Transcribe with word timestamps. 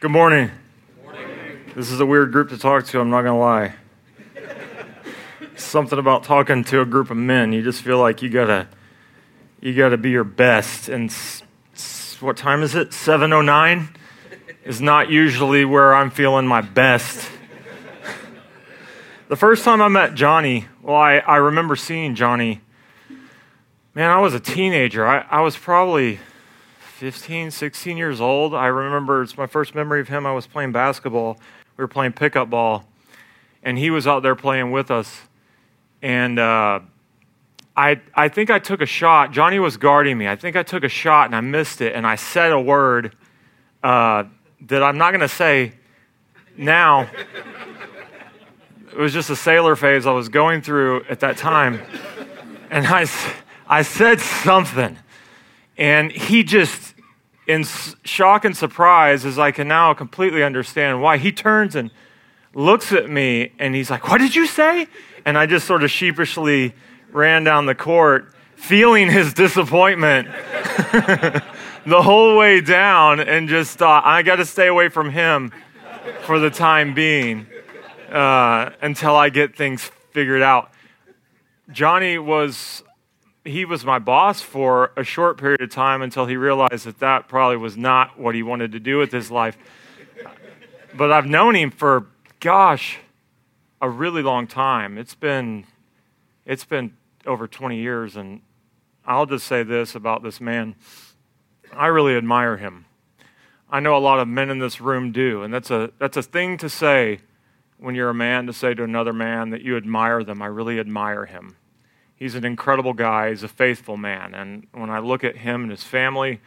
Good 0.00 0.12
morning. 0.12 0.52
This 1.74 1.90
is 1.90 1.98
a 1.98 2.06
weird 2.06 2.30
group 2.30 2.50
to 2.50 2.56
talk 2.56 2.86
to, 2.86 3.00
I'm 3.00 3.10
not 3.10 3.22
going 3.22 3.34
to 3.34 3.40
lie. 3.40 3.74
Something 5.56 5.98
about 5.98 6.22
talking 6.22 6.62
to 6.62 6.80
a 6.82 6.84
group 6.84 7.10
of 7.10 7.16
men, 7.16 7.52
you 7.52 7.64
just 7.64 7.82
feel 7.82 7.98
like 7.98 8.22
you 8.22 8.28
got 8.28 8.44
to 8.44 8.68
you 9.60 9.74
got 9.74 9.88
to 9.88 9.96
be 9.96 10.10
your 10.10 10.22
best 10.22 10.88
and 10.88 11.12
what 12.20 12.36
time 12.36 12.62
is 12.62 12.76
it? 12.76 12.90
7:09 12.90 13.88
is 14.64 14.80
not 14.80 15.10
usually 15.10 15.64
where 15.64 15.92
I'm 15.92 16.10
feeling 16.10 16.46
my 16.46 16.60
best. 16.60 17.28
The 19.26 19.36
first 19.36 19.64
time 19.64 19.82
I 19.82 19.88
met 19.88 20.14
Johnny, 20.14 20.66
well, 20.80 20.94
I, 20.94 21.16
I 21.16 21.38
remember 21.38 21.74
seeing 21.74 22.14
Johnny. 22.14 22.60
Man, 23.96 24.12
I 24.12 24.20
was 24.20 24.32
a 24.32 24.38
teenager. 24.38 25.04
I, 25.04 25.26
I 25.28 25.40
was 25.40 25.56
probably 25.56 26.20
15, 26.98 27.52
16 27.52 27.96
years 27.96 28.20
old. 28.20 28.52
I 28.54 28.66
remember 28.66 29.22
it's 29.22 29.38
my 29.38 29.46
first 29.46 29.72
memory 29.72 30.00
of 30.00 30.08
him. 30.08 30.26
I 30.26 30.32
was 30.32 30.48
playing 30.48 30.72
basketball. 30.72 31.38
We 31.76 31.84
were 31.84 31.86
playing 31.86 32.14
pickup 32.14 32.50
ball, 32.50 32.86
and 33.62 33.78
he 33.78 33.88
was 33.88 34.08
out 34.08 34.24
there 34.24 34.34
playing 34.34 34.72
with 34.72 34.90
us. 34.90 35.20
And 36.02 36.40
uh, 36.40 36.80
I, 37.76 38.00
I 38.16 38.28
think 38.28 38.50
I 38.50 38.58
took 38.58 38.80
a 38.80 38.86
shot. 38.86 39.30
Johnny 39.30 39.60
was 39.60 39.76
guarding 39.76 40.18
me. 40.18 40.26
I 40.26 40.34
think 40.34 40.56
I 40.56 40.64
took 40.64 40.82
a 40.82 40.88
shot 40.88 41.26
and 41.26 41.36
I 41.36 41.40
missed 41.40 41.80
it, 41.80 41.94
and 41.94 42.04
I 42.04 42.16
said 42.16 42.50
a 42.50 42.60
word 42.60 43.14
uh, 43.84 44.24
that 44.62 44.82
I'm 44.82 44.98
not 44.98 45.12
going 45.12 45.20
to 45.20 45.28
say 45.28 45.74
now. 46.56 47.08
It 48.90 48.98
was 48.98 49.12
just 49.12 49.30
a 49.30 49.36
sailor 49.36 49.76
phase 49.76 50.04
I 50.04 50.10
was 50.10 50.28
going 50.28 50.62
through 50.62 51.04
at 51.04 51.20
that 51.20 51.36
time. 51.36 51.80
And 52.70 52.84
I, 52.88 53.06
I 53.68 53.82
said 53.82 54.18
something. 54.18 54.98
And 55.78 56.10
he 56.10 56.42
just, 56.42 56.94
in 57.46 57.64
shock 58.04 58.44
and 58.44 58.56
surprise, 58.56 59.24
as 59.24 59.38
I 59.38 59.52
can 59.52 59.68
now 59.68 59.94
completely 59.94 60.42
understand 60.42 61.00
why, 61.00 61.16
he 61.16 61.30
turns 61.30 61.76
and 61.76 61.92
looks 62.52 62.92
at 62.92 63.08
me 63.08 63.52
and 63.60 63.74
he's 63.74 63.88
like, 63.88 64.08
What 64.08 64.18
did 64.18 64.34
you 64.34 64.46
say? 64.46 64.88
And 65.24 65.38
I 65.38 65.46
just 65.46 65.66
sort 65.66 65.84
of 65.84 65.90
sheepishly 65.90 66.74
ran 67.12 67.44
down 67.44 67.66
the 67.66 67.74
court, 67.74 68.34
feeling 68.56 69.08
his 69.08 69.32
disappointment 69.32 70.28
the 71.86 72.02
whole 72.02 72.36
way 72.36 72.60
down, 72.60 73.20
and 73.20 73.48
just 73.48 73.78
thought, 73.78 74.04
I 74.04 74.22
got 74.22 74.36
to 74.36 74.44
stay 74.44 74.66
away 74.66 74.88
from 74.88 75.10
him 75.10 75.52
for 76.22 76.38
the 76.38 76.50
time 76.50 76.92
being 76.92 77.46
uh, 78.10 78.70
until 78.82 79.14
I 79.14 79.28
get 79.28 79.56
things 79.56 79.90
figured 80.12 80.42
out. 80.42 80.72
Johnny 81.70 82.18
was 82.18 82.82
he 83.48 83.64
was 83.64 83.84
my 83.84 83.98
boss 83.98 84.40
for 84.40 84.92
a 84.96 85.04
short 85.04 85.38
period 85.38 85.60
of 85.60 85.70
time 85.70 86.02
until 86.02 86.26
he 86.26 86.36
realized 86.36 86.86
that 86.86 86.98
that 87.00 87.28
probably 87.28 87.56
was 87.56 87.76
not 87.76 88.18
what 88.18 88.34
he 88.34 88.42
wanted 88.42 88.72
to 88.72 88.80
do 88.80 88.98
with 88.98 89.10
his 89.10 89.30
life. 89.30 89.56
But 90.94 91.12
I've 91.12 91.26
known 91.26 91.54
him 91.54 91.70
for 91.70 92.06
gosh, 92.40 92.98
a 93.80 93.88
really 93.88 94.22
long 94.22 94.46
time. 94.46 94.98
It's 94.98 95.14
been 95.14 95.64
it's 96.46 96.64
been 96.64 96.96
over 97.26 97.46
20 97.46 97.78
years 97.78 98.16
and 98.16 98.40
I'll 99.04 99.26
just 99.26 99.46
say 99.46 99.62
this 99.62 99.94
about 99.94 100.22
this 100.22 100.40
man. 100.40 100.74
I 101.72 101.86
really 101.86 102.16
admire 102.16 102.56
him. 102.56 102.86
I 103.70 103.80
know 103.80 103.96
a 103.96 103.98
lot 103.98 104.18
of 104.18 104.28
men 104.28 104.48
in 104.48 104.58
this 104.58 104.80
room 104.80 105.12
do, 105.12 105.42
and 105.42 105.52
that's 105.52 105.70
a 105.70 105.90
that's 105.98 106.16
a 106.16 106.22
thing 106.22 106.56
to 106.58 106.68
say 106.68 107.20
when 107.76 107.94
you're 107.94 108.10
a 108.10 108.14
man 108.14 108.46
to 108.46 108.52
say 108.52 108.74
to 108.74 108.82
another 108.82 109.12
man 109.12 109.50
that 109.50 109.60
you 109.60 109.76
admire 109.76 110.24
them. 110.24 110.40
I 110.40 110.46
really 110.46 110.80
admire 110.80 111.26
him. 111.26 111.56
He's 112.18 112.34
an 112.34 112.44
incredible 112.44 112.94
guy. 112.94 113.30
He's 113.30 113.44
a 113.44 113.48
faithful 113.48 113.96
man. 113.96 114.34
And 114.34 114.66
when 114.72 114.90
I 114.90 114.98
look 114.98 115.22
at 115.22 115.36
him 115.36 115.62
and 115.62 115.70
his 115.70 115.84
family, 115.84 116.40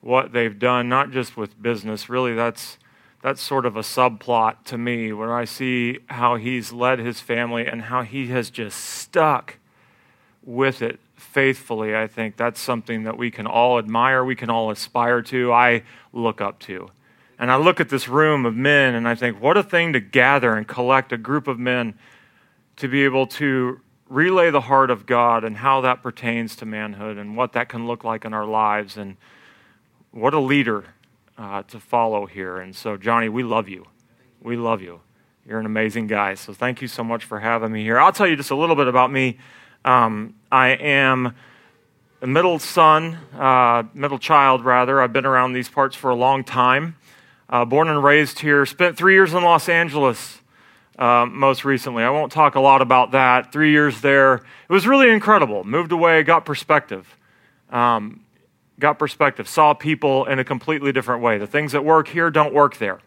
what 0.00 0.32
they've 0.32 0.58
done, 0.58 0.88
not 0.88 1.10
just 1.10 1.36
with 1.36 1.60
business, 1.60 2.08
really 2.08 2.34
that's 2.34 2.78
that's 3.22 3.40
sort 3.42 3.66
of 3.66 3.76
a 3.76 3.80
subplot 3.80 4.62
to 4.66 4.78
me 4.78 5.12
where 5.12 5.34
I 5.34 5.46
see 5.46 5.98
how 6.06 6.36
he's 6.36 6.72
led 6.72 7.00
his 7.00 7.18
family 7.18 7.66
and 7.66 7.82
how 7.82 8.02
he 8.02 8.28
has 8.28 8.50
just 8.50 8.78
stuck 8.78 9.58
with 10.44 10.80
it 10.80 11.00
faithfully. 11.16 11.96
I 11.96 12.06
think 12.06 12.36
that's 12.36 12.60
something 12.60 13.02
that 13.02 13.16
we 13.18 13.30
can 13.30 13.46
all 13.46 13.78
admire, 13.78 14.24
we 14.24 14.36
can 14.36 14.48
all 14.48 14.70
aspire 14.70 15.22
to, 15.22 15.52
I 15.52 15.82
look 16.12 16.40
up 16.40 16.60
to. 16.60 16.90
And 17.38 17.50
I 17.50 17.56
look 17.56 17.80
at 17.80 17.88
this 17.88 18.06
room 18.06 18.46
of 18.46 18.54
men 18.54 18.94
and 18.94 19.08
I 19.08 19.14
think, 19.14 19.40
what 19.40 19.56
a 19.56 19.62
thing 19.62 19.92
to 19.94 20.00
gather 20.00 20.54
and 20.54 20.68
collect 20.68 21.12
a 21.12 21.18
group 21.18 21.48
of 21.48 21.58
men 21.58 21.94
to 22.76 22.86
be 22.86 23.04
able 23.04 23.26
to 23.26 23.80
relay 24.08 24.50
the 24.50 24.62
heart 24.62 24.90
of 24.90 25.06
God 25.06 25.44
and 25.44 25.56
how 25.56 25.80
that 25.82 26.02
pertains 26.02 26.56
to 26.56 26.66
manhood 26.66 27.18
and 27.18 27.36
what 27.36 27.52
that 27.52 27.68
can 27.68 27.86
look 27.86 28.04
like 28.04 28.24
in 28.24 28.32
our 28.32 28.44
lives. 28.44 28.96
And 28.96 29.16
what 30.10 30.34
a 30.34 30.40
leader 30.40 30.84
uh, 31.36 31.62
to 31.64 31.80
follow 31.80 32.26
here. 32.26 32.58
And 32.58 32.74
so, 32.74 32.96
Johnny, 32.96 33.28
we 33.28 33.42
love 33.42 33.68
you. 33.68 33.86
We 34.40 34.56
love 34.56 34.80
you. 34.80 35.00
You're 35.46 35.60
an 35.60 35.66
amazing 35.66 36.06
guy. 36.06 36.34
So, 36.34 36.52
thank 36.52 36.80
you 36.80 36.88
so 36.88 37.04
much 37.04 37.24
for 37.24 37.40
having 37.40 37.72
me 37.72 37.82
here. 37.82 37.98
I'll 37.98 38.12
tell 38.12 38.26
you 38.26 38.36
just 38.36 38.50
a 38.50 38.56
little 38.56 38.76
bit 38.76 38.88
about 38.88 39.10
me. 39.10 39.38
Um, 39.84 40.34
I 40.50 40.68
am 40.68 41.34
a 42.22 42.26
middle 42.26 42.58
son, 42.58 43.18
uh, 43.34 43.84
middle 43.94 44.18
child, 44.18 44.64
rather. 44.64 45.00
I've 45.00 45.12
been 45.12 45.26
around 45.26 45.52
these 45.52 45.68
parts 45.68 45.94
for 45.94 46.10
a 46.10 46.14
long 46.14 46.44
time. 46.44 46.96
Uh, 47.48 47.64
born 47.64 47.88
and 47.88 48.02
raised 48.02 48.40
here, 48.40 48.66
spent 48.66 48.96
three 48.96 49.14
years 49.14 49.32
in 49.32 49.42
Los 49.44 49.68
Angeles 49.68 50.40
uh, 50.98 51.26
most 51.26 51.64
recently. 51.64 52.02
I 52.02 52.10
won't 52.10 52.32
talk 52.32 52.54
a 52.54 52.60
lot 52.60 52.82
about 52.82 53.12
that. 53.12 53.52
Three 53.52 53.70
years 53.70 54.00
there. 54.00 54.34
It 54.34 54.72
was 54.72 54.86
really 54.86 55.10
incredible. 55.10 55.64
Moved 55.64 55.92
away, 55.92 56.22
got 56.22 56.44
perspective. 56.44 57.16
Um, 57.70 58.20
got 58.78 58.98
perspective. 58.98 59.48
Saw 59.48 59.74
people 59.74 60.24
in 60.26 60.38
a 60.38 60.44
completely 60.44 60.92
different 60.92 61.22
way. 61.22 61.38
The 61.38 61.46
things 61.46 61.72
that 61.72 61.84
work 61.84 62.08
here 62.08 62.30
don't 62.30 62.54
work 62.54 62.78
there. 62.78 63.00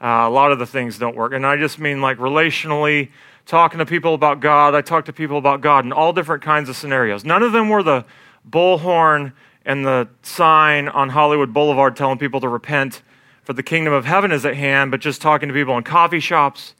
Uh, 0.00 0.26
a 0.26 0.30
lot 0.30 0.52
of 0.52 0.58
the 0.58 0.66
things 0.66 0.98
don't 0.98 1.16
work. 1.16 1.32
And 1.32 1.46
I 1.46 1.56
just 1.56 1.78
mean 1.78 2.00
like 2.00 2.18
relationally, 2.18 3.10
talking 3.46 3.78
to 3.78 3.86
people 3.86 4.12
about 4.12 4.40
God. 4.40 4.74
I 4.74 4.82
talk 4.82 5.04
to 5.06 5.12
people 5.12 5.38
about 5.38 5.60
God 5.60 5.84
in 5.84 5.92
all 5.92 6.12
different 6.12 6.42
kinds 6.42 6.68
of 6.68 6.76
scenarios. 6.76 7.24
None 7.24 7.42
of 7.42 7.52
them 7.52 7.68
were 7.68 7.82
the 7.82 8.04
bullhorn 8.48 9.32
and 9.64 9.84
the 9.86 10.08
sign 10.22 10.88
on 10.88 11.08
Hollywood 11.08 11.52
Boulevard 11.52 11.96
telling 11.96 12.18
people 12.18 12.40
to 12.40 12.48
repent 12.48 13.02
for 13.42 13.52
the 13.52 13.62
kingdom 13.62 13.92
of 13.92 14.04
heaven 14.04 14.32
is 14.32 14.44
at 14.44 14.56
hand, 14.56 14.90
but 14.90 15.00
just 15.00 15.22
talking 15.22 15.48
to 15.48 15.54
people 15.54 15.76
in 15.78 15.84
coffee 15.84 16.20
shops, 16.20 16.74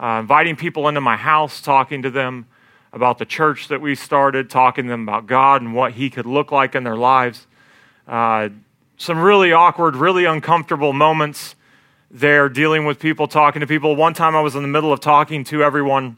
uh, 0.00 0.18
inviting 0.20 0.56
people 0.56 0.88
into 0.88 1.00
my 1.00 1.16
house, 1.16 1.60
talking 1.60 2.02
to 2.02 2.10
them 2.10 2.46
about 2.92 3.18
the 3.18 3.24
church 3.24 3.68
that 3.68 3.80
we 3.80 3.94
started, 3.94 4.50
talking 4.50 4.84
to 4.84 4.90
them 4.90 5.02
about 5.02 5.26
God 5.26 5.62
and 5.62 5.74
what 5.74 5.92
He 5.92 6.10
could 6.10 6.26
look 6.26 6.52
like 6.52 6.74
in 6.74 6.84
their 6.84 6.96
lives. 6.96 7.46
Uh, 8.06 8.50
some 8.96 9.18
really 9.18 9.52
awkward, 9.52 9.96
really 9.96 10.24
uncomfortable 10.24 10.92
moments 10.92 11.56
there 12.10 12.48
dealing 12.48 12.84
with 12.84 13.00
people, 13.00 13.26
talking 13.26 13.60
to 13.60 13.66
people. 13.66 13.96
One 13.96 14.14
time 14.14 14.36
I 14.36 14.40
was 14.40 14.54
in 14.54 14.62
the 14.62 14.68
middle 14.68 14.92
of 14.92 15.00
talking 15.00 15.42
to 15.44 15.64
everyone 15.64 16.16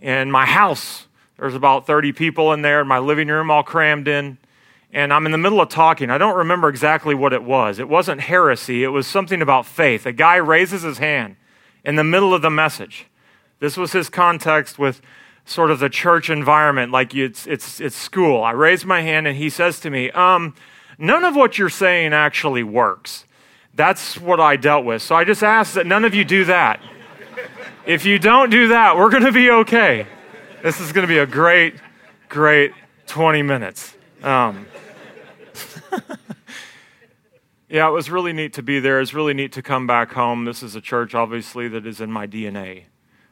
in 0.00 0.30
my 0.30 0.46
house. 0.46 1.06
There's 1.38 1.54
about 1.54 1.86
30 1.86 2.12
people 2.12 2.52
in 2.52 2.62
there 2.62 2.80
in 2.80 2.88
my 2.88 2.98
living 2.98 3.28
room, 3.28 3.50
all 3.50 3.62
crammed 3.62 4.08
in 4.08 4.38
and 4.92 5.12
I'm 5.12 5.26
in 5.26 5.32
the 5.32 5.38
middle 5.38 5.60
of 5.60 5.68
talking. 5.68 6.10
I 6.10 6.18
don't 6.18 6.36
remember 6.36 6.68
exactly 6.68 7.14
what 7.14 7.32
it 7.32 7.42
was. 7.42 7.78
It 7.78 7.88
wasn't 7.88 8.22
heresy, 8.22 8.84
it 8.84 8.88
was 8.88 9.06
something 9.06 9.42
about 9.42 9.66
faith. 9.66 10.06
A 10.06 10.12
guy 10.12 10.36
raises 10.36 10.82
his 10.82 10.98
hand 10.98 11.36
in 11.84 11.96
the 11.96 12.04
middle 12.04 12.34
of 12.34 12.42
the 12.42 12.50
message. 12.50 13.06
This 13.60 13.76
was 13.76 13.92
his 13.92 14.08
context 14.08 14.78
with 14.78 15.00
sort 15.44 15.70
of 15.70 15.78
the 15.78 15.88
church 15.88 16.28
environment, 16.30 16.92
like 16.92 17.14
it's, 17.14 17.46
it's, 17.46 17.80
it's 17.80 17.96
school. 17.96 18.42
I 18.42 18.50
raise 18.50 18.84
my 18.84 19.00
hand 19.00 19.26
and 19.26 19.36
he 19.36 19.48
says 19.50 19.80
to 19.80 19.90
me, 19.90 20.10
um, 20.10 20.54
None 20.98 21.24
of 21.24 21.36
what 21.36 21.58
you're 21.58 21.68
saying 21.68 22.12
actually 22.12 22.64
works. 22.64 23.24
That's 23.74 24.18
what 24.18 24.40
I 24.40 24.56
dealt 24.56 24.84
with. 24.84 25.00
So 25.00 25.14
I 25.14 25.22
just 25.22 25.44
ask 25.44 25.74
that 25.74 25.86
none 25.86 26.04
of 26.04 26.12
you 26.12 26.24
do 26.24 26.44
that. 26.46 26.80
If 27.86 28.04
you 28.04 28.18
don't 28.18 28.50
do 28.50 28.68
that, 28.68 28.96
we're 28.96 29.10
going 29.10 29.24
to 29.24 29.32
be 29.32 29.48
okay. 29.50 30.06
This 30.62 30.80
is 30.80 30.92
going 30.92 31.06
to 31.06 31.08
be 31.08 31.18
a 31.18 31.26
great, 31.26 31.74
great 32.28 32.72
20 33.06 33.42
minutes. 33.42 33.94
Um, 34.24 34.66
yeah, 37.68 37.86
it 37.86 37.92
was 37.92 38.10
really 38.10 38.32
neat 38.32 38.54
to 38.54 38.62
be 38.62 38.80
there. 38.80 39.00
It's 39.00 39.12
really 39.12 39.34
neat 39.34 39.52
to 39.52 39.62
come 39.62 39.86
back 39.86 40.12
home. 40.12 40.46
This 40.46 40.62
is 40.62 40.74
a 40.74 40.80
church, 40.80 41.14
obviously, 41.14 41.68
that 41.68 41.86
is 41.86 42.00
in 42.00 42.10
my 42.10 42.26
DNA. 42.26 42.84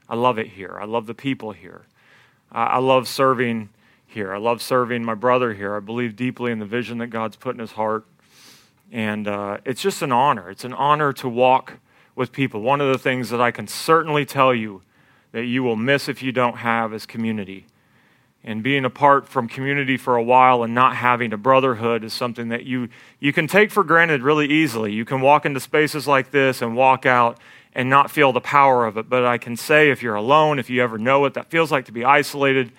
I 0.09 0.15
love 0.15 0.39
it 0.39 0.49
here. 0.49 0.77
I 0.79 0.85
love 0.85 1.07
the 1.07 1.15
people 1.15 1.53
here. 1.53 1.87
I 2.53 2.79
love 2.79 3.09
serving 3.09 3.71
here. 4.07 4.35
I 4.35 4.39
love 4.39 4.63
serving 4.63 5.05
my 5.05 5.15
brother 5.15 5.55
here. 5.55 5.75
I 5.75 5.81
believe 5.81 6.17
deeply 6.17 6.53
in 6.53 6.59
the 6.59 6.67
vision 6.67 6.99
that 6.99 7.09
God's 7.09 7.37
put 7.37 7.55
in 7.55 7.61
his 7.61 7.73
heart. 7.73 8.07
And 8.93 9.27
uh, 9.27 9.59
it's 9.65 9.81
just 9.81 10.03
an 10.03 10.13
honor. 10.13 10.51
It's 10.51 10.65
an 10.65 10.75
honor 10.75 11.13
to 11.15 11.29
walk 11.29 11.79
with 12.15 12.31
people. 12.31 12.61
One 12.61 12.81
of 12.81 12.93
the 12.93 12.99
things 12.99 13.31
that 13.31 13.41
I 13.41 13.51
can 13.51 13.67
certainly 13.67 14.25
tell 14.25 14.55
you 14.55 14.83
that 15.33 15.45
you 15.45 15.63
will 15.63 15.77
miss 15.77 16.09
if 16.09 16.23
you 16.23 16.31
don't 16.31 16.59
have 16.59 16.93
is 16.95 17.05
community 17.05 17.67
and 18.47 18.63
being 18.63 18.85
apart 18.85 19.29
from 19.29 19.49
community 19.49 19.97
for 19.97 20.15
a 20.15 20.23
while 20.23 20.63
and 20.63 20.73
not 20.73 20.95
having 20.95 21.33
a 21.33 21.37
brotherhood 21.37 22.05
is 22.05 22.13
something 22.13 22.49
that 22.49 22.65
you, 22.65 22.89
you 23.19 23.33
can 23.33 23.49
take 23.49 23.73
for 23.73 23.83
granted 23.83 24.23
really 24.23 24.47
easily. 24.47 24.93
You 24.93 25.05
can 25.05 25.21
walk 25.21 25.45
into 25.45 25.59
spaces 25.59 26.07
like 26.07 26.31
this 26.31 26.63
and 26.63 26.77
walk 26.77 27.05
out 27.05 27.41
and 27.75 27.91
not 27.91 28.09
feel 28.09 28.33
the 28.33 28.41
power 28.41 28.87
of 28.87 28.97
it. 28.97 29.09
But 29.09 29.27
I 29.27 29.37
can 29.37 29.57
say, 29.57 29.91
if 29.91 30.01
you're 30.01 30.15
alone, 30.15 30.61
if 30.61 30.71
you 30.71 30.81
ever 30.81 30.97
know 30.97 31.19
what 31.19 31.35
that 31.35 31.51
feels 31.51 31.73
like 31.73 31.87
to 31.87 31.93
be 31.93 32.05
isolated, 32.05 32.71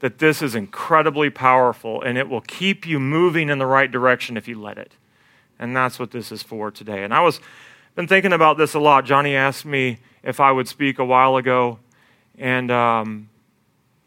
that 0.00 0.18
this 0.18 0.42
is 0.42 0.54
incredibly 0.54 1.30
powerful 1.30 2.02
and 2.02 2.18
it 2.18 2.28
will 2.28 2.42
keep 2.42 2.86
you 2.86 3.00
moving 3.00 3.48
in 3.48 3.58
the 3.58 3.66
right 3.66 3.90
direction 3.90 4.36
if 4.36 4.46
you 4.46 4.60
let 4.60 4.76
it. 4.76 4.92
And 5.58 5.74
that's 5.74 5.98
what 5.98 6.10
this 6.10 6.30
is 6.30 6.42
for 6.42 6.70
today. 6.70 7.02
And 7.02 7.14
I 7.14 7.20
was 7.20 7.40
been 7.94 8.06
thinking 8.06 8.32
about 8.34 8.58
this 8.58 8.74
a 8.74 8.78
lot. 8.78 9.06
Johnny 9.06 9.34
asked 9.34 9.64
me 9.64 10.00
if 10.22 10.38
I 10.38 10.52
would 10.52 10.68
speak 10.68 10.98
a 10.98 11.04
while 11.04 11.36
ago, 11.36 11.78
and 12.36 12.70
um, 12.70 13.28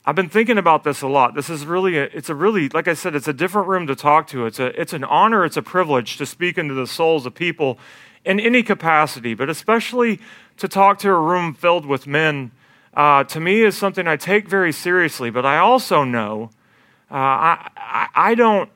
I've 0.07 0.15
been 0.15 0.29
thinking 0.29 0.57
about 0.57 0.85
this 0.85 1.01
a 1.01 1.07
lot. 1.07 1.35
This 1.35 1.49
is 1.49 1.65
really, 1.65 1.97
a, 1.97 2.03
it's 2.03 2.29
a 2.29 2.33
really, 2.33 2.69
like 2.69 2.87
I 2.87 2.93
said, 2.93 3.13
it's 3.13 3.27
a 3.27 3.33
different 3.33 3.67
room 3.67 3.87
to 3.87 3.95
talk 3.95 4.27
to. 4.27 4.45
It's, 4.45 4.57
a, 4.57 4.67
it's 4.79 4.93
an 4.93 5.03
honor, 5.03 5.43
it's 5.43 5.57
a 5.57 5.61
privilege 5.61 6.15
to 6.15 6.25
speak 6.25 6.57
into 6.57 6.73
the 6.73 6.87
souls 6.87 7.25
of 7.25 7.35
people 7.35 7.77
in 8.23 8.39
any 8.39 8.63
capacity, 8.63 9.33
but 9.33 9.49
especially 9.49 10.21
to 10.55 10.69
talk 10.69 10.97
to 10.99 11.09
a 11.09 11.19
room 11.19 11.53
filled 11.53 11.85
with 11.85 12.07
men. 12.07 12.51
Uh, 12.93 13.25
to 13.25 13.41
me, 13.41 13.63
is 13.63 13.77
something 13.77 14.07
I 14.07 14.15
take 14.15 14.47
very 14.47 14.71
seriously. 14.71 15.29
But 15.29 15.45
I 15.45 15.57
also 15.57 16.05
know 16.05 16.51
uh, 17.11 17.15
I, 17.15 17.69
I, 17.75 18.07
I 18.15 18.35
don't 18.35 18.69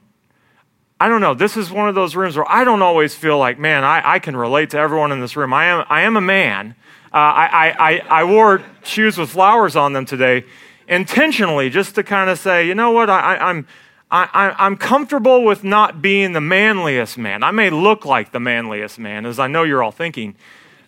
I 1.00 1.08
don't 1.08 1.22
know. 1.22 1.34
This 1.34 1.56
is 1.56 1.72
one 1.72 1.88
of 1.88 1.96
those 1.96 2.14
rooms 2.14 2.36
where 2.36 2.48
I 2.52 2.66
don't 2.66 2.82
always 2.82 3.16
feel 3.16 3.40
like, 3.40 3.58
man, 3.58 3.84
I, 3.84 4.02
I 4.06 4.20
can 4.20 4.36
relate 4.36 4.70
to 4.72 4.78
everyone 4.78 5.12
in 5.12 5.22
this 5.22 5.36
room. 5.36 5.52
I 5.52 5.66
am, 5.66 5.86
I 5.90 6.02
am 6.02 6.16
a 6.16 6.22
man. 6.22 6.76
Uh, 7.12 7.18
I, 7.18 7.76
I, 7.80 8.22
I 8.22 8.24
wore 8.26 8.62
shoes 8.84 9.18
with 9.18 9.32
flowers 9.32 9.76
on 9.76 9.94
them 9.94 10.06
today 10.06 10.46
intentionally 10.92 11.70
just 11.70 11.96
to 11.96 12.04
kind 12.04 12.30
of 12.30 12.38
say, 12.38 12.68
you 12.68 12.76
know 12.76 12.92
what, 12.92 13.10
I, 13.10 13.38
I'm, 13.38 13.66
I, 14.12 14.54
I'm 14.60 14.76
comfortable 14.76 15.46
with 15.46 15.64
not 15.64 16.02
being 16.02 16.34
the 16.34 16.42
manliest 16.42 17.18
man. 17.18 17.44
I 17.44 17.52
may 17.52 17.70
look 17.70 18.06
like 18.06 18.34
the 18.34 18.42
manliest 18.42 19.00
man, 19.00 19.26
as 19.26 19.40
I 19.40 19.48
know 19.48 19.64
you're 19.64 19.82
all 19.82 19.94
thinking. 19.94 20.36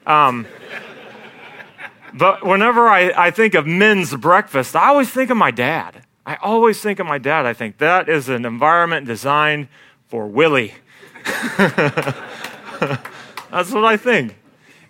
Um, 0.05 0.45
but 2.13 2.45
whenever 2.45 2.89
I, 2.89 3.13
I 3.15 3.31
think 3.31 3.53
of 3.53 3.65
men's 3.65 4.13
breakfast, 4.13 4.75
I 4.75 4.89
always 4.89 5.09
think 5.09 5.29
of 5.29 5.37
my 5.37 5.51
dad. 5.51 6.03
I 6.25 6.35
always 6.35 6.81
think 6.81 6.99
of 6.99 7.07
my 7.07 7.17
dad. 7.17 7.45
I 7.45 7.53
think 7.53 7.77
that 7.77 8.09
is 8.09 8.27
an 8.27 8.43
environment 8.45 9.07
designed 9.07 9.69
for 10.09 10.27
Willie. 10.27 10.73
That's 11.57 12.13
what 13.71 13.85
I 13.85 13.95
think. 13.95 14.35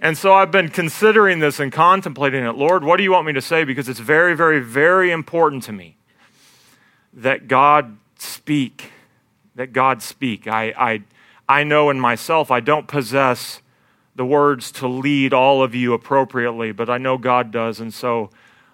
And 0.04 0.18
so 0.18 0.34
I've 0.34 0.52
been 0.52 0.68
considering 0.68 1.40
this 1.40 1.62
and 1.62 1.72
contemplating 1.72 2.44
it. 2.44 2.58
Lord, 2.58 2.84
what 2.84 2.98
do 2.98 3.04
you 3.04 3.12
want 3.14 3.26
me 3.26 3.32
to 3.32 3.42
say? 3.42 3.64
Because 3.64 3.88
it's 3.88 4.02
very, 4.02 4.36
very, 4.36 4.60
very 4.60 5.12
important 5.12 5.64
to 5.64 5.72
me 5.72 5.96
that 7.14 7.48
God 7.48 7.96
speak. 8.20 8.92
That 9.56 9.72
God 9.72 10.02
speak. 10.02 10.46
I, 10.46 10.74
I, 10.78 11.04
I 11.48 11.64
know 11.64 11.90
in 11.90 12.02
myself 12.02 12.52
I 12.52 12.60
don't 12.60 12.86
possess 12.86 13.62
the 14.14 14.26
words 14.26 14.74
to 14.74 14.90
lead 14.90 15.34
all 15.34 15.64
of 15.64 15.74
you 15.74 15.94
appropriately, 15.94 16.74
but 16.74 16.90
I 16.90 16.98
know 16.98 17.18
God 17.18 17.50
does. 17.50 17.80
And 17.80 17.94
so 17.94 18.30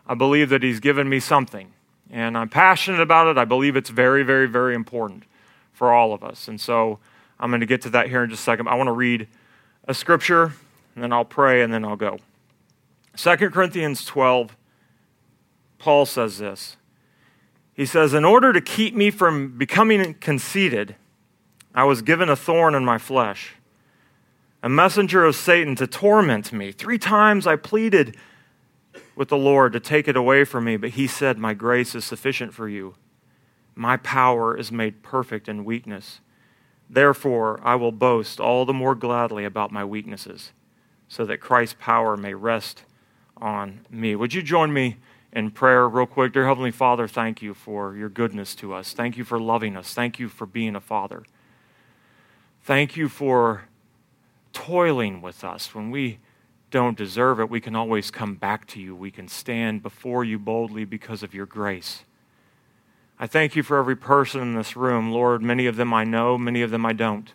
I 0.07 0.15
believe 0.15 0.49
that 0.49 0.63
He's 0.63 0.79
given 0.79 1.07
me 1.07 1.19
something. 1.19 1.71
And 2.09 2.35
I'm 2.35 2.49
passionate 2.49 3.01
about 3.01 3.27
it. 3.27 3.37
I 3.37 3.45
believe 3.45 3.75
it's 3.75 3.91
very, 3.91 4.23
very, 4.23 4.47
very 4.47 4.73
important 4.73 5.25
for 5.73 5.93
all 5.93 6.11
of 6.11 6.23
us. 6.23 6.47
And 6.47 6.59
so 6.59 6.97
I'm 7.39 7.51
going 7.51 7.59
to 7.59 7.67
get 7.67 7.83
to 7.83 7.91
that 7.91 8.07
here 8.07 8.23
in 8.23 8.31
just 8.31 8.41
a 8.41 8.45
second. 8.45 8.67
I 8.67 8.73
want 8.73 8.87
to 8.87 8.93
read 8.93 9.27
a 9.87 9.93
scripture, 9.93 10.53
and 10.99 11.03
then 11.03 11.13
I'll 11.13 11.25
pray, 11.25 11.61
and 11.61 11.73
then 11.73 11.85
I'll 11.85 11.95
go. 11.95 12.19
2 13.15 13.35
Corinthians 13.49 14.05
12, 14.05 14.55
Paul 15.77 16.05
says 16.05 16.37
this. 16.37 16.77
He 17.73 17.85
says, 17.85 18.13
In 18.13 18.25
order 18.25 18.51
to 18.51 18.61
keep 18.61 18.93
me 18.95 19.09
from 19.09 19.57
becoming 19.57 20.13
conceited, 20.15 20.95
I 21.73 21.85
was 21.85 22.01
given 22.01 22.29
a 22.29 22.35
thorn 22.35 22.75
in 22.75 22.83
my 22.83 22.97
flesh, 22.97 23.55
a 24.61 24.69
messenger 24.69 25.23
of 25.23 25.35
Satan 25.35 25.75
to 25.77 25.87
torment 25.87 26.51
me. 26.51 26.71
Three 26.71 26.97
times 26.97 27.47
I 27.47 27.55
pleaded 27.55 28.17
with 29.15 29.29
the 29.29 29.37
Lord 29.37 29.73
to 29.73 29.79
take 29.79 30.07
it 30.07 30.17
away 30.17 30.43
from 30.43 30.65
me, 30.65 30.77
but 30.77 30.91
he 30.91 31.07
said, 31.07 31.37
My 31.37 31.53
grace 31.53 31.95
is 31.95 32.03
sufficient 32.03 32.53
for 32.53 32.67
you 32.67 32.95
my 33.79 33.95
power 33.95 34.57
is 34.57 34.73
made 34.73 35.01
perfect 35.03 35.47
in 35.47 35.63
weakness. 35.63 36.19
Therefore, 36.89 37.61
I 37.63 37.75
will 37.75 37.93
boast 37.93 38.37
all 38.37 38.65
the 38.65 38.73
more 38.73 38.93
gladly 38.93 39.45
about 39.45 39.71
my 39.71 39.85
weaknesses, 39.85 40.51
so 41.09 41.25
that 41.25 41.39
Christ's 41.41 41.75
power 41.79 42.15
may 42.15 42.33
rest 42.33 42.83
on 43.35 43.85
me. 43.89 44.15
Would 44.15 44.33
you 44.33 44.41
join 44.41 44.71
me 44.71 44.97
in 45.33 45.51
prayer, 45.51 45.89
real 45.89 46.05
quick? 46.05 46.31
Dear 46.31 46.45
Heavenly 46.45 46.71
Father, 46.71 47.07
thank 47.07 47.41
you 47.41 47.53
for 47.53 47.95
your 47.95 48.09
goodness 48.09 48.55
to 48.55 48.73
us. 48.73 48.93
Thank 48.93 49.17
you 49.17 49.25
for 49.25 49.39
loving 49.39 49.75
us. 49.75 49.93
Thank 49.93 50.19
you 50.19 50.29
for 50.29 50.45
being 50.45 50.75
a 50.75 50.81
father. 50.81 51.23
Thank 52.63 52.95
you 52.95 53.09
for 53.09 53.63
toiling 54.53 55.21
with 55.21 55.43
us. 55.43 55.73
When 55.73 55.89
we 55.89 56.19
don't 56.69 56.97
deserve 56.97 57.39
it, 57.39 57.49
we 57.49 57.59
can 57.59 57.75
always 57.75 58.11
come 58.11 58.35
back 58.35 58.67
to 58.67 58.79
you. 58.79 58.95
We 58.95 59.09
can 59.09 59.27
stand 59.27 59.81
before 59.81 60.23
you 60.23 60.37
boldly 60.37 60.85
because 60.85 61.23
of 61.23 61.33
your 61.33 61.47
grace. 61.47 62.03
I 63.19 63.25
thank 63.25 63.55
you 63.55 63.63
for 63.63 63.77
every 63.77 63.95
person 63.95 64.41
in 64.41 64.53
this 64.53 64.75
room. 64.75 65.11
Lord, 65.11 65.41
many 65.41 65.65
of 65.65 65.75
them 65.75 65.93
I 65.93 66.03
know, 66.03 66.37
many 66.37 66.61
of 66.61 66.69
them 66.69 66.85
I 66.85 66.93
don't. 66.93 67.33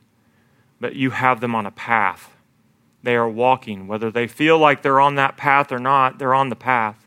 But 0.80 0.94
you 0.94 1.10
have 1.10 1.40
them 1.40 1.54
on 1.54 1.66
a 1.66 1.70
path. 1.70 2.33
They 3.04 3.16
are 3.16 3.28
walking. 3.28 3.86
Whether 3.86 4.10
they 4.10 4.26
feel 4.26 4.58
like 4.58 4.80
they're 4.80 4.98
on 4.98 5.14
that 5.16 5.36
path 5.36 5.70
or 5.70 5.78
not, 5.78 6.18
they're 6.18 6.34
on 6.34 6.48
the 6.48 6.56
path. 6.56 7.06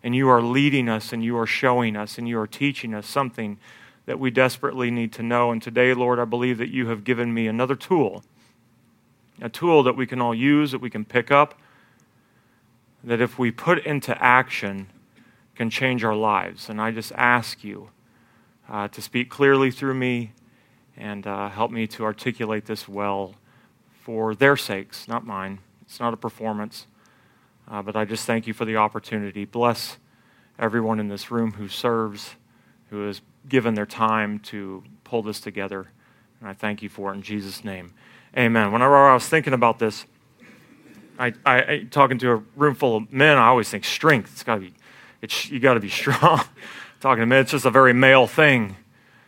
And 0.00 0.14
you 0.14 0.28
are 0.28 0.40
leading 0.40 0.88
us 0.88 1.12
and 1.12 1.22
you 1.24 1.36
are 1.36 1.46
showing 1.46 1.96
us 1.96 2.16
and 2.16 2.28
you 2.28 2.38
are 2.38 2.46
teaching 2.46 2.94
us 2.94 3.08
something 3.08 3.58
that 4.06 4.20
we 4.20 4.30
desperately 4.30 4.88
need 4.88 5.12
to 5.14 5.24
know. 5.24 5.50
And 5.50 5.60
today, 5.60 5.92
Lord, 5.94 6.20
I 6.20 6.24
believe 6.26 6.58
that 6.58 6.70
you 6.70 6.86
have 6.86 7.02
given 7.02 7.34
me 7.34 7.48
another 7.48 7.74
tool, 7.74 8.22
a 9.42 9.48
tool 9.48 9.82
that 9.82 9.96
we 9.96 10.06
can 10.06 10.20
all 10.20 10.34
use, 10.34 10.70
that 10.70 10.80
we 10.80 10.90
can 10.90 11.04
pick 11.04 11.32
up, 11.32 11.58
that 13.02 13.20
if 13.20 13.36
we 13.36 13.50
put 13.50 13.84
into 13.84 14.16
action, 14.22 14.86
can 15.56 15.70
change 15.70 16.04
our 16.04 16.14
lives. 16.14 16.68
And 16.68 16.80
I 16.80 16.92
just 16.92 17.10
ask 17.16 17.64
you 17.64 17.90
uh, 18.68 18.86
to 18.88 19.02
speak 19.02 19.28
clearly 19.28 19.72
through 19.72 19.94
me 19.94 20.34
and 20.96 21.26
uh, 21.26 21.48
help 21.48 21.72
me 21.72 21.88
to 21.88 22.04
articulate 22.04 22.66
this 22.66 22.86
well 22.86 23.34
for 24.06 24.36
their 24.36 24.56
sakes, 24.56 25.08
not 25.08 25.26
mine. 25.26 25.58
It's 25.82 25.98
not 25.98 26.14
a 26.14 26.16
performance. 26.16 26.86
Uh, 27.68 27.82
but 27.82 27.96
I 27.96 28.04
just 28.04 28.24
thank 28.24 28.46
you 28.46 28.54
for 28.54 28.64
the 28.64 28.76
opportunity. 28.76 29.44
Bless 29.44 29.96
everyone 30.60 31.00
in 31.00 31.08
this 31.08 31.32
room 31.32 31.54
who 31.54 31.66
serves, 31.66 32.36
who 32.90 33.08
has 33.08 33.20
given 33.48 33.74
their 33.74 33.84
time 33.84 34.38
to 34.38 34.84
pull 35.02 35.22
this 35.22 35.40
together. 35.40 35.88
And 36.38 36.48
I 36.48 36.52
thank 36.52 36.82
you 36.82 36.88
for 36.88 37.10
it 37.10 37.16
in 37.16 37.22
Jesus' 37.22 37.64
name. 37.64 37.94
Amen. 38.38 38.70
Whenever 38.70 38.96
I 38.96 39.12
was 39.12 39.28
thinking 39.28 39.52
about 39.52 39.80
this, 39.80 40.06
I, 41.18 41.34
I, 41.44 41.56
I 41.56 41.86
talking 41.90 42.18
to 42.18 42.30
a 42.30 42.42
room 42.54 42.76
full 42.76 42.98
of 42.98 43.12
men, 43.12 43.36
I 43.36 43.48
always 43.48 43.68
think 43.68 43.84
strength. 43.84 44.30
It's 44.34 44.44
got 44.44 44.54
to 44.54 44.60
be, 44.60 44.74
it's, 45.20 45.50
you 45.50 45.58
got 45.58 45.74
to 45.74 45.80
be 45.80 45.90
strong 46.04 46.42
talking 47.00 47.22
to 47.22 47.26
men, 47.26 47.40
it's 47.40 47.50
just 47.50 47.64
a 47.64 47.70
very 47.72 47.92
male 47.92 48.28
thing. 48.28 48.76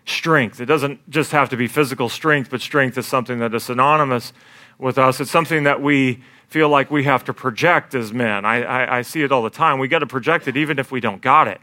Strength. 0.06 0.60
It 0.60 0.66
doesn't 0.66 1.10
just 1.10 1.32
have 1.32 1.48
to 1.48 1.56
be 1.56 1.66
physical 1.66 2.08
strength, 2.08 2.48
but 2.48 2.60
strength 2.60 2.96
is 2.96 3.08
something 3.08 3.40
that 3.40 3.52
is 3.52 3.64
synonymous 3.64 4.32
with 4.78 4.98
us. 4.98 5.20
It's 5.20 5.30
something 5.30 5.64
that 5.64 5.82
we 5.82 6.22
feel 6.48 6.68
like 6.68 6.90
we 6.90 7.04
have 7.04 7.24
to 7.24 7.34
project 7.34 7.94
as 7.94 8.12
men. 8.12 8.44
I, 8.44 8.62
I, 8.62 8.98
I 8.98 9.02
see 9.02 9.22
it 9.22 9.32
all 9.32 9.42
the 9.42 9.50
time. 9.50 9.78
We 9.78 9.88
got 9.88 9.98
to 9.98 10.06
project 10.06 10.48
it 10.48 10.56
even 10.56 10.78
if 10.78 10.90
we 10.90 11.00
don't 11.00 11.20
got 11.20 11.48
it. 11.48 11.60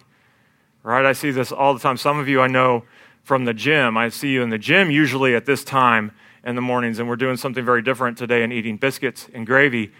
Right? 0.83 1.05
I 1.05 1.13
see 1.13 1.31
this 1.31 1.51
all 1.51 1.73
the 1.73 1.79
time. 1.79 1.97
Some 1.97 2.19
of 2.19 2.27
you 2.27 2.41
I 2.41 2.47
know 2.47 2.83
from 3.23 3.45
the 3.45 3.53
gym. 3.53 3.97
I 3.97 4.09
see 4.09 4.29
you 4.29 4.43
in 4.43 4.49
the 4.49 4.57
gym 4.59 4.91
usually 4.91 5.35
at 5.35 5.45
this 5.45 5.63
time 5.63 6.11
in 6.43 6.55
the 6.55 6.61
mornings, 6.61 6.99
and 6.99 7.09
we're 7.09 7.15
doing 7.15 7.37
something 7.37 7.65
very 7.65 7.81
different 7.81 8.19
today 8.19 8.43
and 8.43 8.53
eating 8.53 8.77
biscuits 8.77 9.27
and 9.33 9.47
gravy. 9.47 9.91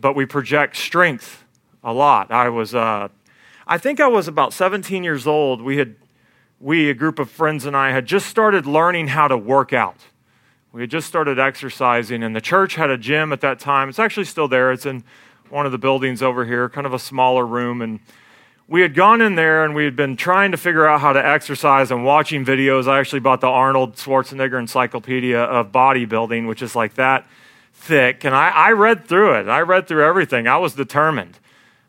But 0.00 0.16
we 0.16 0.26
project 0.26 0.76
strength 0.76 1.44
a 1.84 1.92
lot. 1.92 2.32
I 2.32 2.48
was 2.48 2.74
uh, 2.74 3.08
I 3.70 3.78
think 3.78 4.00
I 4.00 4.08
was 4.08 4.26
about 4.26 4.52
17 4.52 5.04
years 5.04 5.28
old. 5.28 5.62
We 5.62 5.76
had, 5.76 5.94
we, 6.58 6.90
a 6.90 6.94
group 6.94 7.20
of 7.20 7.30
friends 7.30 7.66
and 7.66 7.76
I, 7.76 7.92
had 7.92 8.04
just 8.04 8.26
started 8.26 8.66
learning 8.66 9.06
how 9.06 9.28
to 9.28 9.36
work 9.36 9.72
out. 9.72 10.06
We 10.72 10.82
had 10.82 10.90
just 10.90 11.08
started 11.08 11.38
exercising, 11.38 12.22
and 12.22 12.34
the 12.34 12.40
church 12.40 12.76
had 12.76 12.90
a 12.90 12.96
gym 12.96 13.32
at 13.32 13.40
that 13.40 13.58
time. 13.58 13.88
It's 13.88 13.98
actually 13.98 14.26
still 14.26 14.46
there. 14.46 14.70
It's 14.70 14.86
in 14.86 15.02
one 15.48 15.66
of 15.66 15.72
the 15.72 15.78
buildings 15.78 16.22
over 16.22 16.44
here, 16.44 16.68
kind 16.68 16.86
of 16.86 16.94
a 16.94 16.98
smaller 16.98 17.44
room. 17.44 17.82
And 17.82 17.98
we 18.68 18.82
had 18.82 18.94
gone 18.94 19.20
in 19.20 19.34
there 19.34 19.64
and 19.64 19.74
we 19.74 19.84
had 19.84 19.96
been 19.96 20.16
trying 20.16 20.52
to 20.52 20.56
figure 20.56 20.86
out 20.86 21.00
how 21.00 21.12
to 21.12 21.26
exercise 21.26 21.90
and 21.90 22.04
watching 22.04 22.44
videos. 22.44 22.86
I 22.86 23.00
actually 23.00 23.18
bought 23.18 23.40
the 23.40 23.48
Arnold 23.48 23.96
Schwarzenegger 23.96 24.60
Encyclopedia 24.60 25.40
of 25.40 25.72
Bodybuilding, 25.72 26.46
which 26.46 26.62
is 26.62 26.76
like 26.76 26.94
that 26.94 27.26
thick. 27.74 28.24
And 28.24 28.32
I, 28.32 28.50
I 28.50 28.70
read 28.70 29.06
through 29.06 29.40
it. 29.40 29.48
I 29.48 29.62
read 29.62 29.88
through 29.88 30.04
everything. 30.04 30.46
I 30.46 30.58
was 30.58 30.74
determined. 30.74 31.40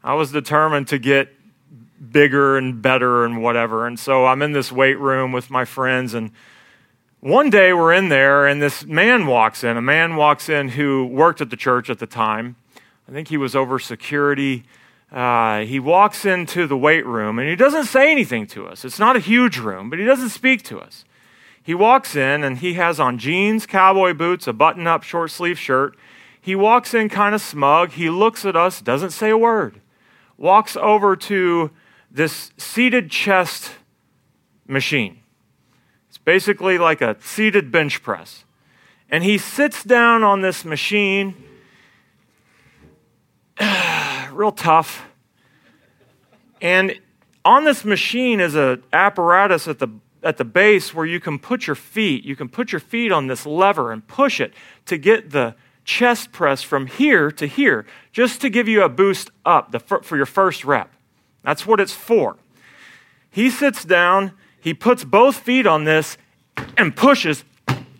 I 0.03 0.15
was 0.15 0.31
determined 0.31 0.87
to 0.87 0.97
get 0.97 1.29
bigger 2.11 2.57
and 2.57 2.81
better 2.81 3.25
and 3.25 3.43
whatever. 3.43 3.85
And 3.85 3.99
so 3.99 4.25
I'm 4.25 4.41
in 4.41 4.53
this 4.53 4.71
weight 4.71 4.97
room 4.97 5.31
with 5.31 5.51
my 5.51 5.65
friends. 5.65 6.15
And 6.15 6.31
one 7.21 7.49
day 7.51 7.71
we're 7.71 7.93
in 7.93 8.09
there, 8.09 8.47
and 8.47 8.61
this 8.61 8.83
man 8.85 9.27
walks 9.27 9.63
in. 9.63 9.77
A 9.77 9.81
man 9.81 10.15
walks 10.15 10.49
in 10.49 10.69
who 10.69 11.05
worked 11.05 11.39
at 11.39 11.51
the 11.51 11.55
church 11.55 11.89
at 11.89 11.99
the 11.99 12.07
time. 12.07 12.55
I 13.07 13.11
think 13.11 13.27
he 13.27 13.37
was 13.37 13.55
over 13.55 13.77
security. 13.79 14.63
Uh, 15.11 15.61
he 15.61 15.79
walks 15.79 16.25
into 16.25 16.65
the 16.65 16.77
weight 16.77 17.05
room 17.05 17.37
and 17.37 17.49
he 17.49 17.55
doesn't 17.55 17.85
say 17.85 18.09
anything 18.09 18.47
to 18.47 18.65
us. 18.65 18.85
It's 18.85 18.99
not 18.99 19.17
a 19.17 19.19
huge 19.19 19.57
room, 19.57 19.89
but 19.89 19.99
he 19.99 20.05
doesn't 20.05 20.29
speak 20.29 20.63
to 20.63 20.79
us. 20.79 21.03
He 21.61 21.75
walks 21.75 22.15
in 22.15 22.43
and 22.43 22.59
he 22.59 22.73
has 22.75 22.99
on 22.99 23.17
jeans, 23.17 23.65
cowboy 23.65 24.13
boots, 24.13 24.47
a 24.47 24.53
button 24.53 24.87
up 24.87 25.03
short 25.03 25.31
sleeve 25.31 25.59
shirt. 25.59 25.97
He 26.39 26.55
walks 26.55 26.93
in 26.93 27.09
kind 27.09 27.35
of 27.35 27.41
smug. 27.41 27.91
He 27.91 28.09
looks 28.09 28.45
at 28.45 28.55
us, 28.55 28.81
doesn't 28.81 29.11
say 29.11 29.29
a 29.29 29.37
word. 29.37 29.81
Walks 30.37 30.77
over 30.77 31.15
to 31.17 31.69
this 32.09 32.51
seated 32.57 33.11
chest 33.11 33.73
machine. 34.65 35.20
Basically 36.31 36.77
like 36.77 37.01
a 37.01 37.17
seated 37.19 37.73
bench 37.73 38.01
press. 38.01 38.45
And 39.09 39.21
he 39.21 39.37
sits 39.37 39.83
down 39.83 40.23
on 40.23 40.39
this 40.39 40.63
machine 40.63 41.35
real 44.31 44.53
tough. 44.53 45.03
And 46.61 46.97
on 47.43 47.65
this 47.65 47.83
machine 47.83 48.39
is 48.39 48.55
an 48.55 48.81
apparatus 48.93 49.67
at 49.67 49.79
the 49.79 49.89
at 50.23 50.37
the 50.37 50.45
base 50.45 50.93
where 50.93 51.05
you 51.05 51.19
can 51.19 51.37
put 51.37 51.67
your 51.67 51.75
feet. 51.75 52.23
You 52.23 52.37
can 52.37 52.47
put 52.47 52.71
your 52.71 52.79
feet 52.79 53.11
on 53.11 53.27
this 53.27 53.45
lever 53.45 53.91
and 53.91 54.07
push 54.07 54.39
it 54.39 54.53
to 54.85 54.97
get 54.97 55.31
the 55.31 55.53
chest 55.83 56.31
press 56.31 56.63
from 56.63 56.87
here 56.87 57.29
to 57.29 57.45
here, 57.45 57.85
just 58.13 58.39
to 58.39 58.49
give 58.49 58.69
you 58.69 58.83
a 58.83 58.87
boost 58.87 59.31
up 59.45 59.75
for 60.05 60.15
your 60.15 60.25
first 60.25 60.63
rep. 60.63 60.93
That's 61.43 61.67
what 61.67 61.81
it's 61.81 61.91
for. 61.91 62.37
He 63.29 63.49
sits 63.49 63.83
down, 63.83 64.31
he 64.61 64.73
puts 64.73 65.03
both 65.03 65.37
feet 65.37 65.67
on 65.67 65.83
this 65.83 66.17
and 66.77 66.95
pushes 66.95 67.43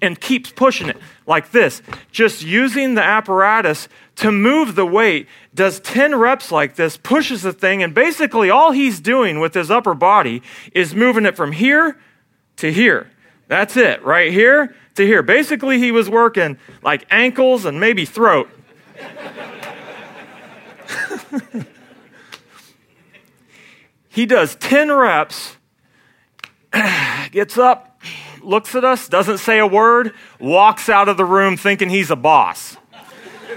and 0.01 0.19
keeps 0.19 0.51
pushing 0.51 0.89
it 0.89 0.97
like 1.27 1.51
this, 1.51 1.81
just 2.11 2.43
using 2.43 2.95
the 2.95 3.03
apparatus 3.03 3.87
to 4.15 4.31
move 4.31 4.75
the 4.75 4.85
weight, 4.85 5.27
does 5.53 5.79
10 5.79 6.15
reps 6.15 6.51
like 6.51 6.75
this, 6.75 6.97
pushes 6.97 7.43
the 7.43 7.53
thing, 7.53 7.83
and 7.83 7.93
basically 7.93 8.49
all 8.49 8.71
he's 8.71 8.99
doing 8.99 9.39
with 9.39 9.53
his 9.53 9.69
upper 9.69 9.93
body 9.93 10.41
is 10.73 10.95
moving 10.95 11.25
it 11.25 11.35
from 11.35 11.51
here 11.51 11.99
to 12.57 12.71
here. 12.71 13.11
That's 13.47 13.77
it, 13.77 14.03
right 14.03 14.31
here 14.31 14.75
to 14.95 15.05
here. 15.05 15.21
Basically, 15.21 15.77
he 15.77 15.91
was 15.91 16.09
working 16.09 16.57
like 16.81 17.05
ankles 17.11 17.65
and 17.65 17.79
maybe 17.79 18.05
throat. 18.05 18.49
he 24.09 24.25
does 24.25 24.55
10 24.55 24.91
reps, 24.91 25.57
gets 27.31 27.57
up, 27.57 27.99
looks 28.41 28.75
at 28.75 28.83
us, 28.83 29.07
doesn't 29.07 29.39
say 29.39 29.59
a 29.59 29.67
word, 29.67 30.13
walks 30.39 30.89
out 30.89 31.09
of 31.09 31.17
the 31.17 31.25
room 31.25 31.57
thinking 31.57 31.89
he's 31.89 32.11
a 32.11 32.15
boss. 32.15 32.77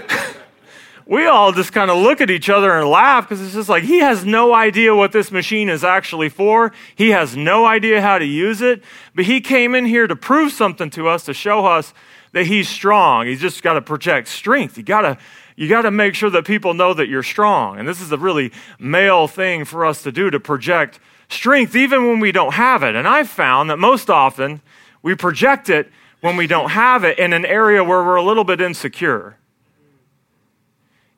we 1.05 1.25
all 1.25 1.51
just 1.51 1.71
kind 1.71 1.89
of 1.89 1.97
look 1.97 2.21
at 2.21 2.29
each 2.29 2.49
other 2.49 2.71
and 2.71 2.89
laugh 2.89 3.27
because 3.27 3.41
it's 3.41 3.53
just 3.53 3.69
like 3.69 3.83
he 3.83 3.99
has 3.99 4.25
no 4.25 4.53
idea 4.53 4.95
what 4.95 5.11
this 5.11 5.31
machine 5.31 5.69
is 5.69 5.83
actually 5.83 6.29
for. 6.29 6.71
He 6.95 7.09
has 7.11 7.35
no 7.35 7.65
idea 7.65 8.01
how 8.01 8.17
to 8.17 8.25
use 8.25 8.61
it, 8.61 8.83
but 9.13 9.25
he 9.25 9.39
came 9.41 9.75
in 9.75 9.85
here 9.85 10.07
to 10.07 10.15
prove 10.15 10.51
something 10.51 10.89
to 10.91 11.07
us, 11.07 11.25
to 11.25 11.33
show 11.33 11.65
us 11.65 11.93
that 12.33 12.47
he's 12.47 12.67
strong. 12.67 13.27
He's 13.27 13.39
just 13.39 13.63
got 13.63 13.73
to 13.73 13.81
project 13.81 14.27
strength. 14.27 14.77
You 14.77 14.83
got 14.83 15.01
to 15.01 15.17
you 15.55 15.69
got 15.69 15.83
to 15.83 15.91
make 15.91 16.15
sure 16.15 16.29
that 16.31 16.45
people 16.45 16.73
know 16.73 16.93
that 16.93 17.07
you're 17.07 17.23
strong. 17.23 17.79
And 17.79 17.87
this 17.87 18.01
is 18.01 18.11
a 18.11 18.17
really 18.17 18.51
male 18.77 19.25
thing 19.29 19.63
for 19.63 19.85
us 19.85 20.03
to 20.03 20.11
do 20.11 20.29
to 20.29 20.37
project 20.37 20.99
strength 21.29 21.75
even 21.75 22.07
when 22.07 22.19
we 22.19 22.31
don't 22.31 22.53
have 22.53 22.83
it. 22.83 22.95
And 22.95 23.07
I've 23.07 23.29
found 23.29 23.69
that 23.69 23.77
most 23.77 24.09
often 24.09 24.61
we 25.01 25.15
project 25.15 25.69
it 25.69 25.91
when 26.21 26.37
we 26.37 26.47
don't 26.47 26.71
have 26.71 27.03
it 27.03 27.19
in 27.19 27.33
an 27.33 27.45
area 27.45 27.83
where 27.83 28.03
we're 28.03 28.15
a 28.15 28.23
little 28.23 28.43
bit 28.43 28.61
insecure. 28.61 29.37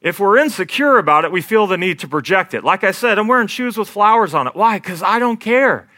If 0.02 0.20
we're 0.20 0.38
insecure 0.38 0.98
about 0.98 1.26
it, 1.26 1.32
we 1.32 1.42
feel 1.42 1.68
the 1.68 1.78
need 1.78 2.00
to 2.00 2.08
project 2.08 2.54
it. 2.54 2.64
Like 2.64 2.84
I 2.84 2.92
said, 2.92 3.18
I'm 3.18 3.28
wearing 3.28 3.48
shoes 3.48 3.78
with 3.78 3.90
flowers 3.90 4.34
on 4.34 4.48
it. 4.48 4.56
Why? 4.56 4.80
Because 4.80 5.02
I 5.02 5.20
don't 5.20 5.38
care. 5.38 5.90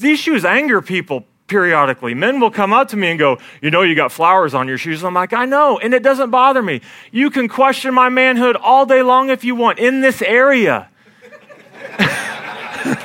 These 0.00 0.18
shoes 0.18 0.44
anger 0.44 0.82
people 0.82 1.24
periodically. 1.46 2.14
Men 2.14 2.40
will 2.40 2.50
come 2.50 2.72
up 2.72 2.88
to 2.88 2.96
me 2.96 3.08
and 3.10 3.18
go, 3.18 3.38
You 3.60 3.70
know, 3.70 3.82
you 3.82 3.94
got 3.94 4.12
flowers 4.12 4.54
on 4.54 4.68
your 4.68 4.78
shoes. 4.78 5.04
I'm 5.04 5.14
like, 5.14 5.32
I 5.32 5.44
know, 5.44 5.78
and 5.78 5.92
it 5.92 6.02
doesn't 6.02 6.30
bother 6.30 6.62
me. 6.62 6.80
You 7.12 7.28
can 7.28 7.48
question 7.48 7.92
my 7.92 8.08
manhood 8.08 8.56
all 8.56 8.86
day 8.86 9.02
long 9.02 9.30
if 9.30 9.44
you 9.44 9.54
want 9.54 9.78
in 9.78 10.00
this 10.00 10.22
area. 10.22 10.88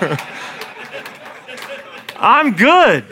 I'm 2.18 2.54
good. 2.54 3.06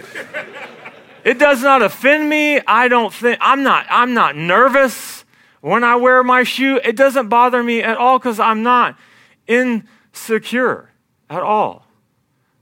It 1.23 1.39
does 1.39 1.61
not 1.61 1.81
offend 1.81 2.29
me. 2.29 2.59
I 2.67 2.87
don't 2.87 3.13
think 3.13 3.37
I'm 3.41 3.63
not 3.63 3.85
I'm 3.89 4.13
not 4.13 4.35
nervous 4.35 5.25
when 5.61 5.83
I 5.83 5.95
wear 5.95 6.23
my 6.23 6.43
shoe. 6.43 6.79
It 6.83 6.95
doesn't 6.95 7.29
bother 7.29 7.63
me 7.63 7.81
at 7.81 7.97
all 7.97 8.19
cuz 8.19 8.39
I'm 8.39 8.63
not 8.63 8.97
insecure 9.47 10.89
at 11.29 11.41
all. 11.41 11.87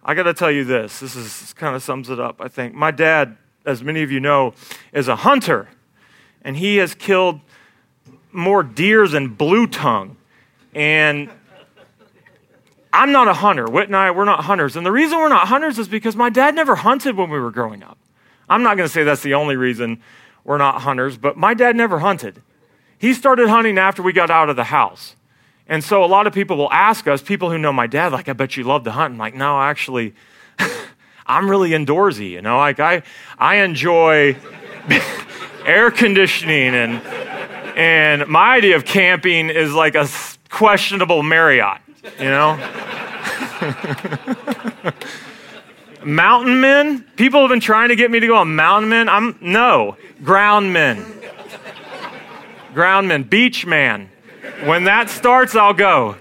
I 0.03 0.13
got 0.13 0.23
to 0.23 0.33
tell 0.33 0.51
you 0.51 0.63
this. 0.63 0.99
This 0.99 1.15
is 1.15 1.53
kind 1.53 1.75
of 1.75 1.83
sums 1.83 2.09
it 2.09 2.19
up, 2.19 2.41
I 2.41 2.47
think. 2.47 2.73
My 2.73 2.89
dad, 2.89 3.37
as 3.65 3.83
many 3.83 4.01
of 4.01 4.11
you 4.11 4.19
know, 4.19 4.53
is 4.93 5.07
a 5.07 5.17
hunter 5.17 5.69
and 6.41 6.57
he 6.57 6.77
has 6.77 6.95
killed 6.95 7.39
more 8.31 8.63
deer 8.63 9.07
than 9.07 9.29
blue 9.29 9.67
tongue. 9.67 10.17
And 10.73 11.29
I'm 12.93 13.11
not 13.11 13.27
a 13.27 13.33
hunter. 13.33 13.65
Whit 13.65 13.87
and 13.87 13.95
I, 13.95 14.11
we're 14.11 14.25
not 14.25 14.45
hunters. 14.45 14.75
And 14.75 14.85
the 14.85 14.91
reason 14.91 15.17
we're 15.17 15.29
not 15.29 15.47
hunters 15.47 15.79
is 15.79 15.87
because 15.87 16.15
my 16.15 16.29
dad 16.29 16.55
never 16.55 16.75
hunted 16.75 17.15
when 17.15 17.29
we 17.29 17.39
were 17.39 17.51
growing 17.51 17.83
up. 17.83 17.97
I'm 18.49 18.63
not 18.63 18.75
going 18.75 18.87
to 18.87 18.93
say 18.93 19.03
that's 19.03 19.23
the 19.23 19.33
only 19.33 19.55
reason 19.55 20.01
we're 20.43 20.57
not 20.57 20.81
hunters, 20.81 21.17
but 21.17 21.37
my 21.37 21.53
dad 21.53 21.75
never 21.75 21.99
hunted. 21.99 22.41
He 22.97 23.13
started 23.13 23.47
hunting 23.47 23.77
after 23.77 24.03
we 24.03 24.11
got 24.11 24.29
out 24.29 24.49
of 24.49 24.55
the 24.55 24.65
house. 24.65 25.15
And 25.67 25.83
so 25.83 26.03
a 26.03 26.05
lot 26.05 26.27
of 26.27 26.33
people 26.33 26.57
will 26.57 26.71
ask 26.71 27.07
us, 27.07 27.21
people 27.21 27.49
who 27.49 27.57
know 27.57 27.71
my 27.71 27.87
dad, 27.87 28.11
like, 28.11 28.27
I 28.27 28.33
bet 28.33 28.57
you 28.57 28.63
love 28.63 28.83
to 28.83 28.91
hunt. 28.91 29.13
I'm 29.13 29.17
like, 29.17 29.35
no, 29.35 29.61
actually, 29.61 30.13
I'm 31.25 31.49
really 31.49 31.69
indoorsy, 31.69 32.31
you 32.31 32.41
know, 32.41 32.57
like 32.57 32.79
I, 32.79 33.03
I 33.37 33.57
enjoy 33.57 34.35
air 35.65 35.89
conditioning 35.89 36.75
and, 36.75 37.01
and 37.77 38.27
my 38.27 38.55
idea 38.55 38.75
of 38.75 38.83
camping 38.83 39.49
is 39.49 39.73
like 39.73 39.95
a 39.95 40.09
questionable 40.49 41.23
Marriott, 41.23 41.79
you 42.03 42.25
know? 42.25 42.57
mountain 46.03 46.61
men? 46.61 47.05
People 47.15 47.41
have 47.41 47.49
been 47.49 47.59
trying 47.59 47.89
to 47.89 47.95
get 47.95 48.09
me 48.11 48.19
to 48.19 48.27
go 48.27 48.35
on 48.35 48.55
mountain 48.55 48.89
men. 48.89 49.09
I'm 49.09 49.37
no, 49.41 49.97
ground 50.23 50.73
men. 50.73 51.05
ground 52.73 53.07
men, 53.07 53.23
beach 53.23 53.65
man. 53.65 54.09
When 54.63 54.85
that 54.85 55.09
starts, 55.09 55.55
I'll 55.55 55.73
go. 55.73 56.15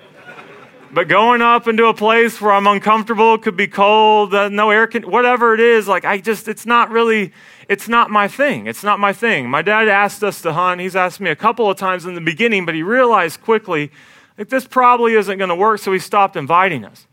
But 0.92 1.06
going 1.06 1.40
up 1.40 1.68
into 1.68 1.86
a 1.86 1.94
place 1.94 2.40
where 2.40 2.52
I'm 2.52 2.66
uncomfortable, 2.66 3.38
could 3.38 3.56
be 3.56 3.68
cold, 3.68 4.34
uh, 4.34 4.48
no 4.48 4.70
air, 4.70 4.88
con- 4.88 5.08
whatever 5.08 5.54
it 5.54 5.60
is, 5.60 5.86
like 5.86 6.04
I 6.04 6.18
just, 6.18 6.48
it's 6.48 6.66
not 6.66 6.90
really, 6.90 7.32
it's 7.68 7.88
not 7.88 8.10
my 8.10 8.26
thing. 8.26 8.66
It's 8.66 8.82
not 8.82 8.98
my 8.98 9.12
thing. 9.12 9.48
My 9.48 9.62
dad 9.62 9.86
asked 9.86 10.24
us 10.24 10.42
to 10.42 10.52
hunt. 10.52 10.80
He's 10.80 10.96
asked 10.96 11.20
me 11.20 11.30
a 11.30 11.36
couple 11.36 11.70
of 11.70 11.76
times 11.76 12.06
in 12.06 12.16
the 12.16 12.20
beginning, 12.20 12.66
but 12.66 12.74
he 12.74 12.82
realized 12.82 13.40
quickly, 13.40 13.92
like 14.40 14.48
this 14.48 14.66
probably 14.66 15.12
isn't 15.12 15.36
going 15.36 15.50
to 15.50 15.54
work, 15.54 15.80
so 15.80 15.92
he 15.92 15.98
stopped 15.98 16.34
inviting 16.34 16.82
us. 16.82 17.06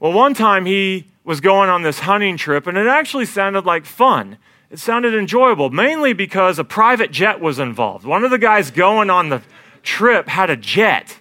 Well, 0.00 0.12
one 0.12 0.34
time 0.34 0.66
he 0.66 1.06
was 1.22 1.40
going 1.40 1.70
on 1.70 1.82
this 1.82 2.00
hunting 2.00 2.36
trip, 2.36 2.66
and 2.66 2.76
it 2.76 2.88
actually 2.88 3.26
sounded 3.26 3.64
like 3.64 3.86
fun. 3.86 4.38
It 4.68 4.80
sounded 4.80 5.14
enjoyable, 5.14 5.70
mainly 5.70 6.14
because 6.14 6.58
a 6.58 6.64
private 6.64 7.12
jet 7.12 7.40
was 7.40 7.60
involved. 7.60 8.04
One 8.04 8.24
of 8.24 8.32
the 8.32 8.38
guys 8.38 8.72
going 8.72 9.08
on 9.08 9.28
the 9.28 9.40
trip 9.84 10.26
had 10.26 10.50
a 10.50 10.56
jet. 10.56 11.20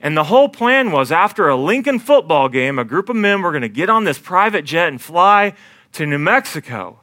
And 0.00 0.16
the 0.16 0.24
whole 0.24 0.48
plan 0.48 0.90
was 0.90 1.12
after 1.12 1.50
a 1.50 1.56
Lincoln 1.56 1.98
football 1.98 2.48
game, 2.48 2.78
a 2.78 2.84
group 2.84 3.10
of 3.10 3.16
men 3.16 3.42
were 3.42 3.50
going 3.50 3.60
to 3.60 3.68
get 3.68 3.90
on 3.90 4.04
this 4.04 4.18
private 4.18 4.64
jet 4.64 4.88
and 4.88 5.02
fly 5.02 5.52
to 5.92 6.06
New 6.06 6.18
Mexico 6.18 7.00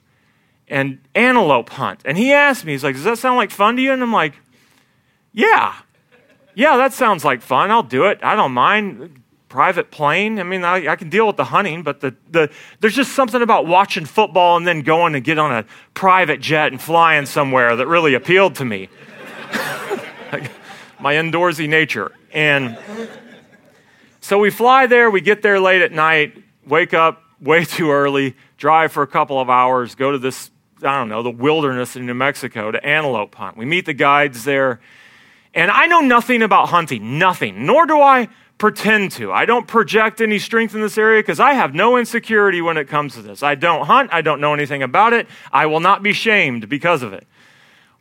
and 0.67 0.97
antelope 1.13 1.69
hunt. 1.69 2.01
And 2.03 2.17
he 2.17 2.33
asked 2.33 2.65
me, 2.65 2.71
he's 2.71 2.83
like, 2.83 2.95
Does 2.95 3.03
that 3.03 3.19
sound 3.19 3.37
like 3.37 3.51
fun 3.51 3.75
to 3.75 3.81
you? 3.83 3.93
And 3.93 4.01
I'm 4.01 4.11
like, 4.11 4.33
Yeah. 5.33 5.75
Yeah, 6.55 6.77
that 6.77 6.93
sounds 6.93 7.23
like 7.23 7.41
fun. 7.41 7.71
I'll 7.71 7.83
do 7.83 8.05
it. 8.05 8.19
I 8.21 8.35
don't 8.35 8.51
mind 8.51 9.21
private 9.49 9.89
plane. 9.89 10.39
I 10.39 10.43
mean, 10.43 10.63
I, 10.63 10.87
I, 10.89 10.95
can 10.95 11.09
deal 11.09 11.25
with 11.25 11.35
the 11.35 11.43
hunting, 11.43 11.81
but 11.81 12.01
the, 12.01 12.15
the, 12.29 12.51
there's 12.79 12.95
just 12.95 13.13
something 13.13 13.41
about 13.41 13.65
watching 13.65 14.05
football 14.05 14.57
and 14.57 14.65
then 14.65 14.83
going 14.83 15.15
and 15.15 15.23
get 15.23 15.39
on 15.39 15.51
a 15.51 15.65
private 15.95 16.39
jet 16.39 16.71
and 16.71 16.79
flying 16.79 17.25
somewhere 17.25 17.75
that 17.75 17.87
really 17.87 18.13
appealed 18.13 18.55
to 18.55 18.65
me. 18.65 18.89
My 20.99 21.15
indoorsy 21.15 21.67
nature. 21.67 22.11
And 22.31 22.77
so 24.21 24.37
we 24.37 24.51
fly 24.51 24.85
there, 24.85 25.09
we 25.09 25.21
get 25.21 25.41
there 25.41 25.59
late 25.59 25.81
at 25.81 25.91
night, 25.91 26.43
wake 26.67 26.93
up 26.93 27.23
way 27.41 27.65
too 27.65 27.89
early, 27.89 28.35
drive 28.57 28.91
for 28.91 29.01
a 29.01 29.07
couple 29.07 29.39
of 29.39 29.49
hours, 29.49 29.95
go 29.95 30.11
to 30.11 30.19
this, 30.19 30.51
I 30.83 30.99
don't 30.99 31.09
know, 31.09 31.23
the 31.23 31.31
wilderness 31.31 31.95
in 31.95 32.05
New 32.05 32.13
Mexico 32.13 32.71
to 32.71 32.85
antelope 32.85 33.33
hunt. 33.33 33.57
We 33.57 33.65
meet 33.65 33.85
the 33.85 33.93
guides 33.93 34.43
there. 34.43 34.79
And 35.53 35.71
I 35.71 35.87
know 35.87 36.01
nothing 36.01 36.41
about 36.41 36.69
hunting, 36.69 37.17
nothing, 37.17 37.65
nor 37.65 37.85
do 37.85 37.99
I 37.99 38.29
pretend 38.59 39.11
to. 39.13 39.31
I 39.31 39.45
don't 39.45 39.67
project 39.67 40.21
any 40.21 40.37
strength 40.37 40.75
in 40.75 40.81
this 40.81 40.97
area 40.97 41.21
because 41.21 41.39
I 41.39 41.53
have 41.53 41.73
no 41.73 41.97
insecurity 41.97 42.61
when 42.61 42.77
it 42.77 42.87
comes 42.87 43.15
to 43.15 43.21
this. 43.21 43.41
I 43.41 43.55
don't 43.55 43.85
hunt. 43.85 44.09
I 44.13 44.21
don't 44.21 44.41
know 44.41 44.53
anything 44.53 44.83
about 44.83 45.13
it. 45.13 45.27
I 45.51 45.65
will 45.65 45.79
not 45.79 46.03
be 46.03 46.13
shamed 46.13 46.69
because 46.69 47.01
of 47.01 47.13
it. 47.13 47.25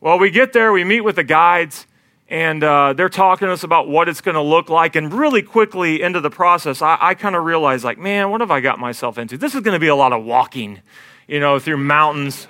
Well, 0.01 0.19
we 0.19 0.29
get 0.29 0.53
there, 0.53 0.71
we 0.71 0.83
meet 0.83 1.01
with 1.01 1.15
the 1.15 1.23
guides, 1.23 1.87
and 2.29 2.63
uh, 2.63 2.93
they're 2.93 3.09
talking 3.09 3.47
to 3.47 3.53
us 3.53 3.63
about 3.63 3.89
what 3.89 4.07
it's 4.07 4.21
going 4.21 4.35
to 4.35 4.41
look 4.41 4.69
like. 4.69 4.95
And 4.95 5.11
really 5.11 5.41
quickly 5.41 6.01
into 6.01 6.21
the 6.21 6.29
process, 6.29 6.81
I, 6.81 6.97
I 7.01 7.13
kind 7.15 7.35
of 7.35 7.43
realized, 7.43 7.83
like, 7.83 7.97
man, 7.97 8.29
what 8.29 8.41
have 8.41 8.51
I 8.51 8.59
got 8.59 8.79
myself 8.79 9.17
into? 9.17 9.37
This 9.37 9.55
is 9.55 9.61
going 9.61 9.73
to 9.73 9.79
be 9.79 9.87
a 9.87 9.95
lot 9.95 10.13
of 10.13 10.23
walking, 10.23 10.81
you 11.27 11.39
know, 11.39 11.57
through 11.59 11.77
mountains. 11.77 12.47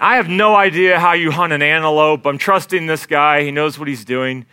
I 0.00 0.16
have 0.16 0.28
no 0.28 0.54
idea 0.54 1.00
how 1.00 1.14
you 1.14 1.30
hunt 1.30 1.52
an 1.52 1.62
antelope. 1.62 2.26
I'm 2.26 2.38
trusting 2.38 2.86
this 2.86 3.06
guy, 3.06 3.42
he 3.42 3.50
knows 3.50 3.78
what 3.78 3.88
he's 3.88 4.04
doing. 4.04 4.44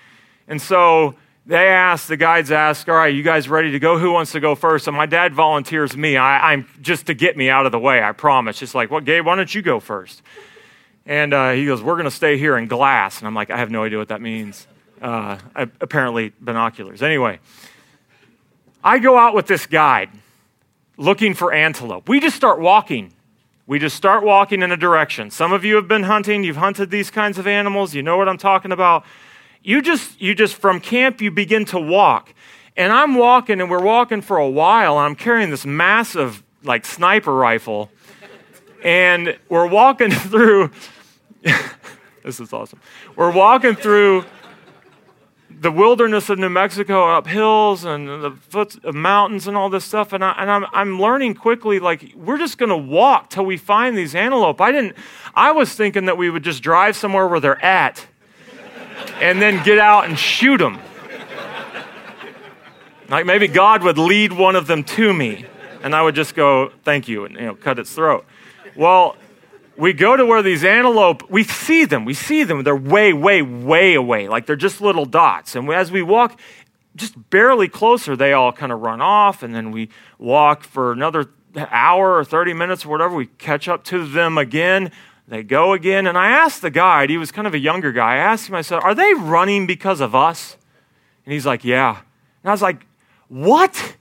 And 0.48 0.62
so 0.62 1.16
they 1.46 1.68
ask, 1.68 2.08
the 2.08 2.16
guides 2.16 2.52
ask, 2.52 2.88
all 2.88 2.96
right, 2.96 3.14
you 3.14 3.24
guys 3.24 3.50
ready 3.50 3.72
to 3.72 3.80
go? 3.80 3.98
Who 3.98 4.12
wants 4.12 4.32
to 4.32 4.40
go 4.40 4.56
first? 4.56 4.88
And 4.88 4.96
my 4.96 5.06
dad 5.06 5.34
volunteers 5.34 5.98
me. 5.98 6.16
I, 6.16 6.54
am 6.54 6.68
just 6.82 7.08
to 7.08 7.14
get 7.14 7.36
me 7.36 7.50
out 7.50 7.66
of 7.66 7.74
the 7.74 7.80
way, 7.80 8.02
I 8.02 8.14
promise. 8.14 8.60
Just 8.60 8.74
like, 8.74 8.90
well, 8.90 9.02
Gabe, 9.02 9.26
why 9.26 9.36
don't 9.36 9.54
you 9.54 9.62
go 9.62 9.80
first? 9.80 10.22
And 11.06 11.34
uh, 11.34 11.52
he 11.52 11.66
goes, 11.66 11.82
we're 11.82 11.96
going 11.96 12.06
to 12.06 12.12
stay 12.12 12.38
here 12.38 12.58
in 12.58 12.68
glass. 12.68 13.20
And 13.20 13.28
I'm 13.28 13.36
like, 13.36 13.50
I 13.50 13.58
have 13.58 13.70
no 13.70 13.84
idea 13.84 13.98
what 13.98 14.08
that 14.08 14.22
means. 14.22 14.68
Uh, 15.02 15.38
apparently, 15.56 16.32
binoculars. 16.40 17.04
Anyway, 17.04 17.40
I 18.82 19.00
go 19.00 19.18
out 19.18 19.36
with 19.36 19.48
this 19.48 19.66
guide 19.66 20.10
looking 20.96 21.34
for 21.34 21.52
antelope. 21.52 22.08
We 22.08 22.22
just 22.22 22.38
start 22.38 22.60
walking. 22.60 23.13
We 23.66 23.80
just 23.80 23.96
start 23.96 24.24
walking 24.24 24.62
in 24.62 24.72
a 24.72 24.78
direction. 24.78 25.32
Some 25.32 25.54
of 25.54 25.64
you 25.64 25.76
have 25.76 25.88
been 25.88 26.04
hunting, 26.04 26.44
you've 26.44 26.58
hunted 26.58 26.92
these 26.92 27.10
kinds 27.10 27.38
of 27.38 27.48
animals, 27.48 27.96
you 27.96 28.04
know 28.04 28.18
what 28.18 28.28
I'm 28.28 28.38
talking 28.38 28.74
about. 28.74 29.06
You 29.62 29.82
just, 29.82 30.20
you 30.22 30.36
just 30.36 30.56
from 30.56 30.82
camp, 30.82 31.22
you 31.22 31.32
begin 31.32 31.64
to 31.66 31.80
walk. 31.80 32.34
And 32.76 32.92
I'm 32.92 33.16
walking, 33.16 33.62
and 33.62 33.70
we're 33.70 33.84
walking 33.84 34.22
for 34.22 34.36
a 34.36 34.50
while, 34.50 34.98
and 34.98 35.06
I'm 35.06 35.16
carrying 35.16 35.50
this 35.50 35.66
massive, 35.66 36.44
like, 36.64 36.86
sniper 36.86 37.34
rifle. 37.34 37.90
And 38.84 39.38
we're 39.48 39.68
walking 39.68 40.12
through, 40.12 40.72
this 42.24 42.42
is 42.42 42.52
awesome. 42.52 42.82
We're 43.16 43.32
walking 43.32 43.76
through 43.76 44.26
the 45.64 45.72
wilderness 45.72 46.30
of 46.30 46.38
New 46.38 46.50
Mexico, 46.50 47.10
up 47.10 47.26
hills 47.26 47.86
and 47.86 48.08
the 48.22 48.32
foot 48.32 48.84
of 48.84 48.94
mountains 48.94 49.48
and 49.48 49.56
all 49.56 49.70
this 49.70 49.86
stuff. 49.86 50.12
And, 50.12 50.24
I, 50.24 50.36
and 50.38 50.52
I'm, 50.52 50.66
I'm 50.74 51.00
learning 51.00 51.36
quickly, 51.36 51.80
like, 51.80 52.12
we're 52.16 52.38
just 52.38 52.58
going 52.58 52.70
to 52.70 52.78
walk 52.78 53.30
till 53.30 53.46
we 53.46 53.56
find 53.56 53.98
these 53.98 54.14
antelope. 54.14 54.60
I 54.60 54.74
didn't, 54.74 54.98
I 55.34 55.54
was 55.54 55.74
thinking 55.74 56.06
that 56.06 56.18
we 56.18 56.30
would 56.30 56.44
just 56.44 56.62
drive 56.62 56.98
somewhere 56.98 57.28
where 57.30 57.40
they're 57.40 57.64
at 57.64 58.06
and 59.22 59.42
then 59.42 59.64
get 59.64 59.80
out 59.80 60.06
and 60.06 60.20
shoot 60.20 60.58
them. 60.58 60.80
Like 63.08 63.26
maybe 63.26 63.48
God 63.48 63.84
would 63.84 63.98
lead 63.98 64.34
one 64.34 64.58
of 64.58 64.68
them 64.68 64.84
to 64.84 65.14
me 65.14 65.46
and 65.82 65.96
I 65.96 66.02
would 66.02 66.16
just 66.16 66.36
go, 66.36 66.72
thank 66.84 67.08
you, 67.08 67.24
and 67.24 67.36
you 67.36 67.42
know, 67.42 67.56
cut 67.56 67.80
its 67.80 67.94
throat. 67.94 68.26
Well, 68.76 69.16
we 69.78 69.94
go 69.94 70.16
to 70.16 70.26
where 70.26 70.42
these 70.42 70.64
antelope, 70.64 71.30
we 71.30 71.44
see 71.44 71.86
them, 71.86 72.06
we 72.06 72.14
see 72.14 72.44
them. 72.44 72.64
They're 72.64 72.76
way, 72.76 73.14
way, 73.14 73.42
way 73.42 73.96
away. 73.96 74.28
Like 74.28 74.46
they're 74.46 74.56
just 74.56 74.82
little 74.82 75.06
dots. 75.06 75.56
And 75.56 75.70
as 75.70 75.92
we 75.92 76.02
walk 76.02 76.40
just 76.96 77.30
barely 77.30 77.68
closer, 77.68 78.16
they 78.16 78.34
all 78.34 78.52
kind 78.52 78.72
of 78.72 78.82
run 78.82 79.02
off. 79.02 79.44
And 79.44 79.56
then 79.56 79.72
we 79.72 79.90
walk 80.20 80.64
for 80.64 80.92
another 80.92 81.30
hour 81.56 82.18
or 82.18 82.24
30 82.24 82.54
minutes 82.54 82.86
or 82.86 82.90
whatever. 82.90 83.16
We 83.16 83.28
catch 83.28 83.68
up 83.68 83.84
to 83.86 84.08
them 84.08 84.38
again. 84.38 84.92
They 85.28 85.44
go 85.44 85.74
again. 85.74 86.06
And 86.06 86.18
I 86.18 86.30
asked 86.30 86.62
the 86.62 86.70
guide, 86.70 87.10
he 87.10 87.18
was 87.18 87.32
kind 87.32 87.48
of 87.48 87.54
a 87.54 87.60
younger 87.60 87.92
guy. 87.92 88.16
I 88.16 88.18
asked 88.18 88.50
him, 88.50 88.56
I 88.56 88.62
said, 88.62 88.80
Are 88.84 88.96
they 88.96 89.14
running 89.14 89.66
because 89.66 90.02
of 90.02 90.14
us? 90.14 90.58
And 91.26 91.34
he's 91.34 91.46
like, 91.46 91.64
Yeah. 91.64 91.98
And 92.44 92.50
I 92.50 92.52
was 92.52 92.62
like, 92.62 92.86
What? 93.30 93.96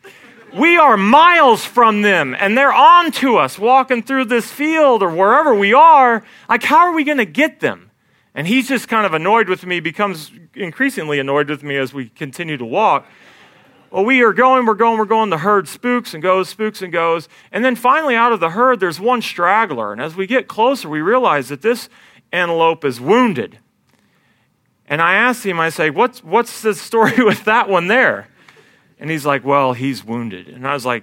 We 0.55 0.77
are 0.77 0.99
miles 0.99 1.65
from 1.65 2.03
them 2.03 2.37
and 2.39 2.59
they're 2.59 2.73
on 2.73 3.11
to 3.13 3.39
us 3.39 3.59
walking 3.59 4.03
through 4.03 4.27
this 4.27 4.51
field 4.51 5.03
or 5.03 5.09
wherever 5.09 5.55
we 5.55 5.73
are. 5.73 6.23
Like, 6.47 6.63
how 6.63 6.81
are 6.81 6.93
we 6.93 7.05
going 7.05 7.19
to 7.19 7.25
get 7.25 7.61
them? 7.61 7.91
And 8.35 8.47
he's 8.47 8.69
just 8.69 8.87
kind 8.87 9.07
of 9.07 9.15
annoyed 9.15 9.49
with 9.49 9.65
me, 9.65 9.81
becomes 9.81 10.31
increasingly 10.55 11.19
annoyed 11.19 11.49
with 11.49 11.63
me 11.63 11.77
as 11.77 11.95
we 11.95 12.11
continue 12.11 12.59
to 12.59 12.67
walk. 12.67 13.07
Well, 13.91 14.05
we 14.05 14.23
are 14.23 14.35
going, 14.35 14.67
we're 14.67 14.75
going, 14.75 14.99
we're 14.99 15.05
going. 15.07 15.31
The 15.31 15.39
herd 15.39 15.69
spooks 15.69 16.13
and 16.13 16.23
goes, 16.23 16.51
spooks 16.51 16.83
and 16.83 16.93
goes. 16.93 17.29
And 17.51 17.65
then 17.65 17.75
finally, 17.75 18.15
out 18.15 18.33
of 18.33 18.41
the 18.41 18.51
herd, 18.51 18.81
there's 18.81 19.01
one 19.01 19.23
straggler. 19.23 19.93
And 19.93 20.01
as 20.03 20.17
we 20.17 20.27
get 20.27 20.49
closer, 20.49 20.89
we 20.89 21.01
realize 21.01 21.49
that 21.49 21.63
this 21.63 21.89
antelope 22.31 22.85
is 22.85 23.01
wounded. 23.01 23.59
And 24.87 25.01
I 25.01 25.15
asked 25.15 25.45
him, 25.45 25.61
I 25.61 25.71
say, 25.71 25.91
what's, 25.91 26.23
what's 26.23 26.61
the 26.61 26.75
story 26.75 27.15
with 27.25 27.45
that 27.45 27.69
one 27.69 27.89
there? 27.89 28.29
And 29.03 29.11
he's 29.11 29.27
like, 29.27 29.45
Well, 29.45 29.73
he's 29.73 30.05
wounded. 30.05 30.47
And 30.47 30.65
I 30.65 30.75
was 30.75 30.87
like, 30.87 31.03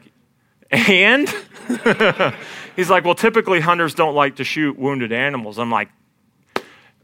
And? 0.71 1.27
he's 2.77 2.89
like, 2.89 3.03
Well, 3.03 3.13
typically 3.13 3.59
hunters 3.59 3.93
don't 3.93 4.15
like 4.15 4.37
to 4.37 4.45
shoot 4.45 4.79
wounded 4.79 5.11
animals. 5.11 5.59
I'm 5.59 5.69
like, 5.69 5.89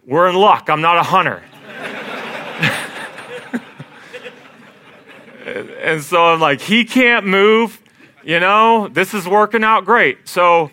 We're 0.07 0.29
in 0.29 0.35
luck. 0.35 0.69
I'm 0.69 0.79
not 0.79 0.95
a 0.95 1.03
hunter. 1.03 1.43
and 5.81 6.01
so 6.01 6.27
I'm 6.27 6.39
like, 6.39 6.61
He 6.61 6.85
can't 6.85 7.25
move. 7.25 7.81
You 8.24 8.39
know, 8.39 8.87
this 8.87 9.13
is 9.13 9.27
working 9.27 9.65
out 9.65 9.83
great. 9.83 10.29
So 10.29 10.72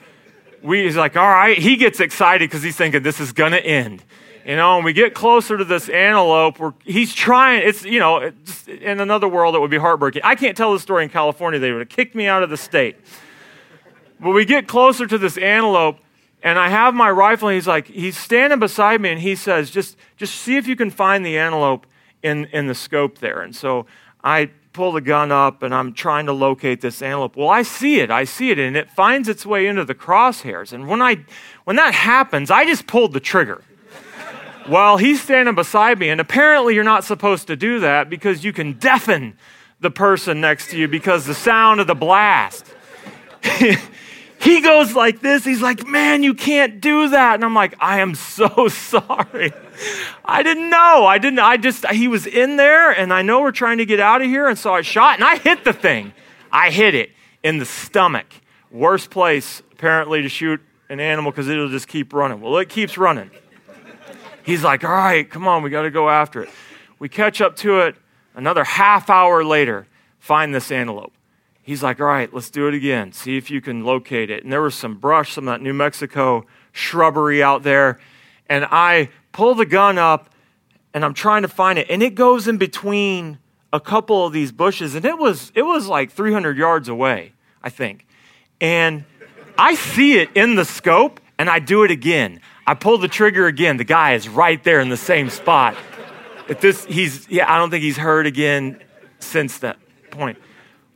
we, 0.63 0.85
he's 0.85 0.97
like, 0.97 1.17
All 1.17 1.27
right. 1.29 1.59
He 1.59 1.75
gets 1.75 1.99
excited 1.99 2.49
because 2.49 2.63
he's 2.63 2.77
thinking 2.77 3.03
this 3.03 3.19
is 3.19 3.33
going 3.33 3.53
to 3.53 3.67
end. 3.67 4.05
You 4.45 4.57
know, 4.57 4.77
and 4.77 4.85
we 4.85 4.93
get 4.93 5.15
closer 5.15 5.57
to 5.57 5.65
this 5.65 5.89
antelope, 5.89 6.59
where 6.59 6.75
he's 6.85 7.15
trying, 7.15 7.63
it's, 7.67 7.85
you 7.85 8.01
know, 8.01 8.33
in 8.67 8.99
another 8.99 9.29
world 9.29 9.55
it 9.55 9.61
would 9.61 9.71
be 9.71 9.79
heartbreaking. 9.79 10.23
I 10.25 10.35
can't 10.35 10.57
tell 10.57 10.73
the 10.73 10.81
story 10.81 11.05
in 11.05 11.11
California, 11.11 11.61
they 11.61 11.71
would 11.71 11.81
have 11.81 11.89
kicked 11.89 12.17
me 12.17 12.27
out 12.27 12.43
of 12.43 12.51
the 12.51 12.57
state. 12.57 12.97
But 14.19 14.31
we 14.31 14.45
get 14.45 14.67
closer 14.67 15.07
to 15.07 15.17
this 15.17 15.39
antelope, 15.39 15.99
and 16.43 16.59
I 16.59 16.71
have 16.71 16.93
my 16.93 17.09
rifle, 17.09 17.49
and 17.49 17.55
he's 17.55 17.69
like, 17.69 17.87
he's 17.87 18.17
standing 18.17 18.59
beside 18.59 19.01
me, 19.01 19.11
and 19.11 19.21
he 19.21 19.37
says, 19.37 19.71
just, 19.71 19.97
just 20.17 20.35
see 20.35 20.57
if 20.57 20.67
you 20.67 20.75
can 20.75 20.91
find 20.91 21.25
the 21.25 21.39
antelope 21.39 21.87
in, 22.25 22.47
in 22.47 22.67
the 22.67 22.75
scope 22.75 23.19
there. 23.19 23.43
And 23.43 23.55
so 23.55 23.87
I 24.25 24.51
pull 24.73 24.91
the 24.91 25.01
gun 25.01 25.31
up, 25.31 25.63
and 25.63 25.73
I'm 25.73 25.93
trying 25.93 26.27
to 26.27 26.33
locate 26.33 26.81
this 26.81 27.01
antelope. 27.01 27.37
Well, 27.37 27.49
I 27.49 27.63
see 27.63 28.01
it, 28.01 28.11
I 28.11 28.25
see 28.25 28.51
it, 28.51 28.59
and 28.59 28.77
it 28.77 28.91
finds 28.91 29.29
its 29.29 29.47
way 29.47 29.69
into 29.69 29.85
the 29.85 29.95
crosshairs. 29.95 30.73
And 30.73 30.89
when, 30.89 31.01
I, 31.01 31.25
when 31.63 31.77
that 31.77 31.95
happens, 31.95 32.51
I 32.51 32.65
just 32.65 32.89
pulled 32.89 33.13
the 33.13 33.21
trigger 33.21 33.63
while 34.67 34.97
he's 34.97 35.23
standing 35.23 35.55
beside 35.55 35.99
me. 35.99 36.09
And 36.09 36.21
apparently, 36.21 36.75
you're 36.75 36.85
not 36.85 37.05
supposed 37.05 37.47
to 37.49 37.57
do 37.57 37.81
that 37.81 38.11
because 38.11 38.45
you 38.45 38.53
can 38.53 38.75
deafen 38.75 39.37
the 39.81 39.91
person 39.91 40.41
next 40.41 40.71
to 40.71 40.79
you 40.79 40.89
because 40.89 41.27
the 41.27 41.35
sound 41.35 41.81
of 41.81 41.87
the 41.87 41.95
blast. 41.95 42.67
he 44.41 44.61
goes 44.61 44.95
like 44.95 45.21
this. 45.21 45.45
He's 45.45 45.61
like, 45.61 45.87
Man, 45.87 46.23
you 46.23 46.35
can't 46.35 46.81
do 46.81 47.09
that. 47.11 47.35
And 47.35 47.45
I'm 47.45 47.55
like, 47.55 47.75
I 47.81 48.01
am 48.01 48.15
so 48.15 48.69
sorry. 48.69 49.53
I 50.25 50.43
didn't 50.43 50.71
know. 50.71 51.05
I 51.07 51.19
didn't, 51.19 51.41
I 51.41 51.57
just, 51.57 51.87
he 51.89 52.09
was 52.09 52.27
in 52.27 52.57
there 52.57 52.91
and 52.91 53.13
I 53.13 53.23
know 53.23 53.41
we're 53.41 53.53
trying 53.53 53.79
to 53.79 53.87
get 53.87 54.01
out 54.01 54.23
of 54.23 54.29
here. 54.29 54.49
And 54.49 54.59
so 54.59 54.73
I 54.73 54.83
shot 54.83 55.17
and 55.17 55.25
I 55.25 55.37
hit 55.37 55.65
the 55.65 55.73
thing. 55.73 56.13
I 56.51 56.71
hit 56.71 56.95
it 56.95 57.11
in 57.43 57.59
the 57.59 57.65
stomach. 57.65 58.27
Worst 58.71 59.11
place, 59.11 59.63
apparently, 59.73 60.23
to 60.23 60.29
shoot 60.29 60.61
an 60.89 61.01
animal 61.01 61.31
because 61.31 61.49
it'll 61.49 61.69
just 61.69 61.89
keep 61.89 62.13
running. 62.13 62.41
Well, 62.41 62.57
it 62.59 62.69
keeps 62.69 62.97
running. 62.97 63.31
He's 64.45 64.65
like, 64.65 64.85
all 64.85 64.91
right, 64.91 65.29
come 65.29 65.47
on, 65.47 65.63
we 65.63 65.71
got 65.71 65.83
to 65.83 65.91
go 65.91 66.09
after 66.09 66.43
it. 66.43 66.51
We 66.99 67.09
catch 67.09 67.41
up 67.41 67.57
to 67.57 67.81
it 67.81 67.97
another 68.35 68.65
half 68.65 69.11
hour 69.11 69.45
later, 69.45 69.87
find 70.19 70.55
this 70.55 70.71
antelope. 70.71 71.13
He's 71.63 71.83
like, 71.83 72.01
all 72.01 72.07
right, 72.07 72.33
let's 72.35 72.51
do 72.51 72.67
it 72.67 72.75
again. 72.75 73.13
See 73.13 73.37
if 73.37 73.51
you 73.51 73.61
can 73.61 73.85
locate 73.85 74.31
it. 74.31 74.43
And 74.43 74.53
there 74.53 74.63
was 74.63 74.75
some 74.75 74.97
brush, 74.97 75.33
some 75.33 75.47
of 75.47 75.55
that 75.55 75.63
New 75.63 75.73
Mexico 75.73 76.45
shrubbery 76.73 77.43
out 77.43 77.63
there. 77.63 78.01
And 78.49 78.67
I 78.69 79.11
pull 79.31 79.55
the 79.55 79.67
gun 79.67 79.97
up 79.97 80.29
and 80.93 81.05
I'm 81.05 81.15
trying 81.15 81.43
to 81.43 81.49
find 81.49 81.79
it. 81.79 81.87
And 81.89 82.03
it 82.03 82.17
goes 82.17 82.49
in 82.49 82.59
between 82.59 83.39
a 83.73 83.79
couple 83.79 84.27
of 84.27 84.33
these 84.33 84.51
bushes. 84.51 84.97
And 84.97 85.05
it 85.05 85.17
was, 85.17 85.53
it 85.55 85.63
was 85.63 85.87
like 85.87 86.11
300 86.11 86.57
yards 86.57 86.89
away, 86.89 87.33
I 87.63 87.71
think. 87.71 88.07
And 88.61 89.05
I 89.57 89.77
see 89.77 90.19
it 90.19 90.31
in 90.35 90.57
the 90.57 90.65
scope 90.65 91.21
and 91.39 91.49
I 91.49 91.61
do 91.61 91.85
it 91.85 91.93
again. 91.93 92.41
I 92.67 92.75
pull 92.75 92.99
the 92.99 93.09
trigger 93.09 93.47
again. 93.47 93.77
The 93.77 93.85
guy 93.85 94.15
is 94.15 94.29
right 94.29 94.63
there 94.63 94.81
in 94.81 94.89
the 94.89 94.97
same 94.97 95.31
spot. 95.31 95.77
At 96.49 96.61
this, 96.61 96.85
he's, 96.85 97.29
yeah, 97.29 97.53
I 97.53 97.59
don't 97.59 97.71
think 97.71 97.83
he's 97.83 97.97
heard 97.97 98.27
again 98.27 98.83
since 99.19 99.59
that 99.59 99.79
point. 100.11 100.39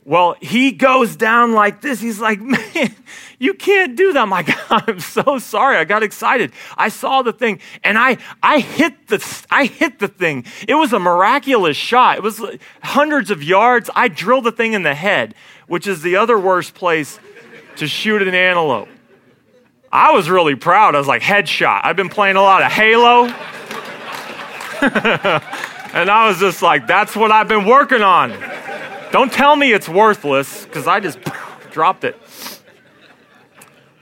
Well, 0.07 0.37
he 0.39 0.71
goes 0.71 1.17
down 1.17 1.51
like 1.51 1.81
this. 1.81 1.99
He's 1.99 2.21
like, 2.21 2.39
man, 2.41 2.95
you 3.39 3.53
can't 3.53 3.97
do 3.97 4.13
that. 4.13 4.21
I'm 4.21 4.29
like, 4.29 4.47
I'm 4.71 5.01
so 5.01 5.37
sorry. 5.37 5.75
I 5.75 5.83
got 5.83 6.01
excited. 6.01 6.53
I 6.77 6.87
saw 6.87 7.23
the 7.23 7.33
thing 7.33 7.59
and 7.83 7.97
I, 7.97 8.17
I 8.41 8.59
hit 8.59 9.07
the, 9.07 9.45
I 9.51 9.65
hit 9.65 9.99
the 9.99 10.07
thing. 10.07 10.45
It 10.65 10.75
was 10.75 10.93
a 10.93 10.99
miraculous 10.99 11.75
shot. 11.75 12.17
It 12.17 12.23
was 12.23 12.41
hundreds 12.81 13.29
of 13.31 13.43
yards. 13.43 13.89
I 13.95 14.07
drilled 14.07 14.45
the 14.45 14.53
thing 14.53 14.71
in 14.71 14.83
the 14.83 14.95
head, 14.95 15.35
which 15.67 15.87
is 15.87 16.01
the 16.01 16.15
other 16.15 16.39
worst 16.39 16.73
place 16.73 17.19
to 17.75 17.87
shoot 17.87 18.21
an 18.21 18.33
antelope. 18.33 18.87
I 19.91 20.11
was 20.11 20.29
really 20.29 20.55
proud. 20.55 20.95
I 20.95 20.97
was 20.97 21.07
like, 21.07 21.21
headshot. 21.21 21.81
I've 21.83 21.95
been 21.95 22.09
playing 22.09 22.35
a 22.35 22.41
lot 22.41 22.61
of 22.61 22.71
Halo. 22.71 23.25
and 25.93 26.09
I 26.09 26.27
was 26.27 26.39
just 26.39 26.61
like, 26.61 26.87
that's 26.87 27.15
what 27.15 27.31
I've 27.31 27.47
been 27.47 27.65
working 27.65 28.01
on. 28.01 28.31
Don't 29.11 29.31
tell 29.31 29.55
me 29.55 29.71
it's 29.71 29.87
worthless, 29.87 30.65
because 30.65 30.87
I 30.87 30.99
just 30.99 31.19
dropped 31.71 32.03
it. 32.03 32.19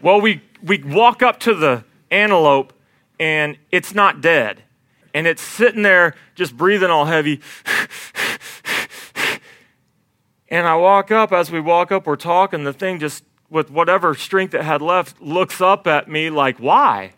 Well, 0.02 0.20
we, 0.22 0.42
we 0.64 0.82
walk 0.84 1.22
up 1.22 1.40
to 1.42 1.54
the 1.54 1.84
antelope, 2.10 2.74
and 3.20 3.58
it's 3.72 3.94
not 3.94 4.22
dead. 4.22 4.64
And 5.14 5.28
it's 5.28 5.42
sitting 5.42 5.84
there 5.84 6.16
just 6.34 6.58
breathing 6.58 6.90
all 6.90 7.06
heavy. 7.06 7.42
and 10.50 10.68
I 10.68 10.76
walk 10.76 11.12
up, 11.12 11.32
as 11.32 11.52
we 11.52 11.60
walk 11.60 11.92
up, 11.92 12.08
we're 12.08 12.16
talking, 12.16 12.64
the 12.64 12.74
thing 12.74 13.00
just 13.00 13.24
with 13.56 13.72
whatever 13.72 14.14
strength 14.14 14.54
it 14.54 14.62
had 14.62 14.82
left, 14.82 15.22
looks 15.22 15.62
up 15.62 15.88
at 15.88 16.10
me 16.10 16.30
like, 16.30 16.58
Why? 16.58 17.14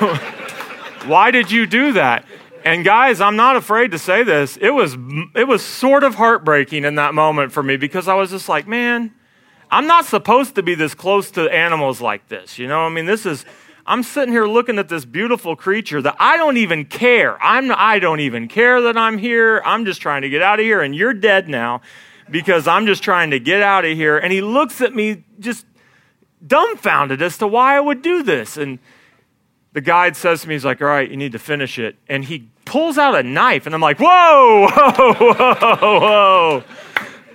Why 1.06 1.30
did 1.30 1.50
you 1.52 1.64
do 1.66 1.92
that? 1.92 2.26
And 2.64 2.84
guys, 2.84 3.20
I'm 3.20 3.36
not 3.36 3.54
afraid 3.56 3.92
to 3.92 3.98
say 3.98 4.24
this. 4.24 4.58
It 4.58 4.70
was, 4.70 4.96
it 5.34 5.48
was 5.48 5.64
sort 5.64 6.02
of 6.02 6.16
heartbreaking 6.16 6.84
in 6.84 6.96
that 6.96 7.14
moment 7.14 7.52
for 7.52 7.62
me 7.62 7.76
because 7.76 8.08
I 8.08 8.14
was 8.14 8.30
just 8.30 8.48
like, 8.50 8.66
man, 8.66 9.14
I'm 9.70 9.86
not 9.86 10.04
supposed 10.04 10.56
to 10.56 10.62
be 10.62 10.74
this 10.74 10.92
close 10.92 11.30
to 11.30 11.48
animals 11.48 12.02
like 12.02 12.28
this. 12.28 12.58
You 12.58 12.66
know, 12.66 12.80
I 12.80 12.90
mean, 12.90 13.06
this 13.06 13.24
is, 13.24 13.46
I'm 13.86 14.02
sitting 14.02 14.32
here 14.32 14.46
looking 14.46 14.78
at 14.78 14.88
this 14.90 15.04
beautiful 15.06 15.56
creature 15.56 16.02
that 16.02 16.16
I 16.18 16.36
don't 16.36 16.58
even 16.58 16.84
care. 16.84 17.42
I'm, 17.42 17.72
I 17.74 17.98
don't 17.98 18.20
even 18.20 18.46
care 18.46 18.82
that 18.82 18.96
I'm 18.98 19.16
here. 19.16 19.62
I'm 19.64 19.86
just 19.86 20.02
trying 20.02 20.22
to 20.22 20.28
get 20.28 20.42
out 20.42 20.58
of 20.58 20.64
here, 20.64 20.82
and 20.82 20.94
you're 20.94 21.14
dead 21.14 21.48
now 21.48 21.80
because 22.30 22.68
I'm 22.68 22.86
just 22.86 23.02
trying 23.02 23.30
to 23.30 23.40
get 23.40 23.62
out 23.62 23.84
of 23.84 23.96
here. 23.96 24.18
And 24.18 24.32
he 24.32 24.40
looks 24.40 24.80
at 24.80 24.94
me 24.94 25.24
just 25.38 25.66
dumbfounded 26.46 27.20
as 27.22 27.38
to 27.38 27.46
why 27.46 27.76
I 27.76 27.80
would 27.80 28.02
do 28.02 28.22
this. 28.22 28.56
And 28.56 28.78
the 29.72 29.80
guide 29.80 30.16
says 30.16 30.42
to 30.42 30.48
me, 30.48 30.54
he's 30.54 30.64
like, 30.64 30.80
all 30.80 30.88
right, 30.88 31.10
you 31.10 31.16
need 31.16 31.32
to 31.32 31.38
finish 31.38 31.78
it. 31.78 31.96
And 32.08 32.24
he 32.24 32.48
pulls 32.64 32.98
out 32.98 33.14
a 33.14 33.22
knife, 33.22 33.66
and 33.66 33.74
I'm 33.74 33.80
like, 33.80 33.98
whoa, 33.98 34.68
whoa, 34.74 35.14
whoa, 35.14 36.00
whoa. 36.00 36.64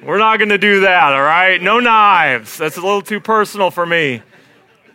We're 0.03 0.17
not 0.19 0.38
going 0.38 0.49
to 0.49 0.58
do 0.58 0.81
that, 0.81 1.13
all 1.13 1.21
right? 1.21 1.62
No 1.62 1.79
knives. 1.79 2.58
That's 2.58 2.77
a 2.77 2.81
little 2.81 3.01
too 3.01 3.19
personal 3.19 3.71
for 3.71 3.86
me. 3.86 4.21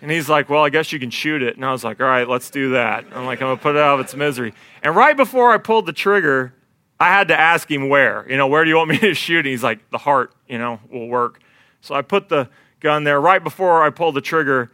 And 0.02 0.10
he's 0.10 0.28
like, 0.28 0.48
Well, 0.48 0.64
I 0.64 0.70
guess 0.70 0.92
you 0.92 0.98
can 0.98 1.10
shoot 1.10 1.42
it. 1.42 1.56
And 1.56 1.64
I 1.64 1.72
was 1.72 1.84
like, 1.84 2.00
All 2.00 2.06
right, 2.06 2.28
let's 2.28 2.50
do 2.50 2.70
that. 2.70 3.04
I'm 3.12 3.26
like, 3.26 3.42
I'm 3.42 3.48
going 3.48 3.56
to 3.56 3.62
put 3.62 3.76
it 3.76 3.82
out 3.82 4.00
of 4.00 4.06
its 4.06 4.14
misery. 4.14 4.54
And 4.82 4.96
right 4.96 5.16
before 5.16 5.52
I 5.52 5.58
pulled 5.58 5.86
the 5.86 5.92
trigger, 5.92 6.54
I 7.00 7.06
had 7.06 7.28
to 7.28 7.40
ask 7.40 7.68
him 7.70 7.88
where. 7.88 8.26
You 8.28 8.36
know, 8.36 8.46
where 8.46 8.62
do 8.62 8.70
you 8.70 8.76
want 8.76 8.90
me 8.90 8.98
to 8.98 9.14
shoot? 9.14 9.38
And 9.38 9.46
he's 9.46 9.64
like, 9.64 9.88
The 9.90 9.98
heart, 9.98 10.32
you 10.46 10.58
know, 10.58 10.78
will 10.92 11.08
work. 11.08 11.40
So 11.80 11.94
I 11.94 12.02
put 12.02 12.28
the 12.28 12.48
gun 12.78 13.04
there. 13.04 13.20
Right 13.20 13.42
before 13.42 13.82
I 13.82 13.90
pull 13.90 14.12
the 14.12 14.20
trigger, 14.20 14.70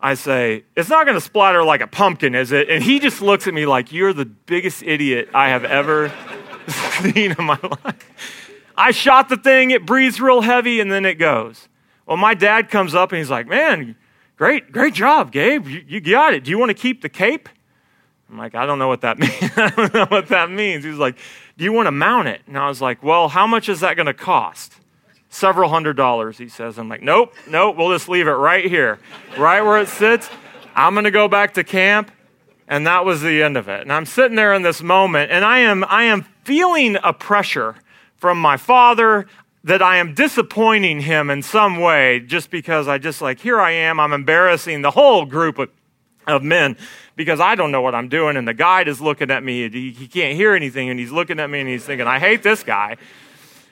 I 0.00 0.14
say, 0.14 0.64
It's 0.76 0.88
not 0.88 1.04
going 1.04 1.16
to 1.16 1.20
splatter 1.20 1.64
like 1.64 1.80
a 1.80 1.88
pumpkin, 1.88 2.34
is 2.34 2.52
it? 2.52 2.70
And 2.70 2.82
he 2.82 3.00
just 3.00 3.20
looks 3.20 3.48
at 3.48 3.54
me 3.54 3.66
like, 3.66 3.92
You're 3.92 4.12
the 4.12 4.24
biggest 4.24 4.84
idiot 4.84 5.28
I 5.34 5.48
have 5.48 5.64
ever 5.64 6.12
seen 6.68 7.34
in 7.36 7.44
my 7.44 7.58
life. 7.62 8.50
I 8.76 8.92
shot 8.92 9.28
the 9.28 9.36
thing, 9.36 9.70
it 9.70 9.84
breathes 9.84 10.20
real 10.20 10.40
heavy, 10.40 10.80
and 10.80 10.90
then 10.90 11.04
it 11.04 11.14
goes. 11.14 11.68
Well, 12.06 12.16
my 12.16 12.34
dad 12.34 12.70
comes 12.70 12.94
up 12.94 13.12
and 13.12 13.18
he's 13.18 13.30
like, 13.30 13.48
Man, 13.48 13.96
great, 14.36 14.70
great 14.70 14.94
job, 14.94 15.32
Gabe. 15.32 15.66
You, 15.66 15.84
you 15.86 16.00
got 16.00 16.34
it. 16.34 16.44
Do 16.44 16.50
you 16.52 16.58
want 16.58 16.70
to 16.70 16.74
keep 16.74 17.02
the 17.02 17.08
cape? 17.08 17.48
I'm 18.30 18.38
like, 18.38 18.54
I 18.54 18.66
don't 18.66 18.78
know 18.78 18.88
what 18.88 19.02
that 19.02 19.18
means. 19.20 19.32
I 19.56 19.70
don't 19.70 19.94
know 19.94 20.06
what 20.06 20.28
that 20.28 20.50
means. 20.50 20.84
He's 20.84 20.96
like, 20.96 21.16
Do 21.56 21.64
you 21.64 21.72
want 21.72 21.86
to 21.86 21.92
mount 21.92 22.28
it? 22.28 22.42
And 22.46 22.58
I 22.58 22.68
was 22.68 22.80
like, 22.80 23.02
Well, 23.02 23.28
how 23.28 23.46
much 23.46 23.68
is 23.68 23.80
that 23.80 23.96
going 23.96 24.06
to 24.06 24.14
cost? 24.14 24.74
Several 25.28 25.68
hundred 25.68 25.96
dollars, 25.96 26.38
he 26.38 26.48
says. 26.48 26.78
I'm 26.78 26.88
like, 26.88 27.02
Nope, 27.02 27.34
nope, 27.48 27.76
we'll 27.76 27.92
just 27.92 28.08
leave 28.08 28.26
it 28.26 28.32
right 28.32 28.64
here, 28.64 28.98
right 29.38 29.62
where 29.62 29.78
it 29.78 29.88
sits. 29.88 30.28
I'm 30.74 30.94
going 30.94 31.04
to 31.04 31.10
go 31.10 31.28
back 31.28 31.54
to 31.54 31.64
camp. 31.64 32.10
And 32.66 32.86
that 32.86 33.04
was 33.04 33.20
the 33.20 33.42
end 33.42 33.56
of 33.56 33.68
it. 33.68 33.82
And 33.82 33.92
I'm 33.92 34.06
sitting 34.06 34.36
there 34.36 34.54
in 34.54 34.62
this 34.62 34.82
moment, 34.82 35.30
and 35.30 35.44
I 35.44 35.58
am, 35.58 35.84
I 35.86 36.04
am 36.04 36.22
feeling 36.44 36.96
a 37.04 37.12
pressure 37.12 37.76
from 38.16 38.40
my 38.40 38.56
father 38.56 39.26
that 39.64 39.82
I 39.82 39.96
am 39.96 40.14
disappointing 40.14 41.00
him 41.00 41.30
in 41.30 41.42
some 41.42 41.78
way 41.78 42.20
just 42.20 42.50
because 42.50 42.88
I 42.88 42.98
just 42.98 43.20
like, 43.20 43.40
here 43.40 43.60
I 43.60 43.72
am, 43.72 44.00
I'm 44.00 44.12
embarrassing 44.12 44.82
the 44.82 44.90
whole 44.90 45.26
group 45.26 45.58
of, 45.58 45.70
of 46.26 46.42
men 46.42 46.76
because 47.16 47.40
I 47.40 47.54
don't 47.54 47.70
know 47.70 47.82
what 47.82 47.94
I'm 47.94 48.08
doing. 48.08 48.36
And 48.36 48.46
the 48.46 48.54
guide 48.54 48.88
is 48.88 49.00
looking 49.00 49.30
at 49.30 49.42
me, 49.42 49.68
he, 49.68 49.90
he 49.90 50.06
can't 50.06 50.36
hear 50.36 50.54
anything, 50.54 50.88
and 50.88 50.98
he's 50.98 51.12
looking 51.12 51.40
at 51.40 51.50
me 51.50 51.60
and 51.60 51.68
he's 51.68 51.84
thinking, 51.84 52.06
I 52.06 52.18
hate 52.18 52.42
this 52.42 52.62
guy. 52.62 52.96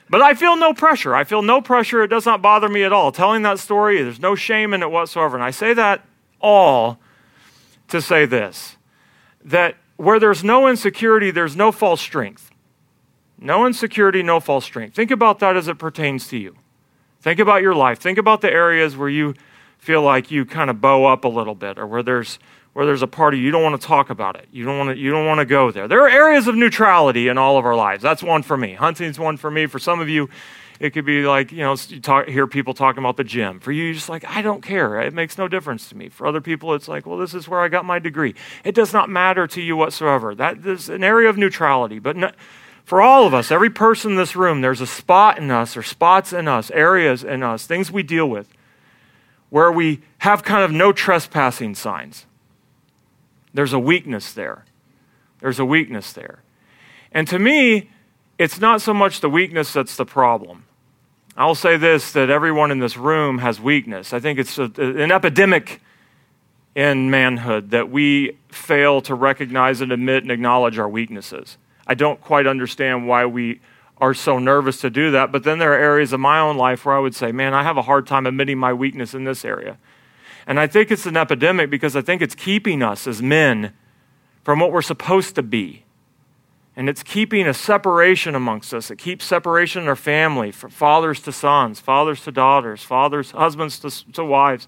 But 0.09 0.21
I 0.21 0.33
feel 0.33 0.55
no 0.55 0.73
pressure. 0.73 1.15
I 1.15 1.23
feel 1.23 1.41
no 1.41 1.61
pressure. 1.61 2.03
It 2.03 2.09
does 2.09 2.25
not 2.25 2.41
bother 2.41 2.69
me 2.69 2.83
at 2.83 2.93
all. 2.93 3.11
Telling 3.11 3.41
that 3.43 3.59
story, 3.59 4.01
there's 4.01 4.19
no 4.19 4.35
shame 4.35 4.73
in 4.73 4.83
it 4.83 4.91
whatsoever. 4.91 5.35
And 5.35 5.43
I 5.43 5.51
say 5.51 5.73
that 5.73 6.05
all 6.39 6.99
to 7.87 8.01
say 8.01 8.25
this 8.25 8.77
that 9.45 9.75
where 9.97 10.19
there's 10.19 10.43
no 10.43 10.67
insecurity, 10.67 11.31
there's 11.31 11.55
no 11.55 11.71
false 11.71 12.01
strength. 12.01 12.49
No 13.37 13.65
insecurity, 13.65 14.23
no 14.23 14.39
false 14.39 14.65
strength. 14.65 14.95
Think 14.95 15.11
about 15.11 15.39
that 15.39 15.57
as 15.57 15.67
it 15.67 15.77
pertains 15.77 16.27
to 16.29 16.37
you. 16.37 16.55
Think 17.21 17.39
about 17.39 17.61
your 17.61 17.75
life. 17.75 17.99
Think 17.99 18.17
about 18.17 18.41
the 18.41 18.51
areas 18.51 18.95
where 18.95 19.09
you 19.09 19.33
feel 19.83 20.01
like 20.01 20.31
you 20.31 20.45
kind 20.45 20.69
of 20.69 20.79
bow 20.79 21.03
up 21.05 21.25
a 21.25 21.27
little 21.27 21.55
bit 21.55 21.77
or 21.77 21.85
where 21.85 22.01
there's 22.01 22.39
where 22.71 22.85
there's 22.85 23.01
a 23.01 23.07
party 23.07 23.37
you, 23.37 23.51
don't 23.51 23.61
want 23.61 23.79
to 23.79 23.85
talk 23.85 24.09
about 24.09 24.35
it. 24.37 24.47
You 24.51 24.63
don't 24.63 24.77
want 24.77 24.91
to 24.91 24.97
you 24.97 25.11
don't 25.11 25.25
want 25.25 25.39
to 25.39 25.45
go 25.45 25.71
there. 25.71 25.89
There 25.89 26.01
are 26.01 26.09
areas 26.09 26.47
of 26.47 26.55
neutrality 26.55 27.27
in 27.27 27.37
all 27.37 27.57
of 27.57 27.65
our 27.65 27.75
lives. 27.75 28.01
That's 28.01 28.23
one 28.23 28.43
for 28.43 28.55
me. 28.55 28.75
Hunting's 28.75 29.19
one 29.19 29.35
for 29.35 29.51
me. 29.51 29.65
For 29.65 29.79
some 29.79 29.99
of 29.99 30.07
you, 30.07 30.29
it 30.79 30.91
could 30.91 31.05
be 31.05 31.23
like, 31.23 31.51
you 31.51 31.59
know, 31.59 31.75
you 31.89 31.99
talk, 31.99 32.29
hear 32.29 32.47
people 32.47 32.73
talking 32.73 33.03
about 33.03 33.17
the 33.17 33.25
gym. 33.25 33.59
For 33.59 33.73
you, 33.73 33.93
just 33.93 34.07
like, 34.07 34.23
I 34.25 34.41
don't 34.41 34.61
care. 34.61 35.01
It 35.01 35.13
makes 35.13 35.37
no 35.37 35.49
difference 35.49 35.89
to 35.89 35.97
me. 35.97 36.07
For 36.07 36.25
other 36.25 36.41
people, 36.41 36.73
it's 36.73 36.87
like, 36.87 37.05
well, 37.05 37.17
this 37.17 37.33
is 37.33 37.49
where 37.49 37.59
I 37.59 37.67
got 37.67 37.83
my 37.83 37.99
degree. 37.99 38.35
It 38.63 38.75
does 38.75 38.93
not 38.93 39.09
matter 39.09 39.47
to 39.47 39.61
you 39.61 39.75
whatsoever. 39.75 40.33
That 40.33 40.65
is 40.65 40.87
an 40.87 41.03
area 41.03 41.29
of 41.29 41.37
neutrality. 41.37 41.99
But 41.99 42.15
no, 42.15 42.31
for 42.85 43.01
all 43.01 43.27
of 43.27 43.33
us, 43.33 43.51
every 43.51 43.69
person 43.69 44.11
in 44.11 44.17
this 44.17 44.33
room, 44.33 44.61
there's 44.61 44.81
a 44.81 44.87
spot 44.87 45.39
in 45.39 45.51
us 45.51 45.75
or 45.75 45.83
spots 45.83 46.31
in 46.31 46.47
us, 46.47 46.71
areas 46.71 47.25
in 47.25 47.43
us, 47.43 47.67
things 47.67 47.91
we 47.91 48.01
deal 48.01 48.29
with 48.29 48.47
where 49.53 49.71
we 49.71 50.01
have 50.17 50.41
kind 50.41 50.63
of 50.63 50.71
no 50.71 50.91
trespassing 50.91 51.75
signs. 51.75 52.25
There's 53.53 53.71
a 53.71 53.77
weakness 53.77 54.33
there. 54.33 54.65
There's 55.41 55.59
a 55.59 55.65
weakness 55.65 56.11
there. 56.11 56.39
And 57.11 57.27
to 57.27 57.37
me, 57.37 57.91
it's 58.39 58.59
not 58.59 58.81
so 58.81 58.95
much 58.95 59.19
the 59.19 59.29
weakness 59.29 59.71
that's 59.71 59.95
the 59.95 60.07
problem. 60.07 60.65
I'll 61.37 61.53
say 61.53 61.77
this 61.77 62.13
that 62.13 62.31
everyone 62.31 62.71
in 62.71 62.79
this 62.79 62.97
room 62.97 63.37
has 63.37 63.61
weakness. 63.61 64.11
I 64.11 64.19
think 64.19 64.39
it's 64.39 64.57
a, 64.57 64.71
an 64.75 65.11
epidemic 65.11 65.81
in 66.73 67.11
manhood 67.11 67.69
that 67.69 67.91
we 67.91 68.35
fail 68.49 69.01
to 69.01 69.13
recognize 69.13 69.81
and 69.81 69.91
admit 69.91 70.23
and 70.23 70.31
acknowledge 70.31 70.79
our 70.79 70.89
weaknesses. 70.89 71.59
I 71.85 71.93
don't 71.93 72.19
quite 72.19 72.47
understand 72.47 73.07
why 73.07 73.27
we 73.27 73.61
are 73.99 74.13
so 74.13 74.39
nervous 74.39 74.81
to 74.81 74.89
do 74.89 75.11
that. 75.11 75.31
But 75.31 75.43
then 75.43 75.59
there 75.59 75.73
are 75.73 75.77
areas 75.77 76.13
of 76.13 76.19
my 76.19 76.39
own 76.39 76.57
life 76.57 76.85
where 76.85 76.95
I 76.95 76.99
would 76.99 77.15
say, 77.15 77.31
man, 77.31 77.53
I 77.53 77.63
have 77.63 77.77
a 77.77 77.83
hard 77.83 78.07
time 78.07 78.25
admitting 78.25 78.57
my 78.57 78.73
weakness 78.73 79.13
in 79.13 79.23
this 79.23 79.45
area. 79.45 79.77
And 80.45 80.59
I 80.59 80.67
think 80.67 80.91
it's 80.91 81.05
an 81.05 81.15
epidemic 81.15 81.69
because 81.69 81.95
I 81.95 82.01
think 82.01 82.21
it's 82.21 82.35
keeping 82.35 82.81
us 82.83 83.07
as 83.07 83.21
men 83.21 83.73
from 84.43 84.59
what 84.59 84.71
we're 84.71 84.81
supposed 84.81 85.35
to 85.35 85.43
be. 85.43 85.83
And 86.75 86.89
it's 86.89 87.03
keeping 87.03 87.47
a 87.47 87.53
separation 87.53 88.33
amongst 88.33 88.73
us. 88.73 88.89
It 88.89 88.97
keeps 88.97 89.25
separation 89.25 89.83
in 89.83 89.87
our 89.87 89.95
family, 89.95 90.51
from 90.51 90.71
fathers 90.71 91.21
to 91.21 91.31
sons, 91.31 91.79
fathers 91.79 92.23
to 92.23 92.31
daughters, 92.31 92.83
fathers, 92.83 93.31
husbands 93.31 93.79
to, 93.79 94.11
to 94.13 94.25
wives. 94.25 94.67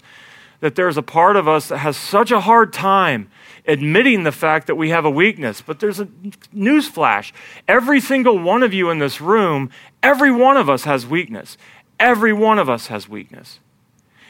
That 0.60 0.74
there's 0.74 0.96
a 0.96 1.02
part 1.02 1.36
of 1.36 1.46
us 1.46 1.68
that 1.68 1.78
has 1.78 1.96
such 1.96 2.30
a 2.30 2.40
hard 2.40 2.72
time 2.72 3.30
admitting 3.66 4.22
the 4.22 4.32
fact 4.32 4.66
that 4.68 4.76
we 4.76 4.90
have 4.90 5.04
a 5.04 5.10
weakness. 5.10 5.60
But 5.60 5.80
there's 5.80 6.00
a 6.00 6.06
newsflash. 6.54 7.32
Every 7.68 8.00
single 8.00 8.38
one 8.38 8.62
of 8.62 8.72
you 8.72 8.90
in 8.90 8.98
this 8.98 9.20
room, 9.20 9.70
every 10.02 10.30
one 10.30 10.56
of 10.56 10.70
us 10.70 10.84
has 10.84 11.06
weakness. 11.06 11.56
Every 11.98 12.32
one 12.32 12.58
of 12.58 12.70
us 12.70 12.86
has 12.88 13.08
weakness. 13.08 13.60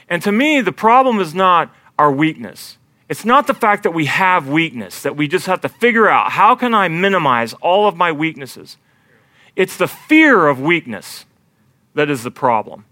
And 0.09 0.23
to 0.23 0.33
me, 0.33 0.61
the 0.61 0.73
problem 0.73 1.19
is 1.19 1.35
not 1.35 1.75
our 1.99 2.11
weakness. 2.11 2.79
It's 3.09 3.25
not 3.25 3.47
the 3.47 3.55
fact 3.55 3.85
that 3.85 3.93
we 3.93 4.07
have 4.07 4.49
weakness, 4.49 5.03
that 5.03 5.17
we 5.17 5.29
just 5.29 5.47
have 5.47 5.61
to 5.61 5.69
figure 5.69 6.09
out 6.09 6.33
how 6.33 6.55
can 6.57 6.75
I 6.75 6.89
minimize 6.89 7.55
all 7.55 7.87
of 7.87 7.97
my 7.97 8.11
weaknesses. 8.11 8.77
It's 9.55 9.77
the 9.77 9.89
fear 9.89 10.49
of 10.49 10.61
weakness 10.61 11.25
that 11.95 12.11
is 12.11 12.23
the 12.23 12.31
problem. 12.31 12.85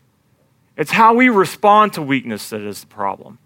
It's 0.76 0.92
how 0.92 1.14
we 1.14 1.28
respond 1.28 1.92
to 1.94 2.02
weakness 2.02 2.50
that 2.50 2.60
is 2.60 2.80
the 2.80 2.86
problem. 2.86 3.38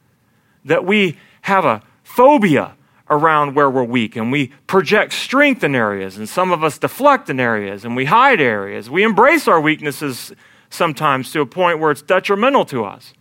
That 0.65 0.85
we 0.85 1.19
have 1.43 1.65
a 1.65 1.83
phobia 2.03 2.75
around 3.11 3.55
where 3.55 3.71
we're 3.71 3.85
weak 3.85 4.17
and 4.17 4.31
we 4.31 4.49
project 4.67 5.13
strength 5.13 5.65
in 5.65 5.75
areas 5.75 6.19
and 6.19 6.29
some 6.29 6.53
of 6.53 6.63
us 6.63 6.79
deflect 6.79 7.31
in 7.31 7.41
areas 7.41 7.85
and 7.85 7.97
we 7.97 8.07
hide 8.07 8.41
areas. 8.41 8.91
We 8.91 9.03
embrace 9.03 9.49
our 9.49 9.61
weaknesses 9.61 10.33
sometimes 10.71 11.33
to 11.33 11.41
a 11.41 11.47
point 11.47 11.79
where 11.79 11.91
it's 11.91 12.03
detrimental 12.03 12.65
to 12.67 12.85
us. 12.85 13.15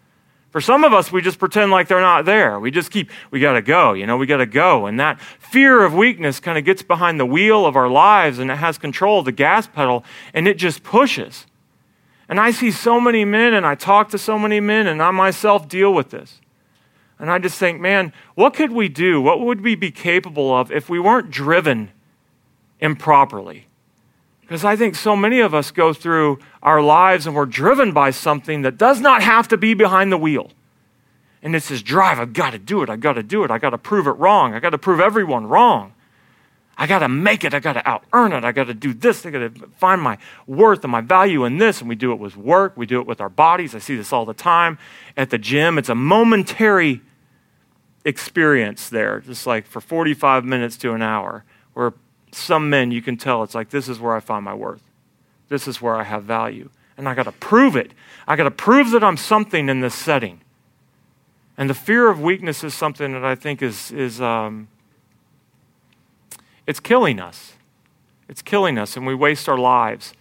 For 0.52 0.62
some 0.62 0.84
of 0.84 0.94
us, 0.94 1.12
we 1.12 1.22
just 1.22 1.40
pretend 1.40 1.72
like 1.72 1.88
they're 1.88 2.02
not 2.02 2.26
there. 2.26 2.60
We 2.60 2.72
just 2.72 2.90
keep, 2.90 3.12
we 3.32 3.40
got 3.40 3.54
to 3.54 3.62
go, 3.62 3.94
you 3.94 4.06
know, 4.06 4.18
we 4.18 4.26
got 4.26 4.38
to 4.38 4.46
go. 4.46 4.86
And 4.86 5.00
that 5.00 5.20
fear 5.22 5.84
of 5.84 5.94
weakness 5.94 6.40
kind 6.40 6.58
of 6.58 6.66
gets 6.66 6.82
behind 6.82 7.20
the 7.20 7.26
wheel 7.26 7.66
of 7.66 7.76
our 7.76 7.90
lives 7.90 8.40
and 8.40 8.50
it 8.50 8.56
has 8.56 8.78
control 8.78 9.20
of 9.20 9.26
the 9.26 9.32
gas 9.32 9.68
pedal 9.68 10.04
and 10.34 10.48
it 10.48 10.58
just 10.58 10.84
pushes. 10.84 11.46
And 12.30 12.40
I 12.40 12.52
see 12.52 12.72
so 12.72 13.00
many 13.00 13.24
men 13.26 13.54
and 13.54 13.66
I 13.66 13.76
talk 13.76 14.10
to 14.10 14.18
so 14.18 14.38
many 14.38 14.60
men 14.60 14.88
and 14.88 15.02
I 15.02 15.12
myself 15.12 15.70
deal 15.70 15.94
with 15.94 16.10
this. 16.10 16.42
And 17.20 17.32
I 17.32 17.40
just 17.40 17.58
think, 17.58 17.80
man, 17.80 18.14
what 18.36 18.54
could 18.54 18.72
we 18.72 18.90
do? 18.90 19.22
What 19.22 19.40
would 19.40 19.62
we 19.62 19.76
be 19.76 19.92
capable 19.92 20.56
of 20.56 20.72
if 20.72 20.90
we 20.90 21.00
weren't 21.00 21.32
driven 21.32 21.90
improperly? 22.80 23.68
Because 24.42 24.64
I 24.64 24.76
think 24.76 24.96
so 24.96 25.16
many 25.16 25.40
of 25.40 25.54
us 25.54 25.72
go 25.72 25.94
through 25.94 26.40
our 26.62 26.82
lives 26.82 27.26
and 27.26 27.36
we're 27.36 27.46
driven 27.46 27.92
by 27.92 28.12
something 28.12 28.62
that 28.62 28.78
does 28.78 29.02
not 29.02 29.22
have 29.24 29.48
to 29.50 29.58
be 29.58 29.74
behind 29.74 30.12
the 30.12 30.18
wheel. 30.18 30.52
And 31.42 31.56
it's 31.56 31.70
this 31.70 31.82
drive 31.82 32.20
I've 32.20 32.34
got 32.34 32.52
to 32.52 32.60
do 32.60 32.82
it, 32.82 32.90
I've 32.90 33.00
got 33.00 33.14
to 33.14 33.24
do 33.24 33.44
it, 33.44 33.52
I've 33.52 33.62
got 33.62 33.72
to 33.72 33.78
prove 33.78 34.08
it 34.08 34.12
wrong, 34.12 34.54
I've 34.54 34.62
got 34.62 34.70
to 34.72 34.78
prove 34.78 35.00
everyone 35.00 35.48
wrong. 35.48 35.94
I 36.78 36.86
got 36.86 37.00
to 37.00 37.10
make 37.10 37.44
it. 37.44 37.54
I 37.54 37.60
got 37.60 37.74
to 37.74 37.88
out 37.88 38.04
earn 38.14 38.34
it. 38.34 38.44
I 38.44 38.52
got 38.52 38.66
to 38.66 38.74
do 38.74 38.94
this. 38.94 39.26
I 39.26 39.32
got 39.32 39.40
to 39.40 39.68
find 39.78 40.02
my 40.02 40.18
worth 40.46 40.84
and 40.84 40.92
my 40.92 41.02
value 41.02 41.44
in 41.46 41.58
this. 41.58 41.80
And 41.80 41.90
we 41.90 41.96
do 41.96 42.12
it 42.12 42.20
with 42.20 42.38
work. 42.38 42.78
We 42.78 42.86
do 42.86 43.02
it 43.02 43.08
with 43.08 43.20
our 43.20 43.30
bodies. 43.30 43.74
I 43.74 43.80
see 43.80 43.96
this 43.96 44.14
all 44.14 44.26
the 44.26 44.34
time 44.34 44.78
at 45.16 45.32
the 45.32 45.40
gym. 45.40 45.78
It's 45.80 45.90
a 45.90 45.96
momentary 45.96 47.02
experience 48.06 48.90
there, 48.90 49.20
just 49.22 49.48
like 49.48 49.66
for 49.66 49.82
45 49.82 50.46
minutes 50.46 50.78
to 50.78 50.94
an 50.94 51.02
hour, 51.02 51.44
where 51.74 51.94
some 52.32 52.70
men 52.70 52.92
you 52.92 53.02
can 53.02 53.18
tell 53.18 53.44
it's 53.44 53.56
like, 53.56 53.70
this 53.70 53.90
is 53.90 54.00
where 54.00 54.16
I 54.16 54.20
find 54.20 54.46
my 54.46 54.54
worth. 54.54 54.84
This 55.50 55.68
is 55.68 55.82
where 55.82 55.96
I 55.96 56.04
have 56.04 56.24
value. 56.24 56.70
And 56.96 57.10
I 57.10 57.16
got 57.16 57.24
to 57.24 57.32
prove 57.32 57.76
it. 57.76 57.92
I 58.28 58.36
got 58.36 58.44
to 58.44 58.52
prove 58.52 58.92
that 58.92 59.04
I'm 59.04 59.18
something 59.18 59.68
in 59.68 59.82
this 59.82 59.96
setting. 59.96 60.42
And 61.58 61.70
the 61.70 61.74
fear 61.74 62.08
of 62.08 62.22
weakness 62.22 62.64
is 62.64 62.74
something 62.74 63.14
that 63.14 63.26
I 63.26 63.34
think 63.34 63.62
is, 63.62 63.92
is 63.92 64.22
um, 64.22 64.68
it's 66.68 66.80
killing 66.80 67.20
us. 67.20 67.54
It's 68.30 68.42
killing 68.42 68.78
us, 68.78 68.98
and 68.98 69.08
we 69.08 69.16
waste 69.16 69.48
our 69.48 69.58
lives 69.58 70.14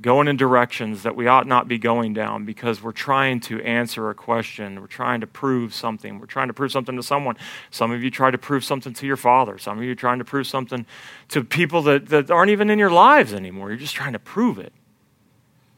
going 0.00 0.28
in 0.28 0.36
directions 0.36 1.04
that 1.04 1.16
we 1.16 1.26
ought 1.26 1.46
not 1.46 1.66
be 1.66 1.78
going 1.78 2.12
down 2.12 2.44
because 2.44 2.82
we're 2.82 2.92
trying 2.92 3.40
to 3.40 3.62
answer 3.62 4.10
a 4.10 4.14
question. 4.14 4.78
We're 4.80 4.86
trying 4.86 5.22
to 5.22 5.26
prove 5.26 5.74
something. 5.74 6.18
We're 6.18 6.26
trying 6.26 6.48
to 6.48 6.54
prove 6.54 6.70
something 6.70 6.96
to 6.96 7.02
someone. 7.02 7.36
Some 7.70 7.90
of 7.90 8.02
you 8.02 8.10
try 8.10 8.30
to 8.30 8.36
prove 8.36 8.62
something 8.62 8.92
to 8.92 9.06
your 9.06 9.16
father. 9.16 9.56
Some 9.56 9.78
of 9.78 9.84
you 9.84 9.92
are 9.92 9.96
trying 9.96 10.18
to 10.18 10.24
prove 10.24 10.46
something 10.46 10.84
to 11.28 11.42
people 11.42 11.80
that, 11.82 12.08
that 12.08 12.30
aren't 12.30 12.50
even 12.50 12.68
in 12.68 12.78
your 12.78 12.90
lives 12.90 13.32
anymore. 13.32 13.70
You're 13.70 13.78
just 13.78 13.94
trying 13.94 14.12
to 14.12 14.18
prove 14.18 14.58
it. 14.58 14.72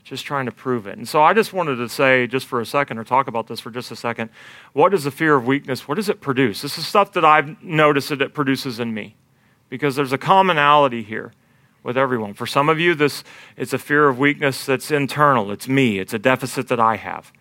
Just 0.03 0.25
trying 0.25 0.47
to 0.47 0.53
prove 0.53 0.87
it. 0.87 0.97
And 0.97 1.07
so 1.07 1.23
I 1.23 1.33
just 1.33 1.53
wanted 1.53 1.77
to 1.77 1.89
say, 1.89 2.27
just 2.27 2.47
for 2.47 2.61
a 2.61 2.67
second, 2.67 2.99
or 2.99 3.05
talk 3.05 3.29
about 3.29 3.47
this 3.47 3.61
for 3.61 3.71
just 3.71 3.93
a 3.93 3.97
second, 3.97 4.31
what 4.73 4.95
is 4.95 5.05
the 5.05 5.11
fear 5.11 5.37
of 5.37 5.47
weakness? 5.47 5.87
What 5.87 5.95
does 5.95 6.09
it 6.09 6.21
produce? 6.21 6.63
This 6.63 6.77
is 6.77 6.87
stuff 6.87 7.13
that 7.13 7.25
I've 7.25 7.63
noticed 7.63 8.09
that 8.09 8.23
it 8.23 8.35
produces 8.35 8.81
in 8.81 8.93
me 8.93 9.15
because 9.69 9.97
there's 9.97 10.13
a 10.13 10.19
commonality 10.19 11.03
here 11.03 11.33
with 11.83 11.97
everyone. 11.97 12.35
For 12.35 12.47
some 12.47 12.69
of 12.69 12.79
you, 12.79 12.95
this 12.95 13.25
it's 13.57 13.73
a 13.73 13.79
fear 13.79 14.09
of 14.09 14.19
weakness 14.19 14.67
that's 14.67 14.91
internal. 14.91 15.51
It's 15.51 15.69
me. 15.69 15.99
It's 15.99 16.15
a 16.15 16.19
deficit 16.19 16.69
that 16.69 16.81
I 16.81 16.97
have. 16.97 17.33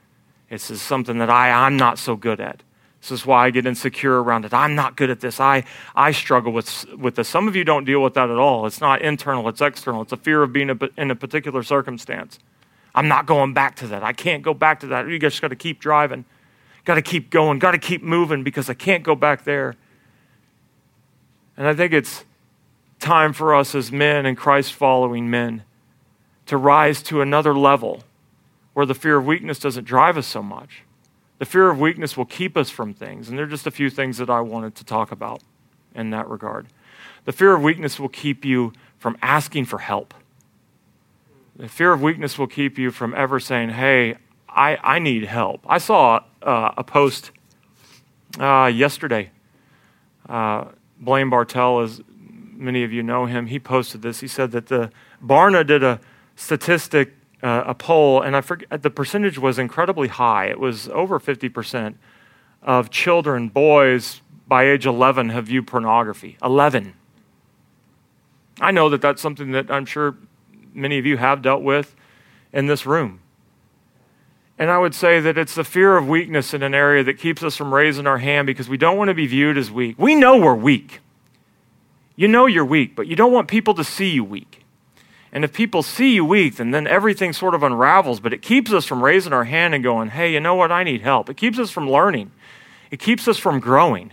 It's 0.49 0.63
something 0.79 1.17
that 1.17 1.29
I, 1.29 1.51
I'm 1.51 1.75
not 1.75 1.99
so 1.99 2.15
good 2.15 2.39
at. 2.39 2.63
This 3.01 3.11
is 3.11 3.25
why 3.25 3.45
I 3.45 3.49
get 3.51 3.65
insecure 3.65 4.21
around 4.21 4.45
it. 4.45 4.53
I'm 4.53 4.75
not 4.75 4.95
good 4.95 5.09
at 5.09 5.19
this. 5.19 5.39
I, 5.39 5.63
I 5.95 6.11
struggle 6.11 6.51
with, 6.51 6.85
with 6.95 7.15
this. 7.15 7.27
Some 7.27 7.47
of 7.47 7.55
you 7.55 7.63
don't 7.63 7.85
deal 7.85 8.01
with 8.01 8.15
that 8.15 8.29
at 8.29 8.37
all. 8.37 8.65
It's 8.65 8.81
not 8.81 9.01
internal, 9.01 9.47
it's 9.49 9.61
external. 9.61 10.01
It's 10.01 10.11
a 10.11 10.17
fear 10.17 10.43
of 10.43 10.51
being 10.51 10.69
a, 10.69 10.77
in 10.97 11.11
a 11.11 11.15
particular 11.15 11.63
circumstance. 11.63 12.39
I'm 12.95 13.07
not 13.07 13.25
going 13.27 13.53
back 13.53 13.75
to 13.77 13.87
that. 13.87 14.03
I 14.03 14.13
can't 14.13 14.41
go 14.41 14.53
back 14.53 14.79
to 14.79 14.87
that. 14.87 15.07
You 15.07 15.19
just 15.19 15.41
got 15.41 15.49
to 15.49 15.55
keep 15.55 15.79
driving. 15.79 16.25
Got 16.85 16.95
to 16.95 17.01
keep 17.01 17.29
going. 17.29 17.59
Got 17.59 17.71
to 17.71 17.77
keep 17.77 18.01
moving 18.01 18.43
because 18.43 18.69
I 18.69 18.73
can't 18.73 19.03
go 19.03 19.13
back 19.13 19.43
there. 19.43 19.75
And 21.57 21.67
I 21.67 21.73
think 21.73 21.91
it's 21.91 22.23
time 22.99 23.33
for 23.33 23.55
us 23.55 23.75
as 23.75 23.91
men 23.91 24.25
and 24.25 24.37
Christ 24.37 24.73
following 24.73 25.29
men 25.29 25.63
to 26.45 26.55
rise 26.55 27.01
to 27.03 27.21
another 27.21 27.53
level 27.55 28.03
where 28.73 28.85
the 28.85 28.93
fear 28.93 29.17
of 29.17 29.25
weakness 29.25 29.59
doesn't 29.59 29.83
drive 29.83 30.17
us 30.17 30.27
so 30.27 30.43
much. 30.43 30.83
The 31.39 31.45
fear 31.45 31.69
of 31.69 31.79
weakness 31.79 32.15
will 32.15 32.25
keep 32.25 32.55
us 32.55 32.69
from 32.69 32.93
things. 32.93 33.27
And 33.27 33.37
there 33.37 33.45
are 33.45 33.49
just 33.49 33.67
a 33.67 33.71
few 33.71 33.89
things 33.89 34.17
that 34.17 34.29
I 34.29 34.39
wanted 34.41 34.75
to 34.75 34.85
talk 34.85 35.11
about 35.11 35.41
in 35.93 36.11
that 36.11 36.27
regard. 36.29 36.67
The 37.25 37.31
fear 37.31 37.53
of 37.53 37.61
weakness 37.61 37.99
will 37.99 38.09
keep 38.09 38.45
you 38.45 38.73
from 38.97 39.17
asking 39.21 39.65
for 39.65 39.79
help. 39.79 40.13
The 41.55 41.67
fear 41.67 41.91
of 41.91 42.01
weakness 42.01 42.37
will 42.37 42.47
keep 42.47 42.77
you 42.77 42.91
from 42.91 43.13
ever 43.15 43.39
saying, 43.39 43.69
Hey, 43.69 44.17
I, 44.47 44.77
I 44.83 44.99
need 44.99 45.25
help. 45.25 45.61
I 45.67 45.77
saw 45.77 46.23
uh, 46.41 46.71
a 46.77 46.83
post 46.83 47.31
uh, 48.39 48.71
yesterday. 48.73 49.31
Uh, 50.27 50.65
Blaine 50.99 51.29
Bartell, 51.29 51.79
as 51.79 52.01
many 52.09 52.83
of 52.83 52.91
you 52.91 53.03
know 53.03 53.25
him, 53.25 53.47
he 53.47 53.59
posted 53.59 54.01
this. 54.01 54.19
He 54.19 54.27
said 54.27 54.51
that 54.51 54.67
the 54.67 54.91
Barna 55.23 55.65
did 55.65 55.83
a 55.83 55.99
statistic, 56.35 57.13
uh, 57.43 57.63
a 57.67 57.75
poll, 57.75 58.21
and 58.21 58.35
I 58.35 58.41
forget 58.41 58.81
the 58.81 58.89
percentage 58.89 59.37
was 59.37 59.59
incredibly 59.59 60.07
high. 60.07 60.45
It 60.45 60.59
was 60.59 60.87
over 60.89 61.19
50% 61.19 61.95
of 62.63 62.89
children, 62.89 63.49
boys 63.49 64.21
by 64.47 64.63
age 64.63 64.85
11, 64.85 65.29
have 65.29 65.47
viewed 65.47 65.67
pornography. 65.67 66.37
11. 66.43 66.93
I 68.59 68.71
know 68.71 68.89
that 68.89 69.01
that's 69.01 69.21
something 69.21 69.51
that 69.51 69.69
I'm 69.69 69.85
sure 69.85 70.15
many 70.73 70.97
of 70.97 71.05
you 71.05 71.17
have 71.17 71.41
dealt 71.41 71.61
with 71.61 71.95
in 72.53 72.67
this 72.67 72.85
room. 72.85 73.19
And 74.59 74.71
I 74.71 74.79
would 74.79 74.95
say 74.95 75.19
that 75.19 75.37
it's 75.37 75.53
the 75.53 75.63
fear 75.63 75.97
of 75.97 76.07
weakness 76.07 76.53
in 76.53 76.63
an 76.63 76.73
area 76.73 77.03
that 77.03 77.19
keeps 77.19 77.43
us 77.43 77.55
from 77.55 77.73
raising 77.73 78.07
our 78.07 78.17
hand 78.17 78.47
because 78.47 78.67
we 78.67 78.77
don't 78.77 78.97
want 78.97 79.09
to 79.09 79.13
be 79.13 79.27
viewed 79.27 79.57
as 79.57 79.69
weak. 79.69 79.97
We 79.99 80.15
know 80.15 80.37
we're 80.37 80.55
weak. 80.55 80.99
You 82.15 82.27
know 82.27 82.47
you're 82.47 82.65
weak, 82.65 82.95
but 82.95 83.05
you 83.05 83.15
don't 83.15 83.31
want 83.31 83.47
people 83.47 83.75
to 83.75 83.83
see 83.83 84.09
you 84.09 84.23
weak. 84.23 84.63
And 85.31 85.43
if 85.43 85.53
people 85.53 85.83
see 85.83 86.15
you 86.15 86.25
weak, 86.25 86.55
then, 86.55 86.71
then 86.71 86.87
everything 86.87 87.33
sort 87.33 87.53
of 87.53 87.61
unravels, 87.61 88.19
but 88.19 88.33
it 88.33 88.41
keeps 88.41 88.73
us 88.73 88.85
from 88.85 89.03
raising 89.03 89.33
our 89.33 89.43
hand 89.43 89.75
and 89.75 89.83
going, 89.83 90.09
hey, 90.09 90.33
you 90.33 90.39
know 90.39 90.55
what? 90.55 90.71
I 90.71 90.83
need 90.83 91.01
help. 91.01 91.29
It 91.29 91.37
keeps 91.37 91.59
us 91.59 91.69
from 91.69 91.89
learning, 91.89 92.31
it 92.89 92.99
keeps 92.99 93.27
us 93.27 93.37
from 93.37 93.59
growing. 93.59 94.11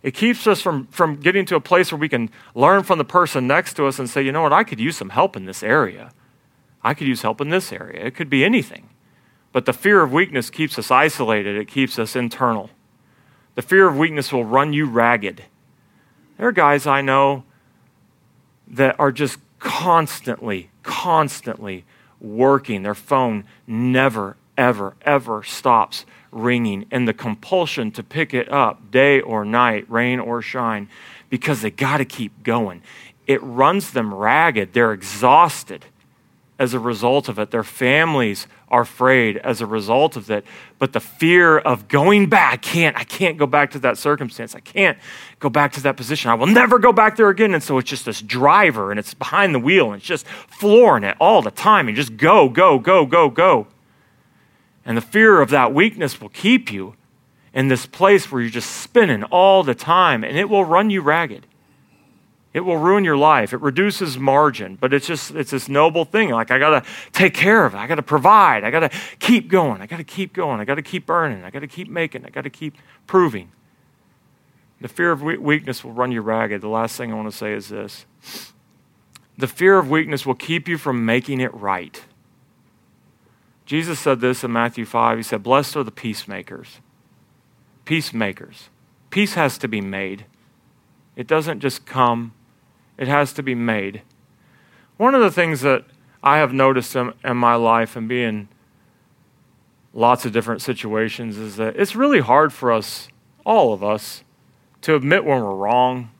It 0.00 0.12
keeps 0.12 0.46
us 0.46 0.62
from, 0.62 0.86
from 0.86 1.16
getting 1.16 1.44
to 1.46 1.56
a 1.56 1.60
place 1.60 1.90
where 1.90 1.98
we 1.98 2.08
can 2.08 2.30
learn 2.54 2.84
from 2.84 2.98
the 2.98 3.04
person 3.04 3.48
next 3.48 3.74
to 3.74 3.86
us 3.86 3.98
and 3.98 4.08
say, 4.08 4.22
you 4.22 4.30
know 4.30 4.42
what? 4.42 4.52
I 4.52 4.62
could 4.62 4.78
use 4.78 4.96
some 4.96 5.08
help 5.08 5.36
in 5.36 5.44
this 5.44 5.60
area. 5.60 6.12
I 6.84 6.94
could 6.94 7.08
use 7.08 7.22
help 7.22 7.40
in 7.40 7.50
this 7.50 7.72
area. 7.72 8.06
It 8.06 8.14
could 8.14 8.30
be 8.30 8.44
anything. 8.44 8.88
But 9.52 9.66
the 9.66 9.72
fear 9.72 10.02
of 10.02 10.12
weakness 10.12 10.50
keeps 10.50 10.78
us 10.78 10.90
isolated, 10.90 11.56
it 11.56 11.68
keeps 11.68 11.98
us 11.98 12.14
internal. 12.14 12.70
The 13.54 13.62
fear 13.62 13.88
of 13.88 13.96
weakness 13.96 14.32
will 14.32 14.44
run 14.44 14.72
you 14.72 14.86
ragged. 14.86 15.44
There 16.36 16.48
are 16.48 16.52
guys 16.52 16.86
I 16.86 17.00
know 17.00 17.44
that 18.68 18.98
are 19.00 19.10
just 19.10 19.38
constantly, 19.58 20.70
constantly 20.82 21.84
working. 22.20 22.82
Their 22.82 22.94
phone 22.94 23.44
never, 23.66 24.36
ever, 24.56 24.94
ever 25.02 25.42
stops 25.42 26.04
ringing, 26.30 26.86
and 26.90 27.08
the 27.08 27.14
compulsion 27.14 27.90
to 27.92 28.02
pick 28.02 28.34
it 28.34 28.50
up 28.52 28.90
day 28.90 29.20
or 29.20 29.44
night, 29.44 29.90
rain 29.90 30.20
or 30.20 30.42
shine, 30.42 30.88
because 31.30 31.62
they 31.62 31.70
got 31.70 31.96
to 31.96 32.04
keep 32.04 32.42
going. 32.42 32.82
It 33.26 33.42
runs 33.42 33.90
them 33.90 34.14
ragged. 34.14 34.72
They're 34.72 34.92
exhausted 34.92 35.86
as 36.58 36.74
a 36.74 36.78
result 36.78 37.28
of 37.28 37.38
it. 37.38 37.50
Their 37.50 37.62
families 37.62 38.46
are 38.68 38.82
afraid 38.82 39.36
as 39.38 39.60
a 39.60 39.66
result 39.66 40.16
of 40.16 40.30
it. 40.30 40.44
But 40.78 40.92
the 40.92 41.00
fear 41.00 41.58
of 41.58 41.88
going 41.88 42.28
back, 42.28 42.52
I 42.52 42.56
can't, 42.56 42.96
I 42.96 43.04
can't 43.04 43.38
go 43.38 43.46
back 43.46 43.70
to 43.72 43.78
that 43.80 43.96
circumstance. 43.96 44.54
I 44.54 44.60
can't 44.60 44.98
go 45.38 45.48
back 45.48 45.72
to 45.72 45.82
that 45.82 45.96
position. 45.96 46.30
I 46.30 46.34
will 46.34 46.46
never 46.46 46.78
go 46.78 46.92
back 46.92 47.16
there 47.16 47.28
again. 47.28 47.54
And 47.54 47.62
so 47.62 47.78
it's 47.78 47.88
just 47.88 48.04
this 48.04 48.20
driver 48.20 48.90
and 48.90 48.98
it's 48.98 49.14
behind 49.14 49.54
the 49.54 49.60
wheel 49.60 49.92
and 49.92 49.96
it's 49.96 50.06
just 50.06 50.26
flooring 50.26 51.04
it 51.04 51.16
all 51.20 51.42
the 51.42 51.50
time 51.50 51.86
and 51.86 51.96
just 51.96 52.16
go, 52.16 52.48
go, 52.48 52.78
go, 52.78 53.06
go, 53.06 53.30
go. 53.30 53.68
And 54.84 54.96
the 54.96 55.02
fear 55.02 55.40
of 55.40 55.50
that 55.50 55.72
weakness 55.72 56.20
will 56.20 56.30
keep 56.30 56.72
you 56.72 56.94
in 57.52 57.68
this 57.68 57.86
place 57.86 58.30
where 58.30 58.40
you're 58.40 58.50
just 58.50 58.70
spinning 58.70 59.22
all 59.24 59.62
the 59.62 59.74
time 59.74 60.24
and 60.24 60.36
it 60.36 60.48
will 60.48 60.64
run 60.64 60.90
you 60.90 61.02
ragged. 61.02 61.46
It 62.54 62.60
will 62.60 62.78
ruin 62.78 63.04
your 63.04 63.16
life. 63.16 63.52
It 63.52 63.60
reduces 63.60 64.18
margin, 64.18 64.76
but 64.80 64.94
it's 64.94 65.06
just 65.06 65.32
it's 65.32 65.50
this 65.50 65.68
noble 65.68 66.04
thing. 66.04 66.30
Like 66.30 66.50
I 66.50 66.58
got 66.58 66.82
to 66.82 66.90
take 67.12 67.34
care 67.34 67.66
of 67.66 67.74
it. 67.74 67.78
I 67.78 67.86
got 67.86 67.96
to 67.96 68.02
provide. 68.02 68.64
I 68.64 68.70
got 68.70 68.80
to 68.80 68.90
keep 69.18 69.48
going. 69.48 69.82
I 69.82 69.86
got 69.86 69.98
to 69.98 70.04
keep 70.04 70.32
going. 70.32 70.60
I 70.60 70.64
got 70.64 70.76
to 70.76 70.82
keep 70.82 71.10
earning. 71.10 71.44
I 71.44 71.50
got 71.50 71.60
to 71.60 71.66
keep 71.66 71.88
making. 71.88 72.24
I 72.24 72.30
got 72.30 72.44
to 72.44 72.50
keep 72.50 72.76
proving. 73.06 73.52
The 74.80 74.88
fear 74.88 75.12
of 75.12 75.22
weakness 75.22 75.84
will 75.84 75.92
run 75.92 76.12
you 76.12 76.22
ragged. 76.22 76.60
The 76.60 76.68
last 76.68 76.96
thing 76.96 77.12
I 77.12 77.16
want 77.16 77.30
to 77.30 77.36
say 77.36 77.52
is 77.52 77.68
this. 77.68 78.06
The 79.36 79.48
fear 79.48 79.78
of 79.78 79.90
weakness 79.90 80.24
will 80.24 80.34
keep 80.34 80.68
you 80.68 80.78
from 80.78 81.04
making 81.04 81.40
it 81.40 81.52
right. 81.54 82.04
Jesus 83.66 83.98
said 83.98 84.20
this 84.20 84.42
in 84.42 84.52
Matthew 84.52 84.86
5. 84.86 85.18
He 85.18 85.22
said, 85.22 85.42
Blessed 85.42 85.76
are 85.76 85.84
the 85.84 85.90
peacemakers. 85.90 86.78
Peacemakers. 87.84 88.70
Peace 89.10 89.34
has 89.34 89.58
to 89.58 89.68
be 89.68 89.80
made. 89.80 90.24
It 91.16 91.26
doesn't 91.26 91.60
just 91.60 91.84
come 91.84 92.32
it 92.98 93.08
has 93.08 93.32
to 93.34 93.42
be 93.42 93.54
made. 93.54 94.02
One 94.96 95.14
of 95.14 95.20
the 95.20 95.30
things 95.30 95.60
that 95.62 95.84
I 96.22 96.38
have 96.38 96.52
noticed 96.52 96.94
in, 96.96 97.12
in 97.24 97.36
my 97.36 97.54
life 97.54 97.96
and 97.96 98.08
being 98.08 98.48
lots 99.94 100.24
of 100.24 100.32
different 100.32 100.60
situations 100.60 101.38
is 101.38 101.56
that 101.56 101.76
it's 101.76 101.96
really 101.96 102.20
hard 102.20 102.52
for 102.52 102.72
us, 102.72 103.08
all 103.44 103.72
of 103.72 103.82
us, 103.82 104.24
to 104.82 104.94
admit 104.94 105.24
when 105.24 105.42
we're 105.42 105.54
wrong. 105.54 106.10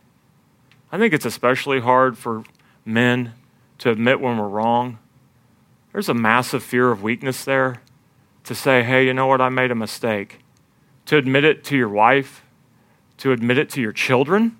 I 0.90 0.98
think 0.98 1.12
it's 1.12 1.26
especially 1.26 1.80
hard 1.80 2.16
for 2.16 2.44
men 2.84 3.32
to 3.78 3.90
admit 3.90 4.20
when 4.20 4.38
we're 4.38 4.48
wrong. 4.48 4.98
There's 5.92 6.08
a 6.08 6.14
massive 6.14 6.62
fear 6.62 6.90
of 6.90 7.02
weakness 7.02 7.44
there 7.44 7.82
to 8.44 8.54
say, 8.54 8.82
hey, 8.82 9.06
you 9.06 9.14
know 9.14 9.26
what, 9.26 9.40
I 9.40 9.48
made 9.48 9.70
a 9.70 9.74
mistake. 9.74 10.40
To 11.06 11.16
admit 11.16 11.44
it 11.44 11.64
to 11.64 11.76
your 11.76 11.88
wife, 11.88 12.42
to 13.18 13.32
admit 13.32 13.58
it 13.58 13.68
to 13.70 13.80
your 13.80 13.92
children, 13.92 14.56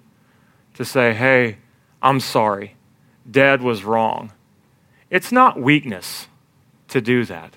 to 0.74 0.84
say, 0.84 1.14
hey, 1.14 1.58
I'm 2.02 2.20
sorry. 2.20 2.74
Dad 3.30 3.62
was 3.62 3.84
wrong. 3.84 4.32
It's 5.10 5.32
not 5.32 5.60
weakness 5.60 6.28
to 6.88 7.00
do 7.00 7.24
that, 7.24 7.54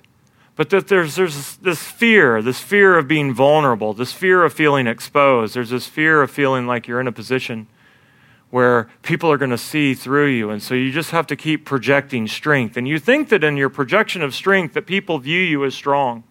but 0.56 0.70
that 0.70 0.88
there's, 0.88 1.16
there's 1.16 1.58
this 1.58 1.84
fear, 1.84 2.42
this 2.42 2.60
fear 2.60 2.98
of 2.98 3.08
being 3.08 3.34
vulnerable, 3.34 3.94
this 3.94 4.14
fear 4.14 4.44
of 4.44 4.54
feeling 4.54 4.88
exposed. 4.88 5.56
There's 5.56 5.70
this 5.70 5.88
fear 5.88 6.22
of 6.22 6.32
feeling 6.32 6.68
like 6.68 6.88
you're 6.88 7.00
in 7.00 7.08
a 7.08 7.12
position 7.12 7.68
where 8.50 8.90
people 9.02 9.32
are 9.32 9.38
going 9.38 9.52
to 9.52 9.58
see 9.58 9.94
through 9.94 10.28
you. 10.28 10.50
And 10.50 10.62
so 10.62 10.74
you 10.74 10.92
just 10.92 11.12
have 11.12 11.26
to 11.28 11.36
keep 11.36 11.66
projecting 11.66 12.28
strength. 12.28 12.76
And 12.76 12.88
you 12.88 13.00
think 13.00 13.30
that 13.30 13.44
in 13.44 13.56
your 13.56 13.70
projection 13.70 14.22
of 14.22 14.36
strength 14.36 14.74
that 14.74 14.86
people 14.86 15.20
view 15.20 15.40
you 15.40 15.64
as 15.64 15.74
strong. 15.74 16.26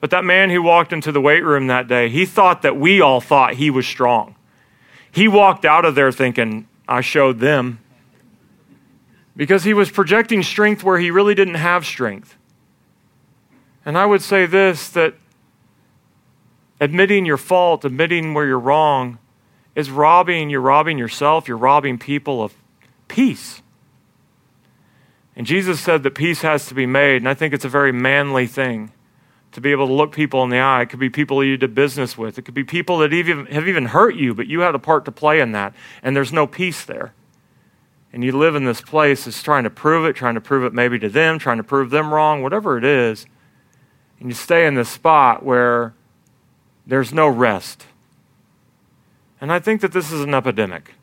But 0.00 0.10
that 0.10 0.24
man 0.24 0.50
who 0.50 0.62
walked 0.62 0.92
into 0.92 1.12
the 1.12 1.20
weight 1.20 1.44
room 1.44 1.66
that 1.66 1.88
day, 1.88 2.08
he 2.08 2.26
thought 2.26 2.62
that 2.62 2.76
we 2.76 3.00
all 3.00 3.20
thought 3.20 3.54
he 3.54 3.70
was 3.70 3.86
strong. 3.86 4.36
He 5.10 5.28
walked 5.28 5.64
out 5.64 5.84
of 5.84 5.94
there 5.94 6.10
thinking, 6.10 6.68
I 6.92 7.00
showed 7.00 7.40
them. 7.40 7.78
Because 9.34 9.64
he 9.64 9.72
was 9.72 9.90
projecting 9.90 10.42
strength 10.42 10.84
where 10.84 10.98
he 10.98 11.10
really 11.10 11.34
didn't 11.34 11.54
have 11.54 11.86
strength. 11.86 12.36
And 13.86 13.96
I 13.96 14.04
would 14.04 14.20
say 14.20 14.44
this 14.44 14.90
that 14.90 15.14
admitting 16.80 17.24
your 17.24 17.38
fault, 17.38 17.86
admitting 17.86 18.34
where 18.34 18.46
you're 18.46 18.58
wrong, 18.58 19.18
is 19.74 19.90
robbing, 19.90 20.50
you're 20.50 20.60
robbing 20.60 20.98
yourself, 20.98 21.48
you're 21.48 21.56
robbing 21.56 21.98
people 21.98 22.42
of 22.42 22.54
peace. 23.08 23.62
And 25.34 25.46
Jesus 25.46 25.80
said 25.80 26.02
that 26.02 26.14
peace 26.14 26.42
has 26.42 26.66
to 26.66 26.74
be 26.74 26.84
made, 26.84 27.22
and 27.22 27.28
I 27.28 27.32
think 27.32 27.54
it's 27.54 27.64
a 27.64 27.70
very 27.70 27.92
manly 27.92 28.46
thing 28.46 28.92
to 29.52 29.60
be 29.60 29.70
able 29.70 29.86
to 29.86 29.92
look 29.92 30.12
people 30.12 30.42
in 30.42 30.50
the 30.50 30.58
eye. 30.58 30.82
It 30.82 30.88
could 30.88 30.98
be 30.98 31.10
people 31.10 31.44
you 31.44 31.56
did 31.56 31.74
business 31.74 32.16
with. 32.16 32.38
It 32.38 32.42
could 32.42 32.54
be 32.54 32.64
people 32.64 32.98
that 32.98 33.12
even, 33.12 33.46
have 33.46 33.68
even 33.68 33.86
hurt 33.86 34.16
you, 34.16 34.34
but 34.34 34.46
you 34.46 34.60
had 34.60 34.74
a 34.74 34.78
part 34.78 35.04
to 35.04 35.12
play 35.12 35.40
in 35.40 35.52
that, 35.52 35.74
and 36.02 36.16
there's 36.16 36.32
no 36.32 36.46
peace 36.46 36.84
there. 36.84 37.12
And 38.12 38.22
you 38.22 38.36
live 38.36 38.54
in 38.54 38.64
this 38.64 38.80
place 38.80 39.24
that's 39.24 39.42
trying 39.42 39.64
to 39.64 39.70
prove 39.70 40.04
it, 40.04 40.14
trying 40.14 40.34
to 40.34 40.40
prove 40.40 40.64
it 40.64 40.74
maybe 40.74 40.98
to 40.98 41.08
them, 41.08 41.38
trying 41.38 41.56
to 41.56 41.64
prove 41.64 41.90
them 41.90 42.12
wrong, 42.12 42.42
whatever 42.42 42.76
it 42.76 42.84
is. 42.84 43.26
And 44.20 44.28
you 44.28 44.34
stay 44.34 44.66
in 44.66 44.74
this 44.74 44.90
spot 44.90 45.42
where 45.42 45.94
there's 46.86 47.12
no 47.12 47.28
rest. 47.28 47.86
And 49.40 49.50
I 49.50 49.58
think 49.58 49.80
that 49.80 49.92
this 49.92 50.12
is 50.12 50.20
an 50.20 50.34
epidemic. 50.34 50.94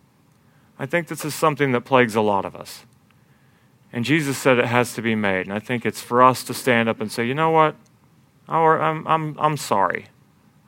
I 0.78 0.86
think 0.86 1.08
this 1.08 1.26
is 1.26 1.34
something 1.34 1.72
that 1.72 1.82
plagues 1.82 2.16
a 2.16 2.22
lot 2.22 2.46
of 2.46 2.56
us. 2.56 2.86
And 3.92 4.06
Jesus 4.06 4.38
said 4.38 4.60
it 4.60 4.66
has 4.66 4.94
to 4.94 5.02
be 5.02 5.16
made. 5.16 5.48
And 5.48 5.54
I 5.54 5.60
think 5.60 5.86
it's 5.86 6.02
for 6.02 6.22
us 6.22 6.44
to 6.44 6.54
stand 6.54 6.88
up 6.88 7.02
and 7.02 7.12
say, 7.12 7.26
you 7.26 7.34
know 7.34 7.50
what? 7.50 7.76
I'm, 8.50 8.82
um, 8.82 9.08
I'm, 9.08 9.40
I'm 9.40 9.58
sorry. 9.58 10.08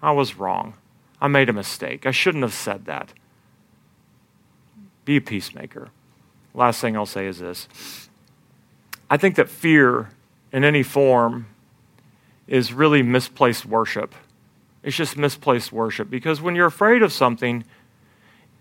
I 0.02 0.12
was 0.12 0.36
wrong. 0.36 0.76
I 1.20 1.28
made 1.28 1.50
a 1.50 1.54
mistake. 1.54 2.06
I 2.06 2.12
shouldn't 2.12 2.44
have 2.44 2.54
said 2.54 2.86
that. 2.86 3.14
Be 5.06 5.18
a 5.18 5.22
peacemaker. 5.22 5.90
Last 6.54 6.82
thing 6.82 6.96
I'll 6.96 7.06
say 7.06 7.28
is 7.28 7.40
this 7.40 7.68
I 9.10 9.18
think 9.18 9.36
that 9.36 9.50
fear 9.50 10.10
in 10.52 10.64
any 10.64 10.84
form 10.84 11.48
is 12.48 12.74
really 12.74 13.02
misplaced 13.02 13.66
worship. 13.66 14.14
It's 14.84 14.96
just 14.96 15.16
misplaced 15.16 15.72
worship 15.72 16.10
because 16.10 16.42
when 16.42 16.56
you're 16.56 16.68
afraid 16.68 17.02
of 17.04 17.14
something, 17.14 17.64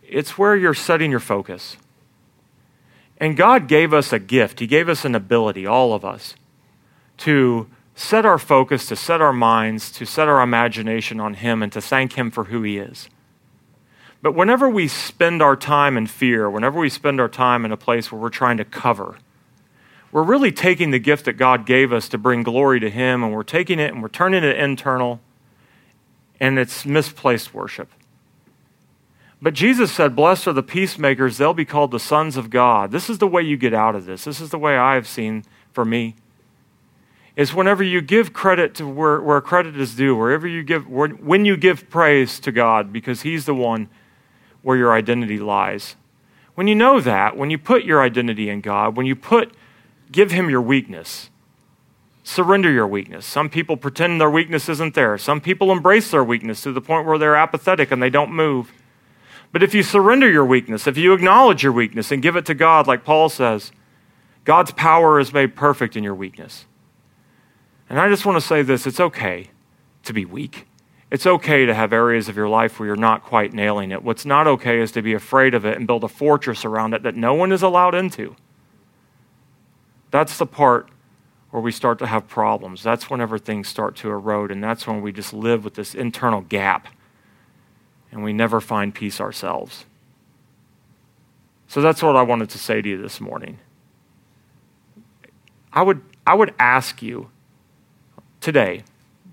it's 0.03 0.37
where 0.37 0.55
you're 0.55 0.75
setting 0.75 1.11
your 1.11 1.21
focus. 1.21 1.77
And 3.17 3.37
God 3.37 3.69
gave 3.69 3.93
us 3.93 4.13
a 4.13 4.19
gift, 4.19 4.61
He 4.61 4.67
gave 4.67 4.89
us 4.89 5.05
an 5.05 5.15
ability, 5.15 5.67
all 5.67 5.93
of 5.93 6.05
us, 6.05 6.35
to 7.19 7.69
set 8.01 8.25
our 8.25 8.39
focus, 8.39 8.87
to 8.87 8.97
set 8.97 9.21
our 9.21 9.33
minds, 9.33 9.91
to 9.93 10.07
set 10.07 10.27
our 10.27 10.41
imagination 10.41 11.21
on 11.21 11.35
Him, 11.35 11.63
and 11.63 11.71
to 11.73 11.83
thank 11.83 12.15
Him 12.15 12.31
for 12.31 12.45
who 12.45 12.63
He 12.63 12.79
is. 12.79 13.11
But 14.23 14.35
whenever 14.35 14.71
we 14.71 14.89
spend 14.89 15.43
our 15.43 15.55
time 15.55 15.99
in 15.99 16.07
fear, 16.07 16.49
whenever 16.49 16.81
we 16.81 16.89
spend 16.89 17.21
our 17.21 17.29
time 17.29 17.65
in 17.65 17.73
a 17.73 17.77
place 17.77 18.11
where 18.11 18.21
we're 18.21 18.31
trying 18.31 18.57
to 18.57 18.65
cover, 18.65 19.19
we're 20.13 20.23
really 20.23 20.51
taking 20.51 20.91
the 20.91 20.99
gift 20.99 21.27
that 21.27 21.35
God 21.35 21.67
gave 21.67 21.93
us 21.93 22.09
to 22.09 22.19
bring 22.19 22.43
glory 22.43 22.81
to 22.81 22.89
Him, 22.89 23.23
and 23.23 23.35
we're 23.35 23.43
taking 23.43 23.79
it 23.79 23.93
and 23.93 24.03
we're 24.03 24.09
turning 24.09 24.45
it 24.45 24.57
internal, 24.57 25.21
and 26.41 26.59
it's 26.59 26.87
misplaced 26.87 27.53
worship. 27.53 27.91
But 29.43 29.53
Jesus 29.53 29.93
said, 29.93 30.17
Blessed 30.17 30.49
are 30.49 30.53
the 30.55 30.63
peacemakers, 30.63 31.37
they'll 31.37 31.53
be 31.53 31.67
called 31.67 31.91
the 31.91 32.01
sons 32.01 32.39
of 32.39 32.49
God. 32.49 32.93
This 32.93 33.11
is 33.11 33.19
the 33.19 33.29
way 33.29 33.43
you 33.43 33.59
get 33.59 33.75
out 33.75 33.95
of 33.95 34.07
this. 34.07 34.25
This 34.25 34.41
is 34.41 34.49
the 34.49 34.59
way 34.59 34.79
I 34.79 34.95
have 34.95 35.07
seen 35.07 35.45
for 35.73 35.85
me. 35.85 36.15
Is 37.37 37.55
whenever 37.55 37.83
you 37.83 38.01
give 38.01 38.33
credit 38.33 38.75
to 38.77 38.87
where, 38.87 39.21
where 39.21 39.41
credit 39.41 39.77
is 39.77 39.95
due, 39.95 40.17
wherever 40.17 40.47
you 40.47 40.63
give, 40.63 40.89
when 40.89 41.45
you 41.45 41.57
give 41.57 41.89
praise 41.89 42.41
to 42.41 42.53
God, 42.53 42.93
because 42.93 43.23
He's 43.23 43.47
the 43.47 43.55
one 43.55 43.89
where 44.63 44.77
your 44.77 44.93
identity 44.93 45.39
lies. 45.39 45.97
When 46.55 46.67
you 46.67 46.75
know 46.75 47.01
that, 47.01 47.37
when 47.37 47.51
you 47.51 47.57
put 47.57 47.85
your 47.85 48.03
identity 48.03 48.51
in 48.51 48.61
God, 48.61 48.97
when 48.97 49.07
you 49.07 49.17
put, 49.17 49.55
give 50.13 50.33
Him 50.33 50.51
your 50.51 50.61
weakness, 50.61 51.31
surrender 52.25 52.71
your 52.71 52.87
weakness. 52.87 53.25
Some 53.25 53.49
people 53.49 53.77
pretend 53.77 54.21
their 54.21 54.31
weakness 54.31 54.69
isn't 54.69 54.95
there. 54.95 55.17
Some 55.17 55.41
people 55.41 55.73
embrace 55.73 56.11
their 56.11 56.25
weakness 56.25 56.63
to 56.63 56.73
the 56.73 56.81
point 56.81 57.07
where 57.07 57.17
they're 57.17 57.37
apathetic 57.37 57.91
and 57.91 58.03
they 58.03 58.11
don't 58.11 58.33
move. 58.33 58.73
But 59.53 59.63
if 59.63 59.75
you 59.75 59.83
surrender 59.83 60.31
your 60.31 60.45
weakness, 60.45 60.87
if 60.87 60.97
you 60.97 61.13
acknowledge 61.13 61.63
your 61.63 61.73
weakness 61.73 62.13
and 62.13 62.23
give 62.23 62.37
it 62.37 62.47
to 62.47 62.55
God, 62.55 62.87
like 62.87 63.05
Paul 63.05 63.29
says, 63.29 63.73
God's 64.45 64.73
power 64.73 65.19
is 65.19 65.33
made 65.33 65.57
perfect 65.57 65.97
in 65.97 66.05
your 66.05 66.15
weakness. 66.15 66.67
And 67.91 67.99
I 67.99 68.09
just 68.09 68.25
want 68.25 68.41
to 68.41 68.47
say 68.47 68.63
this 68.63 68.87
it's 68.87 69.01
okay 69.01 69.51
to 70.05 70.13
be 70.13 70.25
weak. 70.25 70.67
It's 71.11 71.27
okay 71.27 71.67
to 71.67 71.75
have 71.75 71.93
areas 71.93 72.29
of 72.29 72.37
your 72.37 72.49
life 72.49 72.79
where 72.79 72.87
you're 72.87 72.97
not 72.97 73.25
quite 73.25 73.53
nailing 73.53 73.91
it. 73.91 74.05
What's 74.05 74.25
not 74.25 74.47
okay 74.47 74.81
is 74.81 74.93
to 74.93 75.03
be 75.03 75.13
afraid 75.13 75.55
of 75.55 75.67
it 75.67 75.77
and 75.77 75.87
build 75.87 76.05
a 76.05 76.09
fortress 76.09 76.65
around 76.65 76.95
it 76.95 77.03
that 77.03 77.17
no 77.17 77.35
one 77.35 77.51
is 77.51 77.63
allowed 77.63 77.97
into. 77.97 78.37
That's 80.13 80.39
the 80.39 80.47
part 80.47 80.89
where 81.51 81.61
we 81.61 81.73
start 81.73 81.99
to 81.99 82.07
have 82.07 82.29
problems. 82.29 82.85
That's 82.85 83.11
whenever 83.11 83.39
things 83.39 83.67
start 83.67 83.97
to 83.97 84.11
erode, 84.11 84.53
and 84.53 84.63
that's 84.63 84.87
when 84.87 85.03
we 85.03 85.11
just 85.11 85.33
live 85.33 85.65
with 85.65 85.75
this 85.75 85.97
internal 85.97 86.43
gap 86.43 86.87
and 88.13 88.23
we 88.23 88.33
never 88.33 88.61
find 88.61 88.95
peace 88.95 89.21
ourselves. 89.21 89.85
So 91.67 91.81
that's 91.81 92.03
what 92.03 92.15
I 92.15 92.23
wanted 92.23 92.51
to 92.51 92.59
say 92.59 92.83
to 92.83 92.89
you 92.89 93.03
this 93.03 93.21
morning. 93.21 93.59
I 95.73 95.83
would, 95.83 96.03
I 96.25 96.35
would 96.35 96.55
ask 96.59 97.03
you 97.03 97.31
today, 98.41 98.83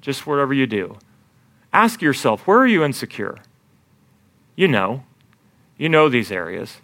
just 0.02 0.28
whatever 0.28 0.54
you 0.54 0.67
do, 0.67 0.98
ask 1.74 2.02
yourself 2.02 2.48
where 2.48 2.60
are 2.60 2.67
you 2.67 2.84
insecure? 2.84 3.38
You 4.56 4.67
know. 4.67 5.04
You 5.78 5.89
know 5.89 6.10
these 6.10 6.32
areas. 6.32 6.78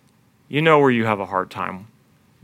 You 0.48 0.62
know 0.62 0.80
where 0.80 0.92
you 0.92 1.06
have 1.06 1.20
a 1.20 1.26
hard 1.26 1.50
time 1.50 1.88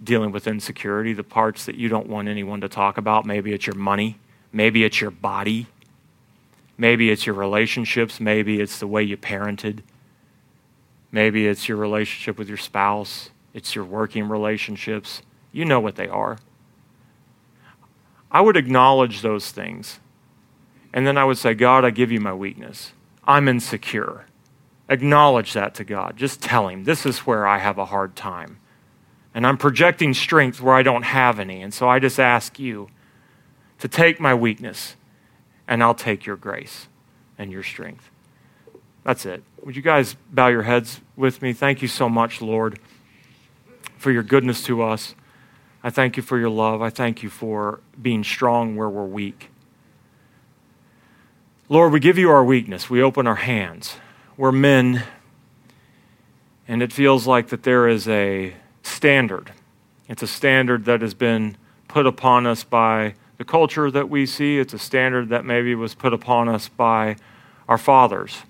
dealing 0.04 0.32
with 0.32 0.48
insecurity, 0.48 1.14
the 1.14 1.24
parts 1.24 1.66
that 1.66 1.76
you 1.76 1.90
don't 1.90 2.08
want 2.08 2.28
anyone 2.28 2.62
to 2.62 2.70
talk 2.70 2.98
about. 2.98 3.26
Maybe 3.26 3.54
it's 3.54 3.68
your 3.68 3.76
money, 3.76 4.18
maybe 4.52 4.84
it's 4.84 5.00
your 5.02 5.12
body, 5.12 5.68
Maybe 6.80 7.12
it's 7.12 7.26
your 7.26 7.36
relationships. 7.36 8.22
Maybe 8.22 8.62
it's 8.62 8.80
the 8.80 8.88
way 8.88 9.04
you 9.04 9.18
parented. 9.18 9.82
Maybe 11.12 11.46
it's 11.46 11.68
your 11.68 11.78
relationship 11.78 12.38
with 12.38 12.48
your 12.48 12.58
spouse. 12.58 13.32
It's 13.54 13.76
your 13.76 13.84
working 13.84 14.30
relationships. 14.30 15.22
You 15.52 15.66
know 15.66 15.82
what 15.82 15.98
they 15.98 16.08
are. 16.08 16.38
I 18.32 18.42
would 18.42 18.58
acknowledge 18.58 19.22
those 19.22 19.52
things. 19.52 20.00
And 20.94 21.06
then 21.06 21.18
I 21.18 21.26
would 21.26 21.38
say, 21.38 21.54
God, 21.54 21.86
I 21.86 21.90
give 21.90 22.12
you 22.12 22.20
my 22.20 22.34
weakness. 22.34 22.94
I'm 23.24 23.48
insecure. 23.48 24.26
Acknowledge 24.88 25.54
that 25.54 25.76
to 25.76 25.84
God. 25.84 26.18
Just 26.18 26.42
tell 26.42 26.68
Him, 26.68 26.84
this 26.84 27.06
is 27.06 27.20
where 27.20 27.46
I 27.46 27.60
have 27.60 27.78
a 27.78 27.86
hard 27.86 28.16
time. 28.16 28.60
And 29.34 29.46
I'm 29.46 29.58
projecting 29.58 30.14
strength 30.14 30.60
where 30.60 30.74
I 30.74 30.82
don't 30.82 31.04
have 31.04 31.40
any. 31.40 31.62
And 31.62 31.74
so 31.74 31.88
I 31.88 32.00
just 32.00 32.20
ask 32.20 32.58
you 32.58 32.90
to 33.80 33.88
take 33.88 34.20
my 34.20 34.34
weakness 34.34 34.96
and 35.68 35.84
I'll 35.84 35.94
take 35.94 36.26
your 36.26 36.36
grace 36.36 36.88
and 37.38 37.52
your 37.52 37.64
strength. 37.64 38.10
That's 39.04 39.26
it. 39.26 39.44
Would 39.64 39.76
you 39.76 39.82
guys 39.82 40.16
bow 40.32 40.48
your 40.48 40.64
heads 40.64 41.02
with 41.16 41.42
me? 41.42 41.54
Thank 41.54 41.82
you 41.82 41.88
so 41.88 42.10
much, 42.10 42.42
Lord, 42.42 42.80
for 43.98 44.12
your 44.12 44.24
goodness 44.24 44.64
to 44.64 44.82
us. 44.82 45.14
I 45.84 45.90
thank 45.90 46.18
you 46.18 46.24
for 46.24 46.38
your 46.38 46.50
love. 46.50 46.82
I 46.82 46.90
thank 46.90 47.24
you 47.24 47.30
for 47.30 47.80
being 48.02 48.24
strong 48.24 48.76
where 48.76 48.90
we're 48.90 49.06
weak. 49.06 49.50
Lord, 51.70 51.94
we 51.94 52.00
give 52.00 52.18
you 52.18 52.30
our 52.32 52.44
weakness. 52.44 52.90
We 52.90 53.02
open 53.02 53.28
our 53.28 53.36
hands. 53.36 53.96
We're 54.36 54.52
men, 54.52 55.04
and 56.68 56.82
it 56.82 56.92
feels 56.92 57.28
like 57.28 57.50
that 57.50 57.64
there 57.64 57.88
is 57.88 58.08
a 58.08 58.56
standard. 58.84 59.54
It's 60.08 60.24
a 60.24 60.28
standard 60.28 60.86
that 60.86 61.02
has 61.02 61.14
been 61.14 61.56
put 61.88 62.06
upon 62.06 62.46
us 62.46 62.64
by 62.64 63.16
the 63.38 63.46
culture 63.46 63.90
that 63.90 64.10
we 64.10 64.26
see. 64.26 64.60
It's 64.60 64.74
a 64.74 64.80
standard 64.80 65.30
that 65.30 65.46
maybe 65.46 65.76
was 65.76 65.96
put 65.96 66.14
upon 66.14 66.50
us 66.50 66.68
by 66.68 67.16
our 67.68 67.78
fathers. 67.78 68.44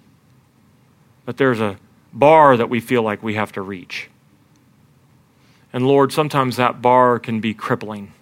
But 1.26 1.38
there's 1.38 1.60
a 1.60 1.78
bar 2.12 2.58
that 2.58 2.70
we 2.70 2.80
feel 2.80 3.04
like 3.04 3.22
we 3.22 3.36
have 3.36 3.52
to 3.52 3.62
reach. 3.62 4.09
And 5.72 5.88
Lord, 5.88 6.12
sometimes 6.12 6.56
that 6.56 6.82
bar 6.82 7.20
can 7.20 7.40
be 7.40 7.54
crippling. 7.54 8.14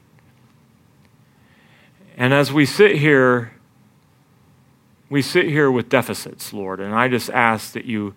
And 2.17 2.33
as 2.33 2.51
we 2.51 2.65
sit 2.65 2.97
here, 2.97 3.53
we 5.09 5.21
sit 5.21 5.45
here 5.45 5.71
with 5.71 5.87
deficits, 5.87 6.51
Lord, 6.51 6.79
and 6.79 6.93
I 6.93 7.07
just 7.07 7.29
ask 7.29 7.71
that 7.73 7.85
you 7.85 8.15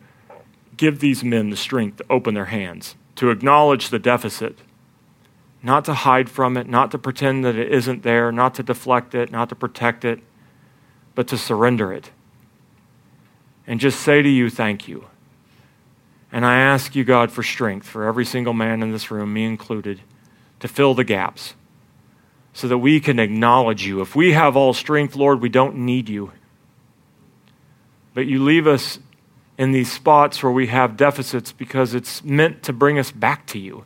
give 0.76 1.00
these 1.00 1.22
men 1.22 1.50
the 1.50 1.56
strength 1.56 1.98
to 1.98 2.04
open 2.10 2.34
their 2.34 2.46
hands, 2.46 2.96
to 3.16 3.30
acknowledge 3.30 3.90
the 3.90 3.98
deficit 3.98 4.58
not 5.62 5.84
to 5.84 5.94
hide 5.94 6.30
from 6.30 6.56
it, 6.56 6.66
not 6.68 6.90
to 6.90 6.98
pretend 6.98 7.44
that 7.44 7.56
it 7.56 7.70
isn't 7.72 8.02
there, 8.02 8.32
not 8.32 8.54
to 8.54 8.62
deflect 8.62 9.14
it, 9.14 9.30
not 9.30 9.48
to 9.48 9.54
protect 9.54 10.04
it, 10.04 10.20
but 11.14 11.28
to 11.28 11.36
surrender 11.36 11.92
it. 11.92 12.10
And 13.66 13.78
just 13.78 14.00
say 14.00 14.22
to 14.22 14.28
you, 14.28 14.48
thank 14.48 14.88
you. 14.88 15.06
And 16.32 16.46
I 16.46 16.58
ask 16.58 16.94
you, 16.94 17.04
God, 17.04 17.32
for 17.32 17.42
strength 17.42 17.86
for 17.86 18.04
every 18.04 18.24
single 18.24 18.52
man 18.52 18.82
in 18.82 18.92
this 18.92 19.10
room, 19.10 19.32
me 19.32 19.44
included, 19.44 20.00
to 20.60 20.68
fill 20.68 20.94
the 20.94 21.04
gaps 21.04 21.54
so 22.52 22.68
that 22.68 22.78
we 22.78 23.00
can 23.00 23.18
acknowledge 23.18 23.84
you. 23.84 24.00
If 24.00 24.14
we 24.14 24.32
have 24.32 24.56
all 24.56 24.72
strength, 24.72 25.16
Lord, 25.16 25.40
we 25.40 25.48
don't 25.48 25.76
need 25.76 26.08
you. 26.08 26.32
But 28.14 28.26
you 28.26 28.42
leave 28.42 28.66
us 28.66 28.98
in 29.58 29.72
these 29.72 29.90
spots 29.90 30.42
where 30.42 30.52
we 30.52 30.68
have 30.68 30.96
deficits 30.96 31.52
because 31.52 31.94
it's 31.94 32.24
meant 32.24 32.62
to 32.64 32.72
bring 32.72 32.98
us 32.98 33.10
back 33.10 33.46
to 33.48 33.58
you 33.58 33.84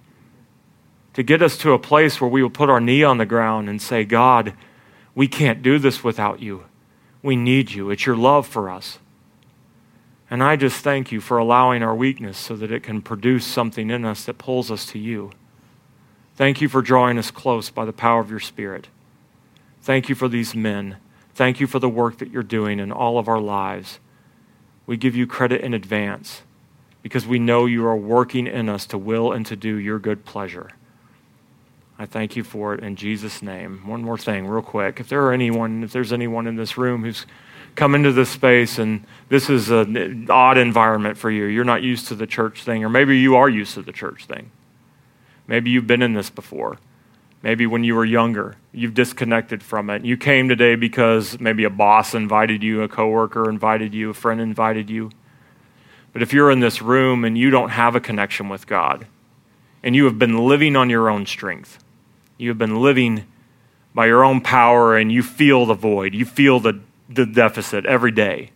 to 1.15 1.23
get 1.23 1.43
us 1.43 1.57
to 1.59 1.73
a 1.73 1.79
place 1.79 2.21
where 2.21 2.29
we 2.29 2.43
will 2.43 2.51
put 2.51 2.69
our 2.69 2.81
knee 2.81 3.03
on 3.03 3.19
the 3.19 3.27
ground 3.27 3.69
and 3.69 3.81
say, 3.81 4.05
God, 4.05 4.53
we 5.15 5.27
can't 5.27 5.63
do 5.63 5.79
this 5.79 6.05
without 6.05 6.41
you. 6.41 6.65
We 7.23 7.37
need 7.37 7.71
you. 7.71 7.91
It's 7.91 8.05
your 8.05 8.17
love 8.17 8.47
for 8.47 8.69
us. 8.69 8.99
And 10.35 10.43
I 10.43 10.57
just 10.57 10.83
thank 10.83 11.13
you 11.13 11.21
for 11.21 11.39
allowing 11.39 11.85
our 11.85 11.95
weakness 11.95 12.37
so 12.37 12.57
that 12.57 12.73
it 12.73 12.83
can 12.83 13.03
produce 13.03 13.47
something 13.47 13.89
in 13.89 14.05
us 14.05 14.25
that 14.25 14.37
pulls 14.37 14.69
us 14.69 14.85
to 14.87 14.99
you. 14.99 15.31
Thank 16.35 16.61
you 16.61 16.69
for 16.69 16.83
drawing 16.83 17.19
us 17.19 17.31
close 17.31 17.71
by 17.71 17.85
the 17.85 17.93
power 17.93 18.19
of 18.19 18.31
your 18.31 18.41
Spirit. 18.41 18.89
Thank 19.81 20.09
you 20.09 20.17
for 20.17 20.27
these 20.27 20.53
men. 20.53 20.97
Thank 21.37 21.61
you 21.61 21.69
for 21.69 21.79
the 21.79 21.89
work 21.89 22.19
that 22.19 22.33
you're 22.33 22.43
doing 22.43 22.81
in 22.81 22.91
all 22.91 23.17
of 23.17 23.29
our 23.29 23.39
lives. 23.39 24.01
We 24.87 24.97
give 24.97 25.15
you 25.15 25.25
credit 25.25 25.61
in 25.61 25.73
advance 25.73 26.43
because 27.01 27.29
we 27.29 27.39
know 27.39 27.67
you 27.67 27.87
are 27.87 27.95
working 27.95 28.49
in 28.49 28.69
us 28.69 28.87
to 28.87 28.99
will 28.99 29.31
and 29.31 29.47
to 29.47 29.55
do 29.55 29.77
your 29.77 30.01
good 30.01 30.25
pleasure. 30.25 30.71
I 31.97 32.07
thank 32.07 32.35
you 32.35 32.43
for 32.43 32.75
it 32.75 32.83
in 32.83 32.97
Jesus' 32.97 33.41
name. 33.41 33.87
One 33.87 34.03
more 34.03 34.19
thing, 34.19 34.49
real 34.49 34.63
quick. 34.63 34.99
If 34.99 35.09
there 35.09 35.25
are 35.27 35.33
anyone, 35.33 35.85
if 35.85 35.93
there's 35.93 36.13
anyone 36.13 36.49
in 36.49 36.57
this 36.57 36.77
room 36.77 37.05
who's 37.05 37.25
come 37.75 37.95
into 37.95 38.13
this 38.13 38.31
space 38.31 38.79
and 38.79 39.05
this 39.29 39.51
is 39.51 39.71
an 39.71 40.27
odd 40.31 40.59
environment 40.59 41.17
for 41.17 41.31
you, 41.31 41.45
you're 41.45 41.65
not 41.65 41.83
used 41.83 42.09
to 42.09 42.15
the 42.15 42.27
church 42.27 42.63
thing, 42.63 42.85
or 42.85 42.89
maybe 42.89 43.19
you 43.19 43.37
are 43.37 43.49
used 43.49 43.75
to 43.75 43.83
the 43.83 43.93
church 43.93 44.27
thing. 44.27 44.51
Maybe 45.47 45.71
you've 45.71 45.87
been 45.87 46.03
in 46.03 46.15
this 46.15 46.31
before. 46.31 46.79
Maybe 47.43 47.67
when 47.67 47.85
you 47.85 47.95
were 47.95 48.07
younger, 48.07 48.57
you've 48.73 48.95
disconnected 48.95 49.63
from 49.63 49.91
it. 49.91 50.05
You 50.05 50.17
came 50.17 50.49
today 50.49 50.77
because 50.77 51.39
maybe 51.39 51.65
a 51.65 51.71
boss 51.71 52.15
invited 52.15 52.63
you, 52.63 52.83
a 52.83 52.89
coworker 52.89 53.51
invited 53.51 53.93
you, 53.93 54.11
a 54.11 54.15
friend 54.15 54.41
invited 54.41 54.89
you. 54.89 55.11
But 56.15 56.23
if 56.23 56.33
you're 56.33 56.51
in 56.51 56.61
this 56.61 56.81
room 56.81 57.25
and 57.25 57.37
you 57.37 57.51
don't 57.51 57.71
have 57.71 57.95
a 57.97 58.01
connection 58.01 58.49
with 58.49 58.67
God, 58.67 59.07
and 59.83 59.95
you 59.95 60.07
have 60.07 60.19
been 60.19 60.39
living 60.39 60.75
on 60.77 60.89
your 60.89 61.11
own 61.11 61.27
strength, 61.27 61.85
you 62.39 62.49
have 62.49 62.57
been 62.57 62.81
living 62.81 63.27
by 63.95 64.07
your 64.07 64.25
own 64.25 64.41
power, 64.41 64.97
and 64.97 65.13
you 65.13 65.23
feel 65.23 65.67
the 65.67 65.75
void, 65.75 66.15
you 66.15 66.25
feel 66.25 66.59
the, 66.59 66.81
the 67.09 67.27
deficit 67.27 67.85
every 67.87 68.11
day, 68.11 68.51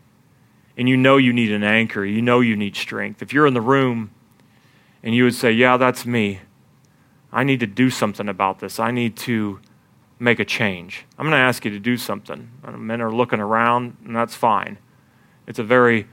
and 0.77 0.89
you 0.89 0.97
know 0.97 1.17
you 1.17 1.33
need 1.33 1.53
an 1.53 1.65
anchor, 1.65 2.05
you 2.05 2.23
know 2.23 2.41
you 2.41 2.57
need 2.57 2.77
strength. 2.77 3.23
If 3.23 3.33
you're 3.33 3.47
in 3.47 3.55
the 3.55 3.61
room 3.61 4.11
and 5.03 5.15
you 5.15 5.25
would 5.25 5.35
say, 5.35 5.53
Yeah, 5.53 5.77
that's 5.77 6.07
me, 6.07 6.41
I 7.33 7.45
need 7.45 7.61
to 7.61 7.67
do 7.67 7.91
something 7.91 8.29
about 8.29 8.61
this, 8.61 8.79
I 8.79 8.91
need 8.91 9.17
to 9.19 9.61
make 10.19 10.41
a 10.41 10.45
change. 10.45 11.05
I'm 11.19 11.25
going 11.25 11.33
to 11.33 11.39
ask 11.39 11.65
you 11.65 11.71
to 11.71 11.79
do 11.79 11.97
something. 11.97 12.51
Men 12.77 13.01
are 13.01 13.13
looking 13.13 13.41
around, 13.41 13.97
and 14.05 14.17
that's 14.17 14.35
fine. 14.35 14.79
It's 15.47 15.59
a 15.59 15.65
very 15.65 16.09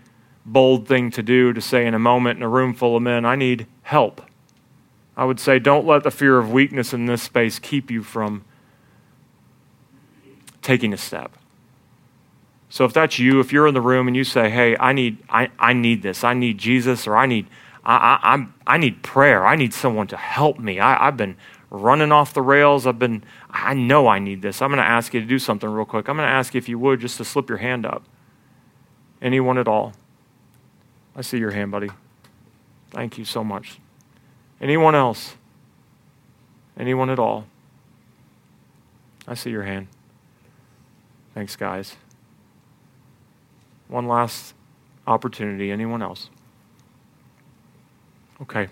bold 0.45 0.87
thing 0.87 1.09
to 1.11 1.23
do 1.23 1.53
to 1.53 1.61
say 1.61 1.85
in 1.85 1.93
a 1.93 1.99
moment 1.99 2.37
in 2.37 2.43
a 2.43 2.49
room 2.49 2.73
full 2.73 2.95
of 2.95 3.01
men, 3.01 3.25
I 3.25 3.35
need 3.35 3.65
help. 3.81 4.21
I 5.17 5.25
would 5.25 5.39
say, 5.39 5.59
don't 5.59 5.87
let 5.87 6.03
the 6.03 6.11
fear 6.11 6.37
of 6.37 6.51
weakness 6.51 6.93
in 6.93 7.05
this 7.05 7.23
space 7.23 7.57
keep 7.57 7.89
you 7.89 8.03
from 8.03 8.43
taking 10.61 10.93
a 10.93 10.97
step. 10.97 11.37
So 12.75 12.83
if 12.83 12.91
that's 12.91 13.19
you, 13.19 13.39
if 13.39 13.53
you're 13.53 13.67
in 13.67 13.73
the 13.73 13.79
room 13.79 14.05
and 14.05 14.17
you 14.17 14.25
say, 14.25 14.49
hey, 14.49 14.75
I 14.77 14.91
need, 14.91 15.17
I, 15.29 15.49
I 15.57 15.71
need 15.71 16.01
this, 16.01 16.25
I 16.25 16.33
need 16.33 16.57
Jesus, 16.57 17.07
or 17.07 17.15
I 17.15 17.25
need, 17.25 17.47
I, 17.85 17.95
I, 17.95 18.33
I'm, 18.33 18.53
I 18.67 18.75
need 18.75 19.01
prayer, 19.01 19.45
I 19.45 19.55
need 19.55 19.73
someone 19.73 20.07
to 20.07 20.17
help 20.17 20.59
me. 20.59 20.81
I, 20.81 21.07
I've 21.07 21.15
been 21.15 21.37
running 21.69 22.11
off 22.11 22.33
the 22.33 22.41
rails. 22.41 22.85
I've 22.85 22.99
been, 22.99 23.23
I 23.49 23.75
know 23.75 24.09
I 24.09 24.19
need 24.19 24.41
this. 24.41 24.61
I'm 24.61 24.71
going 24.71 24.83
to 24.83 24.83
ask 24.83 25.13
you 25.13 25.21
to 25.21 25.25
do 25.25 25.39
something 25.39 25.69
real 25.69 25.85
quick. 25.85 26.09
I'm 26.09 26.17
going 26.17 26.27
to 26.27 26.33
ask 26.33 26.53
you 26.53 26.57
if 26.57 26.67
you 26.67 26.77
would 26.77 26.99
just 26.99 27.15
to 27.15 27.23
slip 27.23 27.47
your 27.47 27.59
hand 27.59 27.85
up. 27.85 28.03
Anyone 29.21 29.57
at 29.57 29.69
all? 29.69 29.93
I 31.15 31.21
see 31.21 31.37
your 31.37 31.51
hand, 31.51 31.71
buddy. 31.71 31.91
Thank 32.91 33.17
you 33.17 33.23
so 33.23 33.41
much. 33.41 33.79
Anyone 34.59 34.95
else? 34.95 35.37
Anyone 36.77 37.09
at 37.09 37.19
all? 37.19 37.45
I 39.25 39.33
see 39.33 39.51
your 39.51 39.63
hand. 39.63 39.87
Thanks, 41.33 41.55
guys. 41.55 41.95
One 43.87 44.07
last 44.07 44.53
opportunity. 45.07 45.71
Anyone 45.71 46.01
else? 46.01 46.29
Okay. 48.41 48.67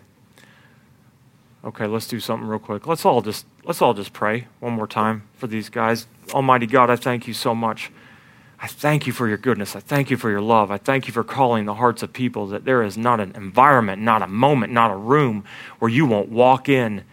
Okay, 1.64 1.88
let's 1.88 2.08
do 2.08 2.20
something 2.20 2.48
real 2.48 2.60
quick. 2.60 2.88
Let's 2.88 3.06
all 3.06 3.22
just 3.22 3.46
let's 3.64 3.82
all 3.82 3.94
just 3.94 4.12
pray 4.12 4.48
one 4.60 4.74
more 4.74 4.88
time 4.88 5.24
for 5.36 5.48
these 5.48 5.70
guys. 5.70 6.08
Almighty 6.34 6.68
God, 6.68 6.90
I 6.90 6.98
thank 6.98 7.28
you 7.28 7.34
so 7.34 7.56
much 7.56 7.92
I 8.64 8.68
thank 8.68 9.06
you 9.06 9.12
for 9.12 9.28
your 9.28 9.36
goodness. 9.36 9.76
I 9.76 9.82
thank 9.82 10.10
you 10.10 10.16
for 10.16 10.30
your 10.30 10.40
love. 10.40 10.72
I 10.72 10.78
thank 10.78 11.06
you 11.06 11.12
for 11.12 11.26
calling 11.26 11.66
the 11.66 11.74
hearts 11.74 12.02
of 12.02 12.14
people 12.14 12.48
that 12.48 12.64
there 12.64 12.82
is 12.82 12.98
not 12.98 13.20
an 13.20 13.34
environment, 13.36 14.02
not 14.02 14.22
a 14.22 14.28
moment, 14.28 14.72
not 14.72 14.90
a 14.90 14.96
room 14.96 15.44
where 15.80 15.92
you 15.92 16.06
won't 16.06 16.30
walk 16.30 16.70
in 16.70 17.04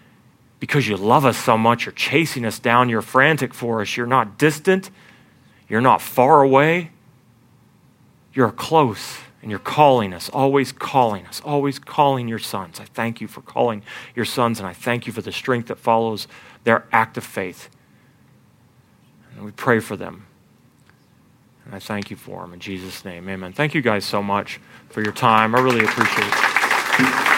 because 0.61 0.87
you 0.87 0.97
love 0.97 1.25
us 1.25 1.37
so 1.37 1.59
much. 1.59 1.87
You're 1.87 1.93
chasing 1.93 2.45
us 2.45 2.61
down. 2.61 2.89
You're 2.89 3.03
frantic 3.03 3.53
for 3.53 3.81
us. 3.81 3.97
You're 3.97 4.07
not 4.07 4.39
distant. 4.39 4.91
You're 5.69 5.81
not 5.81 6.01
far 6.01 6.41
away. 6.41 6.93
You're 8.33 8.53
close 8.53 9.19
and 9.43 9.51
you're 9.51 9.61
calling 9.61 10.13
us, 10.13 10.29
always 10.29 10.73
calling 10.73 11.27
us, 11.27 11.41
always 11.45 11.79
calling 11.79 12.29
your 12.29 12.39
sons. 12.39 12.79
I 12.79 12.85
thank 12.85 13.21
you 13.21 13.29
for 13.29 13.41
calling 13.41 13.83
your 14.15 14.25
sons 14.25 14.59
and 14.59 14.69
I 14.69 14.73
thank 14.73 15.07
you 15.07 15.13
for 15.13 15.23
the 15.23 15.33
strength 15.33 15.69
that 15.69 15.79
follows 15.79 16.29
their 16.65 16.87
act 16.93 17.17
of 17.17 17.25
faith. 17.25 17.71
And 19.35 19.45
we 19.45 19.53
pray 19.53 19.81
for 19.81 19.97
them. 19.97 20.27
And 21.65 21.75
I 21.75 21.79
thank 21.79 22.11
you 22.11 22.17
for 22.17 22.43
them 22.43 22.53
in 22.53 22.61
Jesus' 22.61 23.05
name. 23.05 23.29
Amen. 23.29 23.53
Thank 23.53 23.75
you 23.75 23.81
guys 23.81 24.05
so 24.05 24.23
much 24.23 24.61
for 24.89 25.03
your 25.03 25.13
time. 25.13 25.55
I 25.55 25.61
really 25.61 25.85
appreciate 25.85 26.27
it. 26.27 27.30